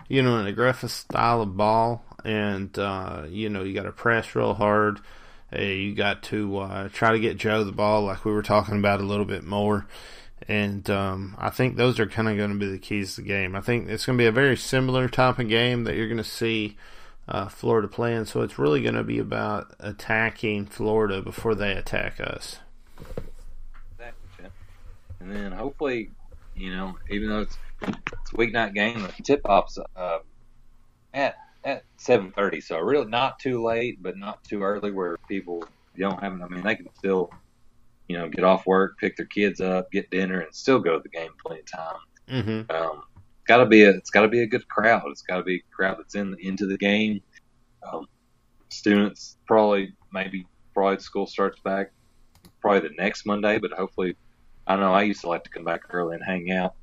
[0.07, 4.35] you know, an aggressive style of ball, and uh, you know you got to press
[4.35, 4.99] real hard.
[5.57, 8.99] You got to uh, try to get Joe the ball, like we were talking about
[8.99, 9.87] a little bit more.
[10.47, 13.27] And um, I think those are kind of going to be the keys to the
[13.27, 13.55] game.
[13.55, 16.17] I think it's going to be a very similar type of game that you're going
[16.17, 16.77] to see
[17.27, 18.25] uh, Florida playing.
[18.25, 22.59] So it's really going to be about attacking Florida before they attack us.
[25.19, 26.11] And then hopefully,
[26.55, 30.19] you know, even though it's it's a weeknight game, the tip off's uh,
[31.13, 35.65] at at seven thirty, so really not too late, but not too early where people
[35.97, 36.39] don't have.
[36.41, 37.31] I mean, they can still,
[38.07, 41.03] you know, get off work, pick their kids up, get dinner, and still go to
[41.03, 41.95] the game plenty of time.
[42.29, 42.71] Mm-hmm.
[42.75, 43.03] Um,
[43.47, 45.03] got to be a it's got to be a good crowd.
[45.07, 47.21] It's got to be a crowd that's in into the game.
[47.91, 48.07] Um,
[48.69, 51.91] students probably maybe probably school starts back
[52.61, 54.15] probably the next Monday, but hopefully
[54.65, 54.93] I don't know.
[54.93, 56.75] I used to like to come back early and hang out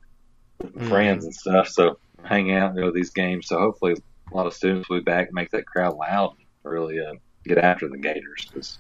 [0.59, 0.89] with my Mhm.
[0.89, 1.69] friends and stuff.
[1.69, 3.49] So hang out and go to these games.
[3.49, 3.95] So hopefully
[4.33, 7.15] a lot of students will be back and make that crowd loud and really uh,
[7.45, 8.79] get after the Gators because.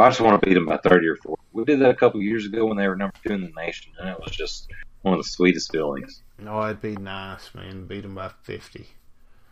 [0.00, 1.42] I just want to beat them by 30 or 40.
[1.52, 3.92] We did that a couple years ago when they were number two in the nation,
[3.98, 4.68] and it was just
[5.02, 6.22] one of the sweetest feelings.
[6.46, 7.86] Oh, it'd be nice, man.
[7.86, 8.86] Beat them by 50.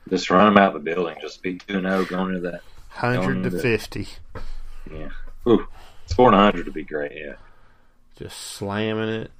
[0.08, 1.16] Just run them out of the building.
[1.20, 2.62] Just be 2 0 going into that.
[3.00, 4.08] 100 to Going to- 50.
[4.90, 5.08] Yeah.
[5.46, 5.66] Ooh,
[6.06, 7.34] scoring 100 would be great, yeah.
[8.18, 9.30] Just slamming it.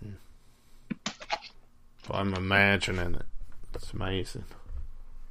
[2.09, 3.27] Well, I'm imagining it.
[3.75, 4.45] It's amazing.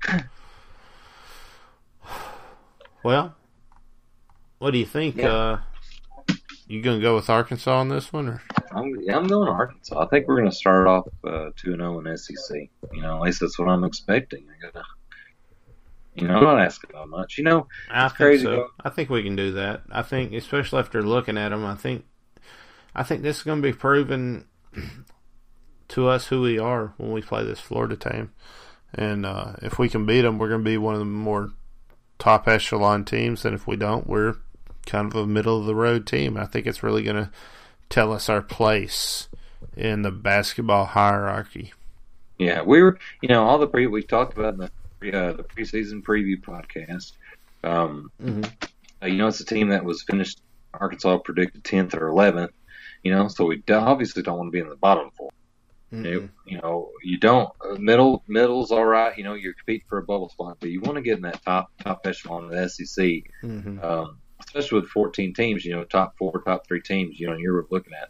[3.04, 3.36] Well,
[4.60, 5.18] what do you think?
[5.18, 5.34] Yeah.
[5.34, 5.60] Uh,
[6.68, 10.00] you gonna go with Arkansas on this one, or I'm, yeah, I'm going to Arkansas.
[10.00, 12.70] I think we're going to start off uh, 2 0 in SEC.
[12.94, 14.46] You know, at least that's what I'm expecting.
[14.50, 14.86] I gotta,
[16.16, 17.38] you know, I'm not asking that much.
[17.38, 18.68] You know, I think crazy, so.
[18.84, 19.84] I think we can do that.
[19.92, 22.06] I think, especially after looking at them, I think,
[22.94, 24.46] I think this is going to be proven
[25.90, 28.34] to us who we are when we play this Florida team,
[28.94, 31.52] and uh, if we can beat them, we're going to be one of the more
[32.20, 33.46] top echelon teams.
[33.46, 34.36] And if we don't, we're
[34.88, 36.36] kind of a middle of the road team.
[36.38, 37.30] I think it's really going to
[37.90, 39.28] tell us our place
[39.76, 41.74] in the basketball hierarchy.
[42.40, 44.72] yeah, we were, you know, all the pre we talked about in the
[45.18, 47.12] uh, the preseason preview podcast.
[47.64, 48.44] Um, Mm-hmm.
[49.04, 50.40] uh, you know, it's a team that was finished.
[50.74, 52.50] Arkansas predicted 10th or 11th.
[53.04, 55.30] You know, so we obviously don't want to be in the bottom four.
[55.90, 59.18] You, you know, you don't uh, middle middle's all right.
[59.18, 61.42] You know, you're competing for a bubble spot, but you want to get in that
[61.46, 63.06] top top echelon of the SEC,
[63.44, 63.82] Mm-hmm.
[63.82, 64.18] um,
[64.48, 65.66] especially with 14 teams.
[65.66, 67.20] You know, top four, top three teams.
[67.20, 68.10] You know, you're looking at,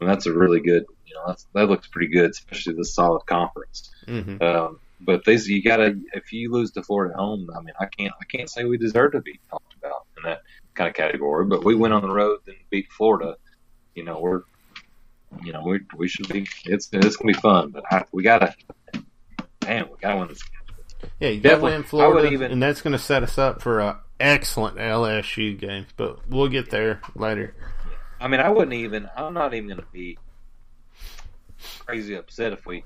[0.00, 0.84] and that's a really good.
[1.06, 3.90] You know, that's, that looks pretty good, especially this solid conference.
[4.06, 4.42] Mm-hmm.
[4.42, 7.86] Um, but these you gotta if you lose to Florida at home, I mean, I
[7.86, 10.42] can't I can't say we deserve to be talked about in that
[10.74, 11.46] kind of category.
[11.46, 13.36] But we went on the road and beat Florida.
[13.94, 14.42] You know, we're
[15.44, 17.70] you know we we should be it's it's gonna be fun.
[17.70, 18.54] But I, we gotta
[19.60, 20.42] damn we gotta win this.
[21.20, 21.72] Yeah, you Definitely.
[21.72, 25.58] win I Florida, even- and that's going to set us up for a excellent LSU
[25.58, 25.86] game.
[25.96, 27.54] But we'll get there later.
[28.20, 29.08] I mean, I wouldn't even.
[29.16, 30.18] I'm not even gonna be
[31.80, 32.84] crazy upset if we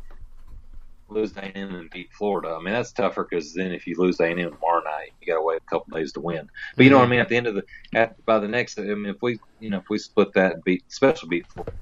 [1.09, 2.56] lose to A&M and beat Florida.
[2.59, 5.38] I mean, that's tougher because then if you lose to A&M tomorrow night, you got
[5.38, 6.48] to wait a couple days to win.
[6.74, 7.20] But you know what I mean.
[7.20, 9.76] At the end of the, at, by the next, I mean, if we, you know,
[9.78, 11.72] if we split that and beat, especially beat Florida,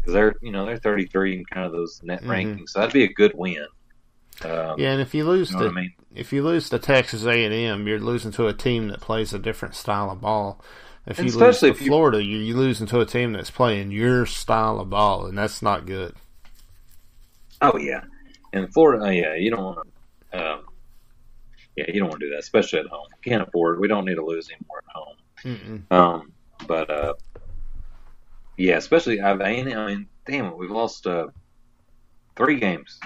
[0.00, 2.28] because they're, you know, they're 33 in kind of those net Mhm.
[2.28, 3.66] rankings, so that'd be a good win.
[4.42, 5.92] Um, Yeah, and if you lose you know to I mean.
[6.14, 9.32] if you lose to Texas A and M, you're losing to a team that plays
[9.32, 10.60] a different style of ball.
[11.06, 13.50] If And you lose especially to you- Florida, you you're losing to a team that's
[13.50, 16.14] playing your style of ball, and that's not good.
[17.60, 18.02] Oh yeah,
[18.52, 19.88] and Florida, oh, yeah, you don't want
[20.32, 20.38] to.
[20.38, 20.60] Um,
[21.76, 23.06] yeah, you don't want to do that, especially at home.
[23.24, 23.78] Can't afford.
[23.80, 25.16] We don't need to lose anymore at home.
[25.90, 25.92] Mm-mm.
[25.96, 26.32] Um,
[26.66, 27.14] but uh,
[28.56, 31.28] yeah, especially I've I mean, damn it, we've lost uh,
[32.36, 32.98] three games,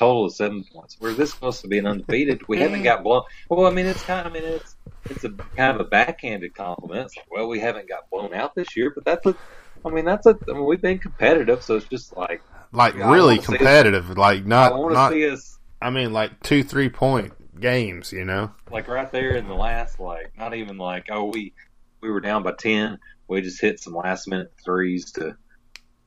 [0.00, 0.96] total of seven points.
[0.98, 2.40] We're this close to being undefeated.
[2.48, 3.22] We haven't got blown.
[3.50, 4.26] Well, I mean, it's kind.
[4.26, 4.74] of, I mean, it's
[5.04, 7.06] it's a kind of a backhanded compliment.
[7.06, 9.36] It's like, well, we haven't got blown out this year, but that's a,
[9.84, 13.12] I mean, that's a, I mean, we've been competitive, so it's just like Like I
[13.12, 14.16] really competitive.
[14.16, 18.12] Like I not want to see us I mean, like two three point games.
[18.12, 18.52] You know.
[18.70, 21.52] like right there in the last, like not even like oh we
[22.00, 22.98] we were down by ten,
[23.28, 25.36] we just hit some last minute threes to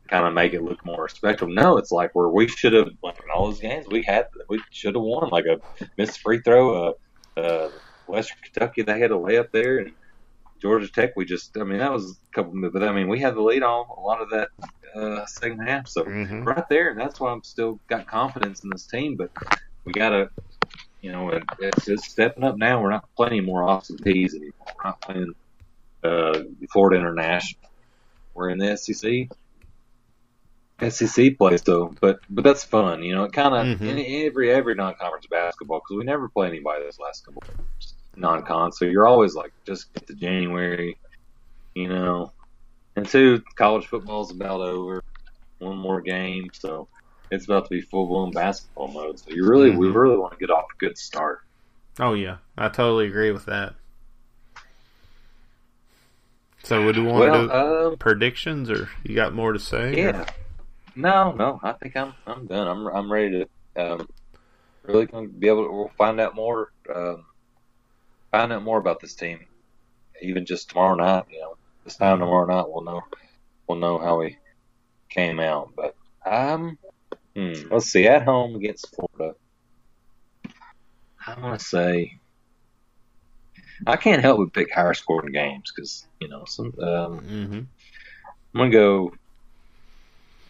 [0.09, 1.53] kind of make it look more respectable.
[1.53, 2.95] No, it's like where we should have in
[3.35, 5.57] all those games we had we should have won like a
[5.97, 6.89] missed free throw,
[7.37, 7.69] uh, uh,
[8.07, 9.91] Western Kentucky they had a layup there and.
[10.61, 13.35] Georgia Tech, we just, I mean, that was a couple, but I mean, we had
[13.35, 14.49] the lead on a lot of that
[14.95, 15.87] uh, second half.
[15.87, 19.17] So hmm right there, and that's why I'm still got confidence in this team.
[19.17, 19.31] But
[19.85, 20.29] we gotta,
[21.01, 22.81] you know, it, it's just stepping up now.
[22.81, 24.53] We're not playing more Austin Peays anymore.
[24.83, 25.33] We're not playing
[26.03, 26.43] uh,
[26.73, 27.61] Florida International.
[28.35, 29.29] We're in the SEC.
[30.91, 33.23] SEC plays though, but but that's fun, you know.
[33.25, 33.87] It kind of Mhm.
[33.87, 37.43] in every every non-conference basketball because we never play anybody this last couple
[38.15, 38.71] non-con.
[38.71, 40.97] So you're always like, just get to January,
[41.75, 42.31] you know.
[42.95, 45.01] And two, college football's about over.
[45.59, 46.87] One more game, so
[47.31, 49.17] it's about to be full blown basketball mode.
[49.19, 49.95] So you really, we Mhm.
[49.95, 51.39] really want to get off a good start.
[51.99, 53.75] Oh yeah, I totally agree with that.
[56.63, 57.51] So, would you want to do
[57.91, 59.91] um, predictions, or you got more to say?
[59.93, 60.25] or- yeah.
[60.95, 62.67] No, no, I think I'm I'm done.
[62.67, 63.45] I'm I'm ready
[63.75, 64.07] to um,
[64.83, 67.25] really going to be able to we'll find out more um,
[68.31, 69.39] find out more about this team.
[70.21, 71.55] Even just tomorrow night, you know,
[71.85, 73.01] this time tomorrow night we'll know
[73.67, 74.37] we'll know how we
[75.09, 75.71] came out.
[75.75, 75.95] But
[76.25, 76.77] um,
[77.35, 79.35] hmm, let's see, at home against Florida,
[81.25, 82.19] I want to say
[83.87, 86.73] I can't help but pick higher scoring games because you know some.
[86.81, 87.61] Um, Mm-hmm.
[88.53, 89.13] I'm gonna go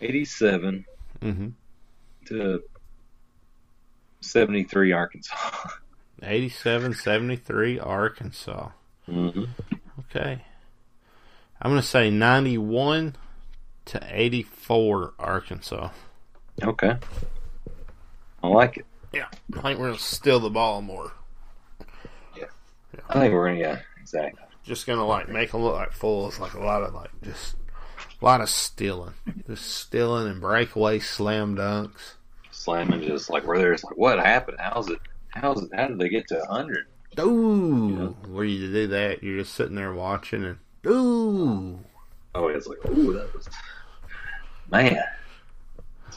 [0.04, 0.86] 87
[1.22, 1.48] Mm-hmm.
[2.26, 2.62] to
[4.22, 5.36] 73 Arkansas.
[6.22, 8.70] 87 73 Arkansas.
[9.06, 9.44] hmm
[10.00, 10.42] Okay.
[11.62, 13.16] I'm going to say 91
[13.86, 15.90] to 84 Arkansas.
[16.62, 16.98] Okay.
[18.44, 18.86] I like it.
[19.14, 19.28] Yeah.
[19.58, 21.14] I think we're going to steal the ball more.
[22.38, 22.46] Yeah.
[23.10, 24.42] I think we're gonna yeah, exactly.
[24.64, 27.56] Just going to like make them look like fools, like a lot of like just
[28.24, 29.14] a lot of stealing.
[29.48, 32.14] Just stealing and breakaway slam dunks.
[32.52, 34.58] Slamming just like where there's like what happened?
[34.62, 35.00] How's it?
[35.30, 35.72] How's it?
[35.74, 36.86] How did they get to 100?
[37.20, 38.16] Ooh.
[38.28, 41.80] Where you do that, you're just sitting there watching and ooh.
[42.34, 43.50] Oh, it's like ooh, that was
[44.72, 45.04] man.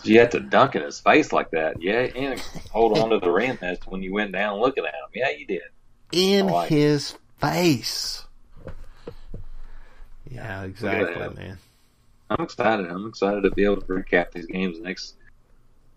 [0.04, 2.38] You had to dunk in his face like that, yeah, and
[2.70, 3.58] hold on to the rim.
[3.60, 5.10] That's when you went down looking at him.
[5.12, 5.62] Yeah, you did.
[6.12, 8.24] in oh, like his face.
[10.30, 11.58] Yeah, exactly, man.
[12.30, 12.86] I'm excited.
[12.90, 15.14] I'm excited to be able to recap these games next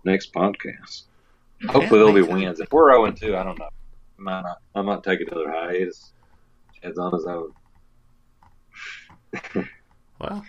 [0.03, 1.03] next podcast.
[1.67, 2.27] Hopefully Yeah, there'll be too.
[2.33, 2.59] wins.
[2.59, 3.65] If we're 0 2, I don't know.
[3.65, 4.57] I might not.
[4.75, 6.11] I might take another hiatus.
[6.81, 7.51] Heads on his own.
[10.19, 10.45] Well,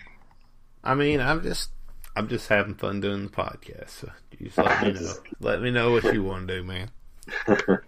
[0.83, 1.69] I mean, I'm just,
[2.15, 3.89] I'm just having fun doing the podcast.
[3.89, 4.09] So
[4.41, 5.13] just let me know.
[5.39, 6.89] let me know what you want to do, man.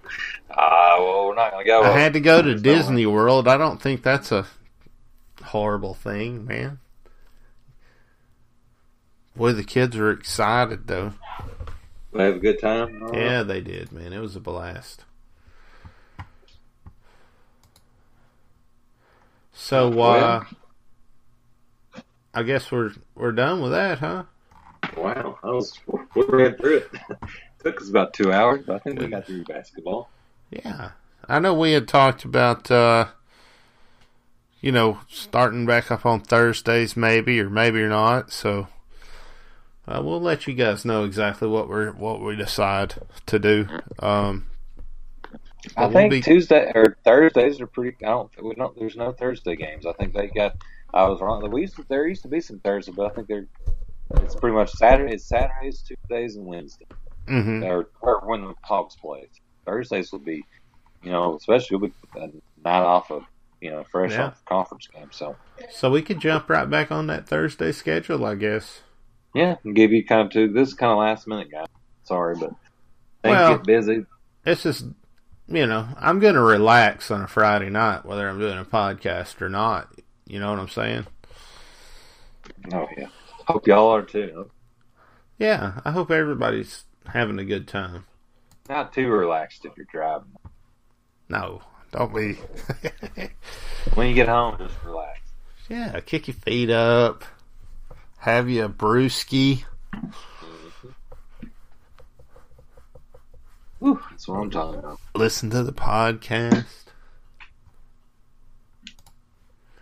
[0.55, 1.81] Ah, well, we're not gonna go.
[1.81, 3.47] I had to go to Disney World.
[3.47, 4.45] I don't think that's a
[5.43, 6.77] horrible thing, man.
[9.35, 11.13] Boy, the kids were excited though.
[12.13, 13.01] They have a good time.
[13.01, 13.19] All right.
[13.19, 14.13] Yeah, they did, man.
[14.13, 15.05] It was a blast.
[19.53, 20.47] So, uh, Well-
[22.35, 24.23] I guess we're we're done with that, huh?
[24.97, 25.79] Wow, that was
[26.15, 26.91] we ran through it.
[27.63, 30.09] Took us about two hours, but I think we got through basketball.
[30.49, 30.91] Yeah,
[31.29, 33.05] I know we had talked about, uh,
[34.61, 38.31] you know, starting back up on Thursdays, maybe or maybe or not.
[38.31, 38.67] So
[39.87, 42.95] uh, we'll let you guys know exactly what we're what we decide
[43.27, 43.67] to do.
[43.99, 44.47] Um,
[45.77, 47.95] I We'll think be- Tuesday or Thursdays are pretty.
[48.05, 48.29] I don't.
[48.43, 48.77] We don't.
[48.77, 49.85] There's no Thursday games.
[49.85, 50.55] I think they got.
[50.93, 51.49] I was wrong.
[51.49, 53.47] We used to, there used to be some Thursday, but I think they're.
[54.17, 55.13] It's pretty much Saturday.
[55.15, 56.87] It's Saturdays, Tuesdays, and Wednesdays,
[57.27, 57.65] mhm.
[57.65, 59.27] or, or when the Hogs play.
[59.65, 60.45] Thursdays will be,
[61.01, 62.27] you know, especially be a
[62.63, 63.23] night off of,
[63.61, 64.27] you know, fresh Yeah.
[64.27, 65.07] off conference game.
[65.11, 65.35] So
[65.71, 68.81] So we could jump right back on that Thursday schedule, I guess.
[69.33, 70.47] Yeah, give you kind of two.
[70.51, 71.67] This is kind of last minute, guys.
[72.03, 72.49] Sorry, but
[73.21, 74.05] things Well- get busy.
[74.45, 74.85] It's just,
[75.47, 79.41] you know, I'm going to relax on a Friday night, whether I'm doing a podcast
[79.41, 79.87] or not.
[80.27, 81.07] You know what I'm saying?
[82.73, 83.07] Oh yeah.
[83.47, 84.49] Hope y'all are too.
[85.37, 88.05] Yeah, I hope everybody's having a good time.
[88.69, 90.35] Not too relaxed if you're driving.
[91.29, 91.61] No,
[91.91, 92.37] don't be.
[93.95, 95.19] When you get home, just relax.
[95.69, 97.23] yeah, kick your feet up,
[98.23, 99.63] have you a brewski.
[103.79, 104.99] Whew, that's what I'm talking about.
[105.13, 106.63] listen to the podcast.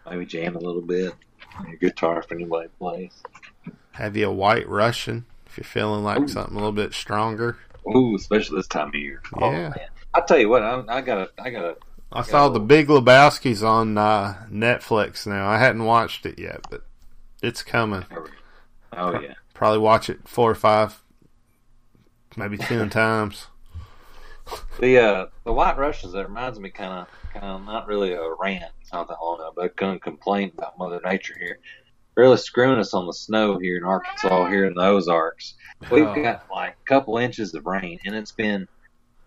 [0.09, 1.13] maybe jam a little bit.
[1.71, 3.11] A guitar if anybody plays.
[3.91, 6.27] Have you a white Russian if you're feeling like Ooh.
[6.27, 7.57] something a little bit stronger?
[7.95, 9.21] Ooh, especially this time of year.
[9.35, 9.69] Oh, Yeah.
[9.69, 9.87] man.
[10.15, 11.77] I tell you what, I, I gotta, I gotta.
[12.11, 15.47] I saw the Big Lebowski's on uh, Netflix now.
[15.47, 16.83] I hadn't watched it yet, but
[17.41, 18.05] it's coming.
[18.93, 19.33] Oh yeah.
[19.53, 21.01] Probably watch it four or five,
[22.35, 23.47] maybe ten times.
[24.79, 26.13] The uh, the White Russians.
[26.13, 28.71] That reminds me, kind of, kind of not really a rant.
[28.81, 31.59] It's not that long ago, but kind of complaint about Mother Nature here.
[32.15, 35.53] Really screwing us on the snow here in Arkansas, here in the Ozarks.
[35.89, 36.21] We've Oh.
[36.21, 38.67] got like a couple inches of rain, and it's been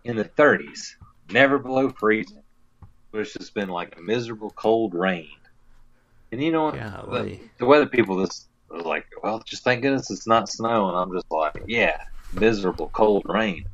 [0.05, 0.97] in the 30s,
[1.31, 2.43] never below freezing.
[3.11, 5.31] But it's just been like a miserable cold rain.
[6.35, 6.75] And you know what?
[7.27, 10.89] The, the weather people just was like, well, just thank goodness it's not snow.
[10.89, 11.97] And I'm just like, yeah,
[12.33, 13.65] miserable cold rain.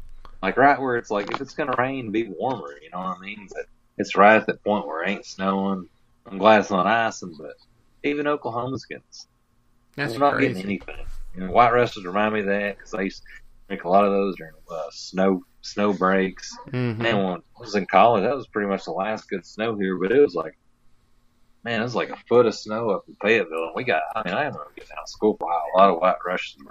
[0.43, 2.75] Like right where it's like, if it's gonna rain, be warmer.
[2.83, 3.49] You know what I mean?
[3.51, 3.65] But
[3.97, 5.89] it's right at that point where it ain't snowing.
[6.27, 7.55] I'm glad it's not icing, but
[8.05, 9.05] even Oklahoma's getting
[9.97, 10.53] That's we're not crazy.
[10.53, 11.07] getting anything.
[11.35, 13.29] You know, White Russians remind me of that because I used to
[13.69, 16.55] drink a lot of those during uh, snow snow breaks.
[16.69, 16.99] Mhm.
[16.99, 19.97] Man, when I was in college, that was pretty much the last good snow here.
[19.97, 20.59] But it was like,
[21.65, 24.03] man, it was like a foot of snow up in Fayetteville, and we got.
[24.15, 25.65] I mean, I haven't been getting out of school for a while.
[25.75, 26.69] A lot of White Russians.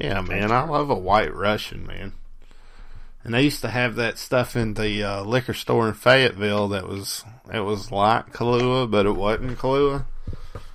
[0.00, 2.12] Yeah, man, I love a white Russian, man.
[3.24, 6.86] And they used to have that stuff in the uh, liquor store in Fayetteville that
[6.88, 10.04] was it was like Kahlua, but it wasn't Kahlua.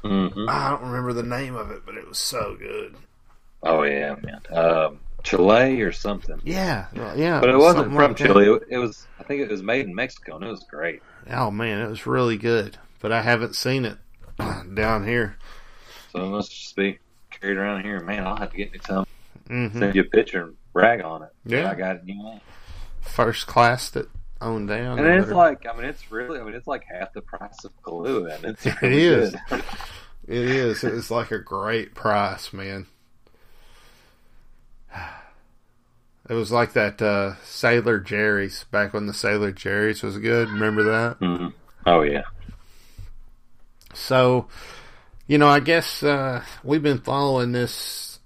[0.03, 0.49] Mm-hmm.
[0.49, 2.95] I don't remember the name of it, but it was so good.
[3.61, 4.41] Oh yeah, man.
[4.51, 6.39] Um, Chile or something.
[6.43, 7.39] Yeah, yeah.
[7.39, 8.17] But it wasn't from like.
[8.17, 8.59] Chile.
[8.69, 9.07] It was.
[9.19, 11.01] I think it was made in Mexico, and it was great.
[11.29, 12.77] Oh man, it was really good.
[12.99, 13.97] But I haven't seen it
[14.75, 15.37] down here.
[16.11, 16.99] So it must just be
[17.31, 17.99] carried around here.
[17.99, 19.05] Man, I'll have to get me some.
[19.47, 21.29] hmm Send you a picture and brag on it.
[21.45, 21.69] Yeah.
[21.71, 22.01] I got it.
[22.05, 22.39] You know.
[23.01, 24.07] First class that
[24.41, 24.99] owned down.
[24.99, 27.71] And it's like, I mean, it's really, I mean, it's like half the price of
[27.83, 29.31] Kahlua, and it's It really is.
[29.31, 29.39] good.
[29.49, 29.59] there.
[30.27, 30.83] it is.
[30.83, 32.87] It's like a great price, man.
[36.29, 40.49] It was like that uh, Sailor Jerry's back when the Sailor Jerry's was good.
[40.49, 41.17] Remember that?
[41.17, 41.47] hmm
[41.85, 42.21] Oh yeah.
[43.93, 44.47] So,
[45.27, 48.19] you know, I guess uh, we've been following this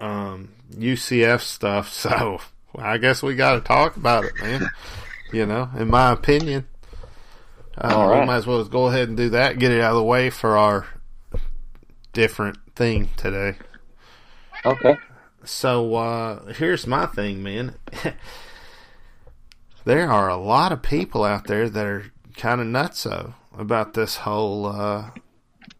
[0.00, 2.40] um, UCF stuff, so
[2.76, 4.70] I guess we got to talk about it, man.
[5.32, 6.66] you know, in my opinion,
[7.76, 9.58] uh, All we might as well go ahead and do that.
[9.58, 10.86] Get it out of the way for our
[12.12, 13.58] different thing today.
[14.64, 14.96] Okay.
[15.44, 17.74] So uh, here's my thing, man.
[19.84, 22.04] there are a lot of people out there that are
[22.36, 25.10] kind of nutso about this whole uh,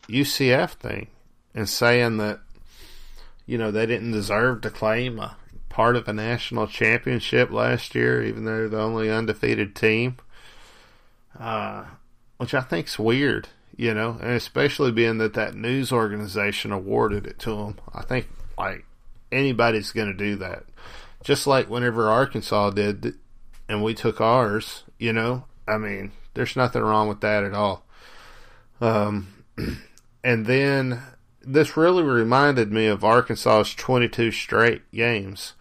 [0.08, 1.08] UCF thing
[1.54, 2.40] and saying that
[3.46, 5.36] you know they didn't deserve to claim a
[5.68, 10.16] part of a national championship last year, even though they're the only undefeated team.
[11.38, 11.84] Uh,
[12.36, 17.38] which I think's weird, you know, and especially being that that news organization awarded it
[17.40, 17.78] to them.
[17.94, 18.28] I think
[18.58, 18.84] like
[19.32, 20.64] anybody's going to do that.
[21.24, 23.14] Just like whenever Arkansas did,
[23.68, 25.44] and we took ours, you know.
[25.66, 27.84] I mean, there's nothing wrong with that at all.
[28.80, 29.44] Um,
[30.24, 31.02] and then
[31.40, 35.54] this really reminded me of Arkansas's 22 straight games,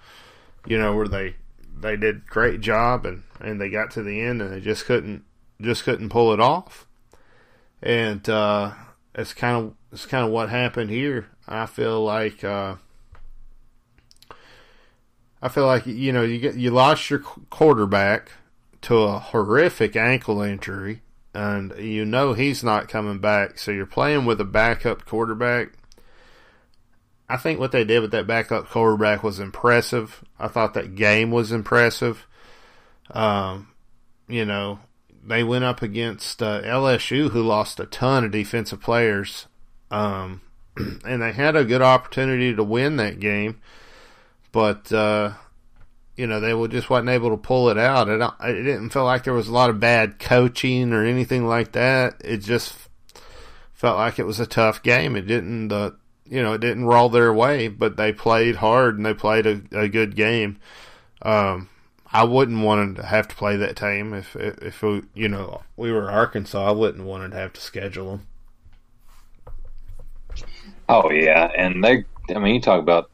[0.65, 1.35] you know, where they
[1.80, 5.23] they did great job and and they got to the end and they just couldn't
[5.60, 6.88] just couldn't pull it off.
[7.81, 8.73] And uh,
[9.15, 11.30] it's kind of it's kind of what happened here.
[11.48, 12.43] I feel like.
[12.43, 12.76] Uh,
[15.41, 18.31] I feel like you know you get you lost your quarterback
[18.81, 21.01] to a horrific ankle injury,
[21.34, 23.57] and you know he's not coming back.
[23.57, 25.69] So you're playing with a backup quarterback.
[27.27, 30.23] I think what they did with that backup quarterback was impressive.
[30.38, 32.27] I thought that game was impressive.
[33.09, 33.69] Um,
[34.27, 34.80] you know,
[35.23, 39.47] they went up against uh, LSU, who lost a ton of defensive players,
[39.89, 40.41] um,
[40.77, 43.61] and they had a good opportunity to win that game
[44.52, 45.34] but uh,
[46.15, 48.10] you know they were just wasn't able to pull it out.
[48.10, 51.72] It, it didn't feel like there was a lot of bad coaching or anything like
[51.73, 52.22] that.
[52.23, 52.76] It just
[53.73, 55.15] felt like it was a tough game.
[55.15, 55.91] It didn't, uh,
[56.26, 59.61] you know, it didn't roll their way, but they played hard and they played a,
[59.72, 60.60] a good game.
[61.23, 61.69] Um,
[62.14, 65.91] I wouldn't want to have to play that team if if, we, you know we
[65.91, 66.68] were Arkansas.
[66.68, 68.28] I wouldn't want to have to schedule them.
[70.90, 72.06] Oh yeah, and they.
[72.30, 73.10] I mean, you talk about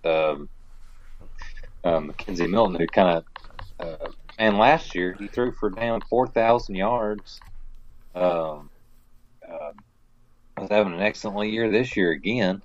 [1.83, 3.23] um, McKenzie Milton, who kind of.
[3.79, 4.09] Uh,
[4.39, 7.39] and last year he threw for down four thousand yards.
[8.15, 8.69] Um,
[9.47, 9.71] uh,
[10.59, 12.61] was having an excellent year this year again,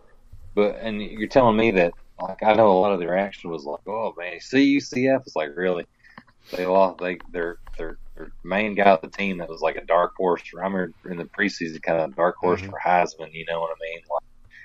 [0.55, 3.65] but and you're telling me that like I know a lot of the reaction was
[3.65, 5.21] like, oh man, see UCF.
[5.27, 5.85] It's like really
[6.57, 7.01] they lost.
[7.01, 7.99] They their their
[8.45, 10.43] main guy of the team that was like a dark horse.
[10.55, 12.71] I remember in the preseason, kind of dark horse Mhm.
[12.71, 13.33] for Heisman.
[13.33, 14.03] You know what I mean?
[14.11, 14.23] Like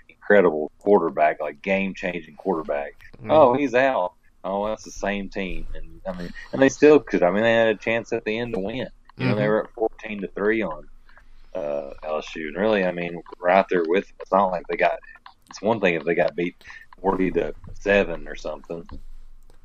[0.09, 2.93] incredible quarterback, like game changing quarterback.
[3.19, 3.31] Mm-hmm.
[3.31, 4.13] Oh, he's out.
[4.47, 7.23] Oh, that's the same team, and I mean, and they still could.
[7.23, 8.87] I mean, they had a chance at the end to win.
[9.19, 9.49] You know, they Mhm.
[9.49, 10.87] were at fourteen to three on
[11.55, 14.15] uh, LSU, and really, I mean, right there with them.
[14.21, 14.99] It's not like they got.
[15.49, 16.55] It's one thing if they got beat
[17.01, 18.83] forty to seven or something.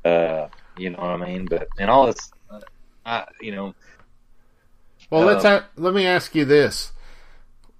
[0.05, 1.47] Uh, you know what I mean?
[1.47, 2.59] But and all this, uh,
[3.05, 3.73] I you know,
[5.11, 6.91] Well, let's Uh, ha- let me ask you this: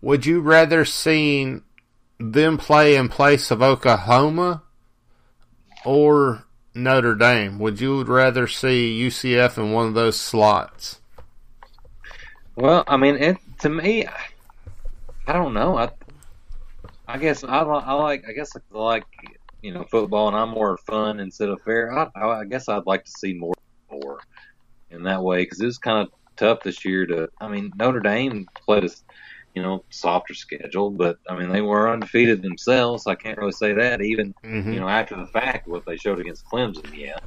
[0.01, 1.63] Would you rather seen
[2.19, 4.63] them play in place of Oklahoma
[5.85, 7.59] or Notre Dame?
[7.59, 10.99] Would you rather see UCF in one of those slots?
[12.55, 14.05] well, I mean, it to me,
[15.27, 15.77] I, don't know.
[15.77, 15.89] I
[17.07, 19.05] I guess I, I like I guess I like
[19.61, 21.91] you know football, and I'm more fun instead of fair.
[21.91, 23.55] I, I, guess I'd like to see more
[23.91, 24.19] more
[24.91, 27.29] in that way because it was kind of tough this year to.
[27.39, 28.89] I mean, Notre Dame played a
[29.55, 33.07] you know softer schedule, but I mean they were undefeated themselves.
[33.07, 34.73] I can't really say that even Mm-hmm.
[34.73, 37.19] you know after the fact what they showed against Clemson, yeah.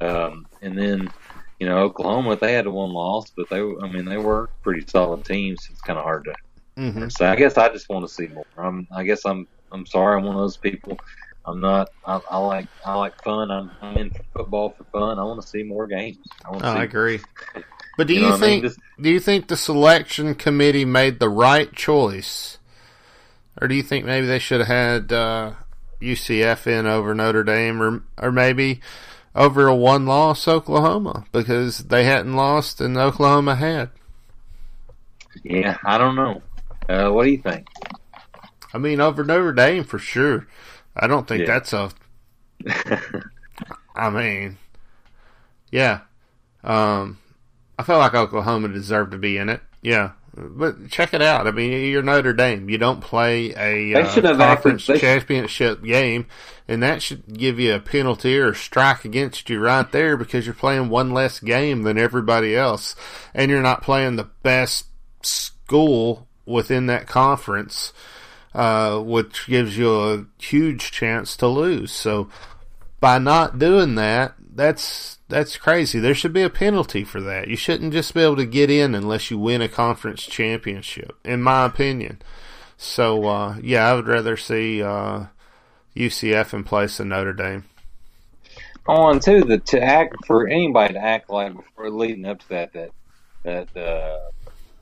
[0.00, 1.12] Um, and then
[1.58, 4.84] you know Oklahoma they had a one loss, but they I mean they were pretty
[4.88, 5.66] solid teams.
[5.70, 6.34] It's kind of hard to
[6.78, 7.08] mm-hmm.
[7.08, 8.46] so I guess I just want to see more.
[8.58, 10.18] I'm, I guess I'm, I'm sorry.
[10.18, 11.00] I'm one of those people.
[11.46, 11.88] I'm not.
[12.06, 13.50] I, I like, I like fun.
[13.50, 15.18] I'm, I'm in football for fun.
[15.18, 16.36] I want to see more games.
[16.46, 16.80] I want to Oh, see.
[16.80, 17.20] I agree.
[17.96, 18.62] But do you, know what I mean?
[18.62, 22.58] think do you think the selection committee made the right choice,
[23.60, 25.52] or do you think maybe they should have had uh,
[26.00, 28.80] UCF in over Notre Dame, or or maybe
[29.34, 33.90] over a one loss Oklahoma because they hadn't lost and Oklahoma had?
[35.44, 36.42] yeah, I don't know.
[36.88, 37.66] Uh, what do you think?
[38.72, 40.46] I mean, over Notre Dame for sure.
[40.96, 41.46] I don't think Yeah.
[41.58, 41.90] that's a.
[43.94, 44.58] I mean,
[45.70, 46.00] yeah.
[46.64, 47.18] Um,
[47.80, 49.60] I felt like Oklahoma deserved to be in it.
[49.82, 51.46] Yeah, but check it out.
[51.46, 52.68] I mean, you're Notre Dame.
[52.68, 54.02] You don't play a uh,
[54.36, 56.26] conference acted- they should- championship game,
[56.68, 60.46] and that should give you a penalty or a strike against you right there because
[60.46, 62.94] you're playing one less game than everybody else,
[63.34, 64.86] and you're not playing the best
[65.22, 67.92] school within that conference
[68.54, 71.92] uh, which gives you a huge chance to lose.
[71.92, 72.28] So
[72.98, 75.98] by not doing that, that's that's crazy.
[75.98, 77.48] There should be a penalty for that.
[77.48, 81.42] You shouldn't just be able to get in unless you win a conference championship, in
[81.42, 82.20] my opinion.
[82.76, 85.26] So uh, yeah, I would rather see uh,
[85.96, 87.64] UCF in place of Notre Dame.
[88.86, 92.72] On too, the to act for anybody to act like before leading up to that
[92.72, 92.90] that
[93.42, 94.30] that uh,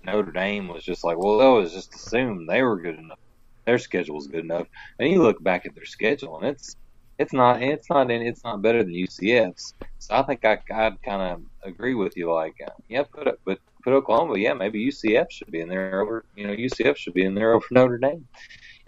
[0.05, 3.19] Notre Dame was just like, well, that was just assumed they were good enough.
[3.67, 4.67] Their schedule was good enough,
[4.99, 6.77] and you look back at their schedule, and it's
[7.19, 9.75] it's not it's not it's not better than UCF's.
[9.99, 12.33] So I think I I'd kind of agree with you.
[12.33, 16.01] Like, uh, yeah, put up, but put Oklahoma, yeah, maybe UCF should be in there
[16.03, 18.27] over you know UCF should be in there over Notre Dame,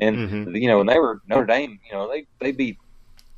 [0.00, 0.60] and Mhm.
[0.60, 2.76] you know when they were Notre Dame, you know they they beat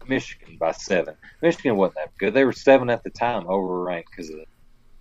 [0.06, 1.16] Michigan by seven.
[1.42, 2.34] Michigan wasn't that good.
[2.34, 4.40] They were seven at the time, overranked because of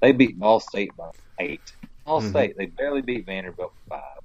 [0.01, 1.09] they beat Ball State by
[1.39, 1.63] eight.
[2.05, 2.29] Ball Mhm.
[2.29, 4.21] State they barely beat Vanderbilt by five.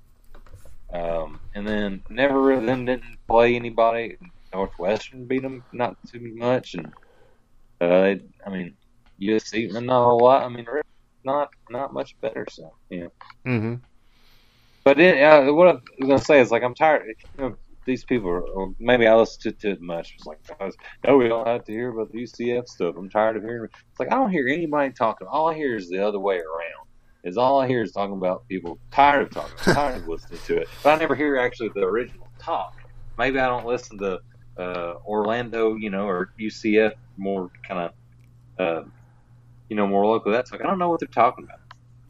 [0.92, 4.16] Um, and then never really them didn't play anybody.
[4.52, 6.92] Northwestern beat them not too much, and
[7.80, 8.14] uh,
[8.46, 8.74] I mean
[9.20, 10.44] USC not a lot.
[10.44, 10.66] I mean
[11.24, 12.46] not not much better.
[12.50, 13.08] So yeah.
[13.46, 13.74] Mm-hmm.
[14.84, 17.06] But it, uh, what I'm gonna say is like I'm tired.
[17.36, 17.56] You know,
[17.86, 20.14] these people, are, or maybe I listen to, to it much.
[20.16, 20.38] It's like,
[21.06, 22.96] no, we don't have to hear about the UCF stuff.
[22.98, 23.64] I'm tired of hearing.
[23.64, 23.70] it.
[23.90, 25.26] It's like I don't hear anybody talking.
[25.28, 26.86] All I hear is the other way around.
[27.24, 30.58] Is all I hear is talking about people tired of talking, tired of listening to
[30.58, 30.68] it.
[30.84, 32.76] But I never hear actually the original talk.
[33.18, 34.20] Maybe I don't listen to
[34.58, 37.92] uh, Orlando, you know, or UCF more kind of,
[38.58, 38.88] uh,
[39.68, 40.32] you know, more local.
[40.32, 41.60] That's like I don't know what they're talking about.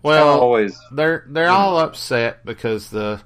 [0.02, 3.20] Well, Kinda always they're they're all upset because the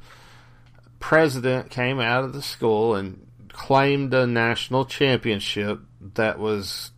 [0.98, 5.80] president came out of the school and claimed a national championship
[6.14, 6.92] that was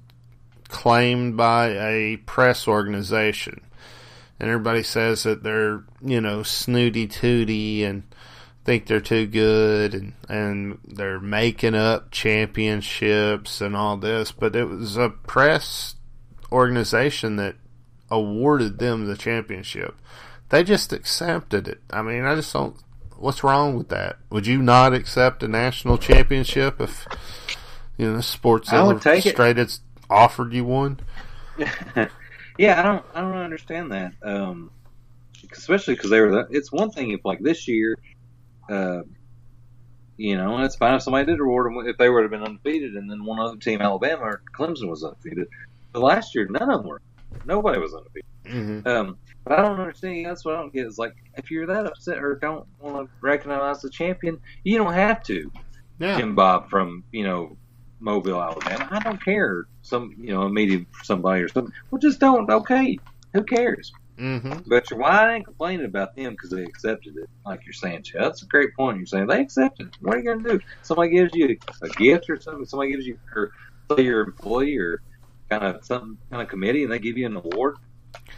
[0.69, 3.61] claimed by a press organization.
[4.39, 8.03] And everybody says that they're, you know, snooty tooty and
[8.65, 14.33] think they're too good and, and they're making up championships and all this.
[14.33, 15.97] But it was a press
[16.51, 17.57] organization that
[18.11, 19.97] awarded them the championship.
[20.51, 21.81] They just accepted it.
[21.91, 22.77] I mean, I just don't.
[23.17, 24.19] What's wrong with that?
[24.31, 27.07] Would you not accept a national championship if
[27.97, 29.39] you know Sports I would take it.
[29.39, 29.73] Illustrated
[30.11, 31.01] offered you one?
[32.59, 34.13] yeah, I don't, I don't understand that.
[34.23, 34.71] Um,
[35.53, 36.47] especially because they were.
[36.51, 37.97] It's one thing if like this year,
[38.71, 39.03] uh,
[40.17, 42.45] you know, and it's fine if somebody did reward them if they would have been
[42.45, 45.49] undefeated, and then one other team, Alabama or Clemson, was undefeated.
[45.93, 47.01] But last year, none of them were.
[47.45, 48.25] Nobody was undefeated.
[48.47, 50.27] hmm Um, but I don't understand.
[50.27, 50.87] That's what I don't get.
[50.87, 54.93] Is like if you're that upset or don't want to recognize the champion, you don't
[54.95, 55.51] have to.
[55.99, 56.19] Yeah.
[56.19, 57.59] Jim Bob from you know
[58.01, 58.89] Mobile, Alabama.
[58.91, 59.65] I don't care.
[59.83, 61.73] Some you know a meeting for somebody or something.
[61.91, 62.51] Well, just don't.
[62.51, 63.01] Okay,
[63.35, 63.93] who cares?
[64.19, 68.03] Hmm But you're, why ain't complaining about them because they accepted it, like you're saying,
[68.05, 68.23] Chad.
[68.25, 68.99] That's a great point.
[68.99, 69.93] You're saying they accepted it.
[70.01, 70.61] What are you going to do?
[70.83, 72.65] Somebody gives you a gift or something.
[72.67, 73.51] Somebody gives you, or
[73.93, 75.01] say your employee or
[75.51, 77.77] kind of some kind of committee, and they give you an award.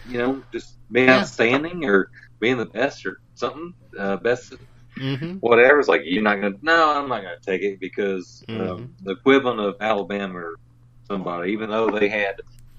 [0.05, 1.21] You know, just being Yeah.
[1.21, 2.09] outstanding or
[2.41, 4.55] being the best or something, uh, best
[4.99, 5.81] hmm whatever.
[5.81, 6.59] It's like you're not going to.
[6.63, 8.71] No, I'm not going to take it because Mhm.
[8.71, 10.57] um, the equivalent of Alabama or
[11.11, 12.35] somebody, even though they had,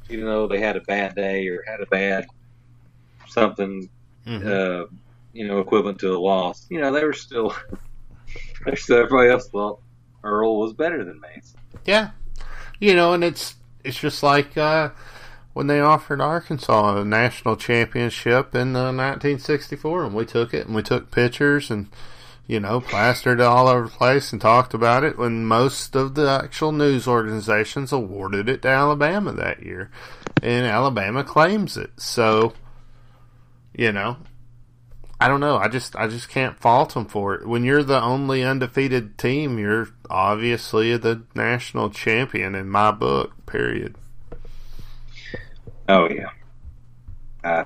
[0.10, 2.26] even though they had a bad day or had a bad
[3.28, 3.90] something
[4.26, 4.86] hmm uh,
[5.36, 6.66] you know, equivalent to a loss.
[6.70, 7.54] You know, they were still,
[8.66, 9.82] they still everybody else thought
[10.24, 11.54] Earl was better than Mace.
[11.84, 12.12] Yeah,
[12.80, 14.90] you know, and it's it's just like uh,
[15.54, 20.76] when they offered Arkansas a national championship in uh, 1964, and we took it, and
[20.76, 21.90] we took pictures, and
[22.48, 25.18] you know, plastered it all over the place, and talked about it.
[25.18, 29.92] When most of the actual news organizations awarded it to Alabama that year,
[30.42, 32.54] and Alabama claims it, so
[33.78, 34.18] you know.
[35.20, 35.58] I don't know.
[35.58, 37.48] I just I just can't fault them for it.
[37.48, 43.46] When you're the only undefeated team, you're obviously the national champion in my book.
[43.46, 43.96] Period.
[45.88, 46.30] Oh yeah,
[47.44, 47.66] I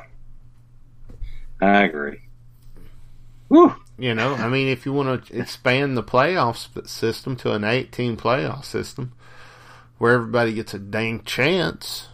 [1.61, 2.21] I agree.
[3.47, 3.75] Whew.
[3.97, 8.15] You know, I mean, if you want to expand the playoff system to an 18
[8.15, 9.11] playoff system
[9.97, 12.07] where everybody gets a dang chance,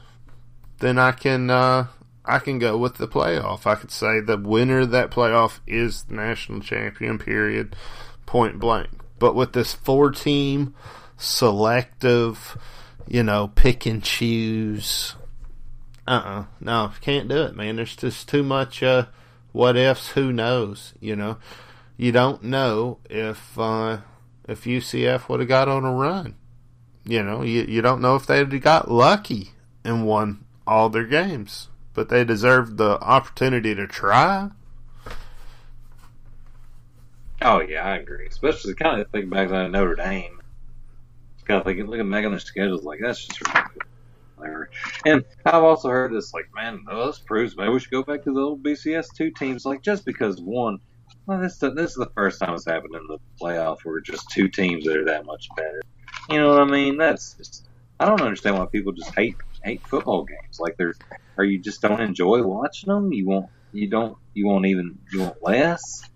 [0.79, 1.87] then I can uh,
[2.27, 3.65] I can go with the playoff.
[3.65, 7.19] I could say the winner of that playoff is the national champion.
[7.19, 7.75] Period.
[8.25, 8.89] Point blank.
[9.19, 10.73] But with this four team
[11.17, 12.57] selective,
[13.07, 15.15] you know, pick and choose.
[16.07, 17.77] Uh uh no, can't do it, man.
[17.77, 19.05] There's just too much uh,
[19.51, 20.09] what ifs.
[20.09, 20.93] Who knows?
[20.99, 21.37] You know,
[21.97, 23.99] you don't know if uh,
[24.47, 26.35] if UCF would have got on a run.
[27.05, 29.51] You know, you you don't know if they'd have got lucky
[29.83, 34.49] and won all their games, but they deserved the opportunity to try.
[37.41, 38.27] Oh yeah, I agree.
[38.27, 40.39] Especially kind of think back to Notre Dame.
[41.45, 43.87] Kind of thinking, looking back on their schedules, like that's just ridiculous.
[45.05, 48.33] And I've also heard this, like, man, this proves maybe we should go back to
[48.33, 49.65] the old BCS two teams.
[49.65, 50.79] Like, just because one,
[51.25, 54.47] well, this this is the first time it's happened in the playoff where just two
[54.47, 55.81] teams that are that much better.
[56.29, 56.97] You know what I mean?
[56.97, 57.67] That's just
[57.99, 59.35] I don't understand why people just hate
[59.65, 60.59] hate football games.
[60.59, 60.97] Like, there's
[61.37, 63.11] or you just don't enjoy watching them.
[63.11, 66.09] You won't you don't you won't even you want less.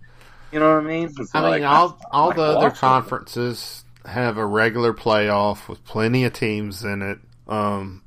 [0.52, 1.14] You know what I mean?
[1.34, 5.84] I like, mean, all I all like the other conferences have a regular playoff with
[5.84, 7.18] plenty of teams in it.
[7.46, 8.02] Um,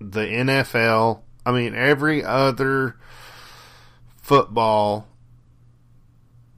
[0.00, 2.96] the NFL, I mean, every other
[4.22, 5.08] football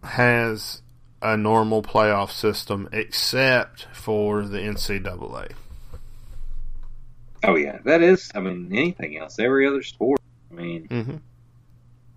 [0.03, 0.82] has
[1.20, 5.53] a normal playoff system except for the NCAA.
[7.44, 8.31] Oh yeah, that is.
[8.35, 10.19] I mean, anything else, every other sport.
[10.52, 11.16] I mean, hmm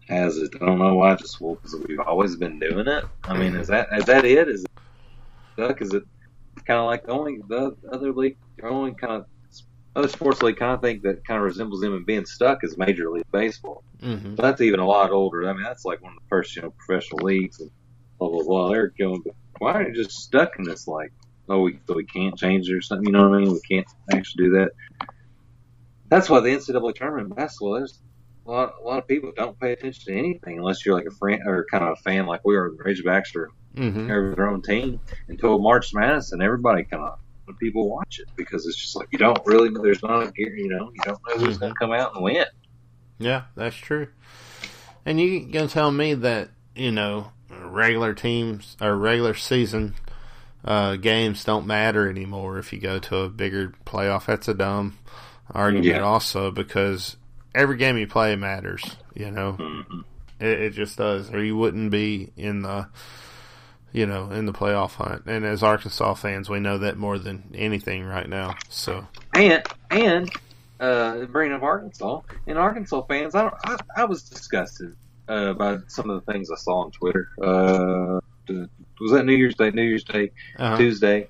[0.07, 0.52] has it?
[0.61, 1.15] I don't know why.
[1.15, 3.06] Just well, because we've always been doing it.
[3.26, 4.49] I mean, is that is that it?
[4.49, 4.69] Is it
[5.53, 5.81] stuck?
[5.81, 6.03] Is it
[6.68, 9.26] kind of like the only the other league, the only kind of
[9.95, 12.77] other sports league kind of think that kind of resembles them in being stuck is
[12.77, 13.84] Major League Baseball.
[14.02, 15.49] hmm But that's even a lot older.
[15.49, 17.69] I mean, that's like one of the first you know professional leagues and
[18.19, 18.69] blah blah blah.
[18.69, 19.22] They're going,
[19.60, 21.11] why are you just stuck in this like?
[21.49, 23.07] Oh, we so we can't change it or something.
[23.07, 23.52] You know what I mean?
[23.53, 24.72] We can't actually do that.
[26.11, 27.97] That's why the NCAA tournament in basketball, there's
[28.45, 31.15] a lot, a lot of people don't pay attention to anything unless you're like a
[31.15, 34.49] friend or kind of a fan like we are the Razorbacks or hmm have their
[34.49, 37.17] own team until March Madness, and everybody kind of
[37.59, 40.67] people watch it because it's just like you don't really know there's not a you
[40.67, 42.45] know you don't know who's going to come out and win.
[43.17, 44.07] Yeah, that's true.
[45.05, 49.95] And you gonna tell me that you know regular teams or regular season
[50.65, 54.25] uh, games don't matter anymore if you go to a bigger playoff?
[54.25, 54.97] That's a dumb
[55.53, 56.02] argument, Yeah.
[56.02, 57.18] also, because
[57.53, 58.84] every game you play matters.
[59.14, 60.03] You know, Mhm.
[60.40, 62.88] it, it just does, or you wouldn't be in the
[63.94, 65.23] you know in the playoff hunt.
[65.26, 68.56] And as Arkansas fans, we know that more than anything right now.
[68.69, 70.32] So And and
[70.80, 74.95] uh, bringing up Arkansas and Arkansas fans, I don't, I, I was disgusted
[75.28, 77.30] uh, by some of the things I saw on Twitter.
[77.41, 78.19] Uh,
[78.99, 79.69] was that New Year's Day?
[79.72, 81.28] New Year's Day, uh, Tuesday,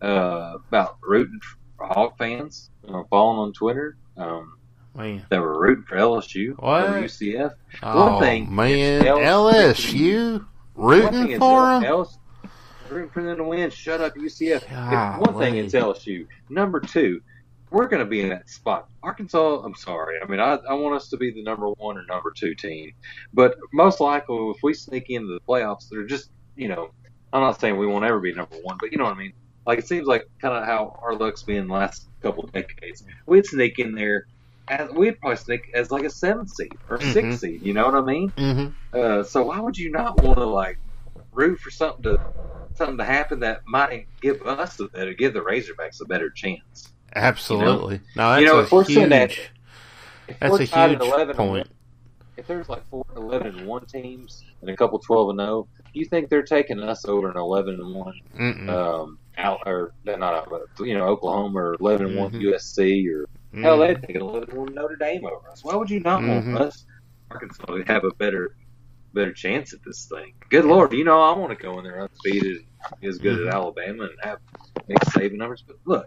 [0.00, 1.40] uh, about rooting
[1.76, 3.96] for Hawk fans, uh, following on Twitter.
[4.16, 4.58] Um,
[4.94, 6.84] man, that were rooting for LSU What?
[6.84, 7.54] or UCF.
[7.82, 10.44] oh thing man, LSU
[10.74, 11.82] One thing rooting for them.
[11.84, 12.18] LSU
[12.90, 13.70] rooting for them to win.
[13.70, 15.18] Shut up, UCF.
[15.18, 16.26] One thing, it's LSU.
[16.50, 17.22] Number two,
[17.70, 18.88] we're going to be in that spot.
[19.02, 20.16] Arkansas, I'm sorry.
[20.22, 22.92] I mean, I, I want us to be the number one or number two team,
[23.32, 26.90] but most likely, if we sneak into the playoffs, they're just, you know,
[27.32, 29.32] I'm not saying we won't ever be number one, but you know what I mean.
[29.66, 33.04] Like it seems like kind of how our luck's been the last couple of decades.
[33.26, 34.26] We'd sneak in there.
[34.68, 37.12] As, we'd probably sneak as like a seven seed or Mhm.
[37.12, 37.62] six seed.
[37.62, 38.30] You know what I mean?
[38.30, 38.68] Mm-hmm.
[38.98, 40.78] Uh, so why would you not want to like
[41.32, 42.20] root for something to
[42.74, 46.92] something to happen that might give us a better, give the Razorbacks a better chance?
[47.14, 48.00] Absolutely.
[48.16, 49.12] No, that's You know, a if we're huge.
[49.12, 49.30] at-
[50.28, 51.66] If that's we're a huge 11 and point.
[52.36, 56.04] if there's like four 11 and one teams and a couple 12 and 0, you
[56.06, 58.14] think they're taking us over an 11 and one
[58.68, 62.40] um out or not out but you know Oklahoma or 11 and one Mhm.
[62.42, 63.26] USC or
[63.62, 63.86] hell Mm.
[63.88, 65.62] they'd take 11 and one Notre Dame over us.
[65.64, 66.52] Why would you not Mhm.
[66.52, 66.84] want us
[67.30, 68.54] Arkansas would have a better
[69.14, 70.32] better chance at this thing?
[70.50, 72.58] Good lord, you know I want to go in there undefeated,
[73.02, 73.48] as good Mhm.
[73.48, 74.38] as Alabama and have
[74.88, 75.62] make saving numbers.
[75.66, 76.06] But look,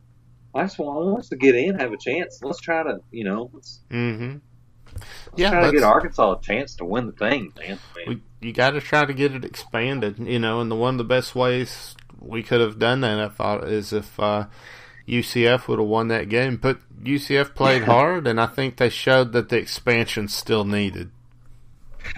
[0.54, 2.40] I just want, I want us to get in, have a chance.
[2.42, 4.38] Let's try to you know let's, Mm-hmm.
[4.94, 7.80] let's Yeah, try to get Arkansas a chance to win the thing, man.
[7.96, 10.76] I mean, We, you got to try to get it expanded, you know, and the
[10.76, 14.46] one of the best ways we could have done that, I thought, is if uh,
[15.08, 16.58] UCF would have won that game.
[16.58, 21.10] But UCF played hard, and I think they showed that the expansion still needed.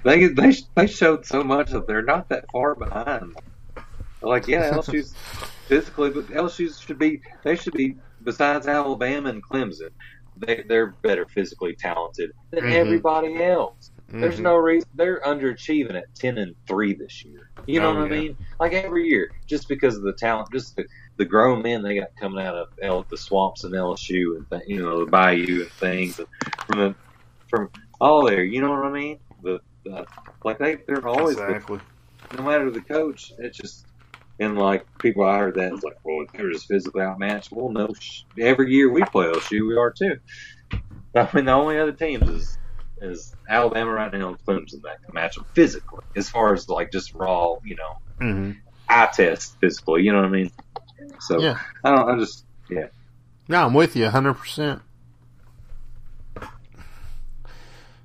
[0.04, 3.38] They they they showed so much that they're not that far behind.
[4.22, 5.14] Like yeah, LSU's
[5.68, 9.92] physically, but LSU should be they should be besides Alabama and Clemson,
[10.36, 12.74] they they're better physically talented than Mhm.
[12.74, 13.92] everybody else.
[14.10, 14.44] There's Mhm.
[14.44, 17.50] no reason they're underachieving at ten and three this year.
[17.68, 18.38] You know Oh, what I mean?
[18.60, 20.86] Like every year, just because of the talent, just the,
[21.18, 24.64] the grown men they got coming out of L, the swamps and LSU and th-
[24.68, 26.28] you know the Bayou and things and
[26.68, 26.96] from the
[27.50, 27.70] from
[28.00, 28.44] all there.
[28.44, 29.20] You know what I mean?
[29.44, 30.06] The, the
[30.44, 31.80] like they they're always the exactly.
[32.38, 33.86] no matter the coach, it's just
[34.40, 37.50] and like people I heard that it's like, well, they're just physically outmatched.
[37.52, 40.16] Well, no, sh- every year we play LSU, we are too.
[41.16, 42.58] I mean, the only other teams is
[43.02, 46.92] is Alabama right now and Clemson that can match them physically, as far as like
[46.92, 48.52] just raw, you know, hmm
[48.90, 50.04] eye test physically.
[50.04, 50.52] You know what I mean?
[51.20, 51.60] So Yeah.
[51.84, 52.10] I don't.
[52.10, 52.88] I just yeah.
[53.50, 54.82] No, I'm with you 100%.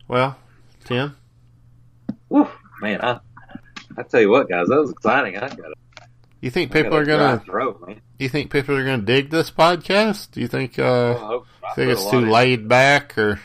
[0.09, 0.37] Well,
[0.85, 1.17] Tim,
[2.29, 2.49] Whew,
[2.81, 3.21] man, I
[3.97, 5.37] I tell you what, guys, that was exciting.
[5.37, 5.75] I got a,
[6.41, 7.43] you think people are gonna?
[7.47, 8.01] throat, man.
[8.19, 10.33] You think people are gonna dig this podcast?
[10.33, 10.79] Do you think?
[10.79, 13.41] Uh, I think it's too laid back, or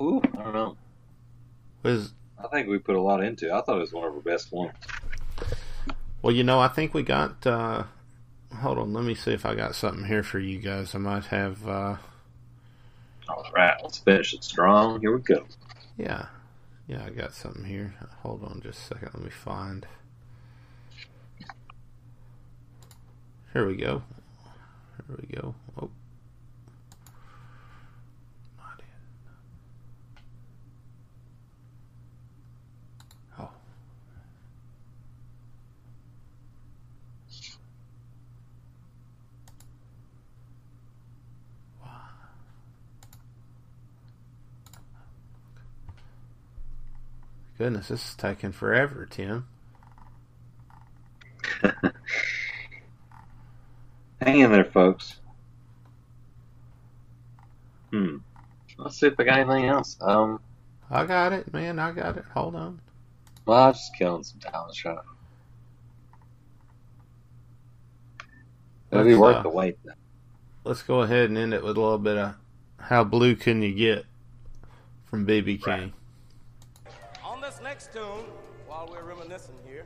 [0.00, 0.76] Ooh, I don't know.
[1.82, 2.12] was?
[2.42, 3.46] I think we put a lot into.
[3.48, 3.52] it.
[3.52, 4.72] I thought it was one of our best ones.
[6.22, 7.46] Well, you know, I think we got.
[7.46, 7.84] Uh,
[8.60, 10.94] hold on, let me see if I got something here for you guys.
[10.94, 11.66] I might have.
[11.68, 11.96] Uh,
[13.28, 15.00] All right, let's finish it strong.
[15.00, 15.44] Here we go.
[15.96, 16.26] yeah,
[16.88, 17.94] yeah, I got something here.
[18.22, 19.10] Hold on, just a second.
[19.14, 19.86] Let me find.
[23.52, 24.02] Here we go.
[25.06, 25.54] Here we go.
[25.80, 25.90] Oh.
[28.58, 28.84] Not it.
[33.38, 33.48] Oh.
[41.80, 42.00] Wow.
[47.64, 49.46] Goodness, this is taking forever, Tim.
[54.20, 55.18] Hang in there, folks.
[57.90, 58.16] Hmm.
[58.76, 59.96] Let's see if I got anything else.
[60.02, 60.40] Um,
[60.90, 61.78] I got it, man.
[61.78, 62.26] I got it.
[62.34, 62.82] Hold on.
[63.46, 64.64] well, I'm just killing some time.
[64.66, 64.84] Let's.
[64.84, 65.02] It'll
[69.04, 69.78] be Let's, worth uh, the wait.
[69.82, 69.92] Though.
[70.64, 72.34] Let's go ahead and end it with a little bit of
[72.78, 74.04] "How Blue Can You Get"
[75.06, 75.66] from BB King.
[75.66, 75.94] Right.
[77.74, 78.22] Next tune,
[78.68, 79.84] while we're reminiscing here,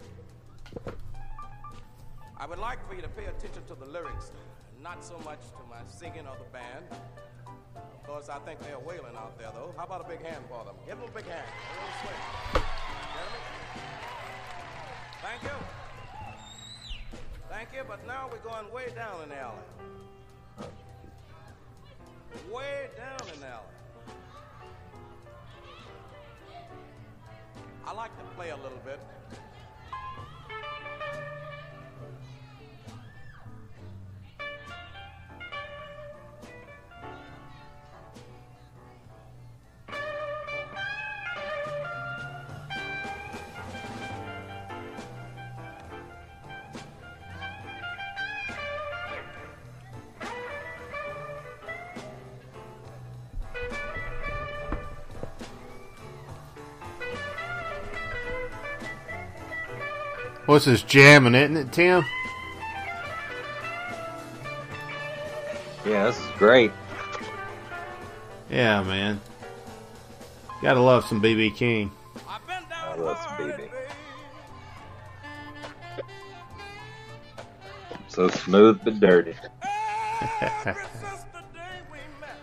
[2.37, 4.31] I would like for you to pay attention to the lyrics,
[4.83, 6.85] not so much to my singing or the band.
[7.75, 9.73] Of course, I think they're wailing out there, though.
[9.79, 10.75] How about a big hand for them?
[10.87, 11.49] Give them a big hand.
[12.55, 12.61] A.
[15.23, 15.59] Thank you.
[17.49, 19.65] Thank you, but now we're going way down in the alley.
[27.99, 29.01] Like to play a little bit.
[60.49, 62.07] What's this jamming, isn't it, Tim?
[65.85, 66.73] Yeah, this is great.
[68.49, 69.21] Yeah, man.
[70.63, 71.91] Gotta love some BB King.
[72.27, 73.53] I love Speedy.
[73.59, 73.71] baby.
[78.09, 79.35] So smooth but dirty.
[80.41, 82.39] Ever since the day we met.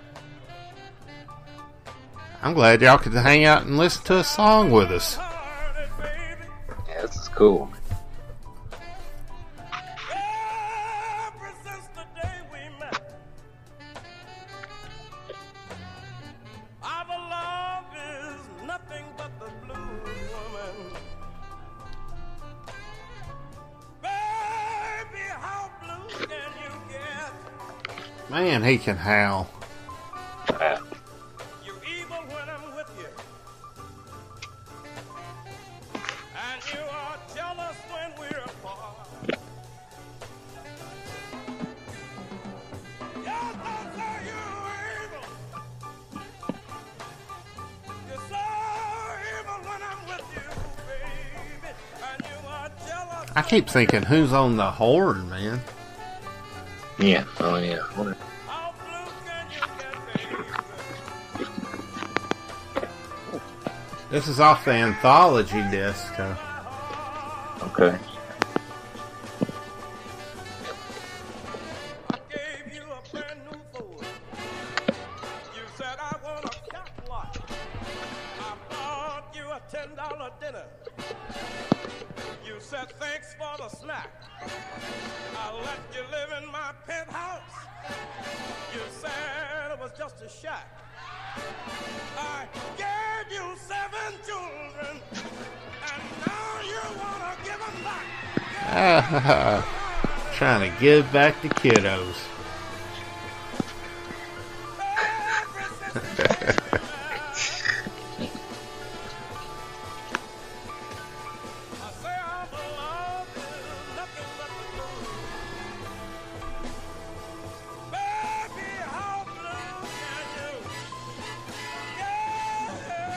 [2.44, 5.18] I'm glad y'all could hang out and listen to a song with us.
[6.88, 7.72] Yeah, this is cool.
[52.48, 53.32] Are jealous.
[53.36, 55.62] I keep thinking, who's on the horn, man?
[57.00, 57.26] Yeah.
[57.40, 58.15] Oh yeah.
[64.16, 66.18] This is off the anthology disc.
[66.18, 66.36] Uh,
[67.64, 67.98] Okay.
[101.16, 101.56] You get?
[101.56, 102.16] kiddos.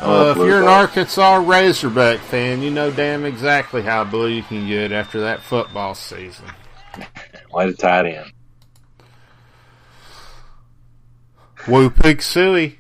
[0.00, 0.68] Uh, if you're an.
[0.68, 5.94] Arkansas Razorback fan, you know damn exactly how blue you can get after that football
[5.94, 6.46] season.
[7.58, 8.32] Way to tie it in.
[11.66, 12.77] Woo Pig Sooie.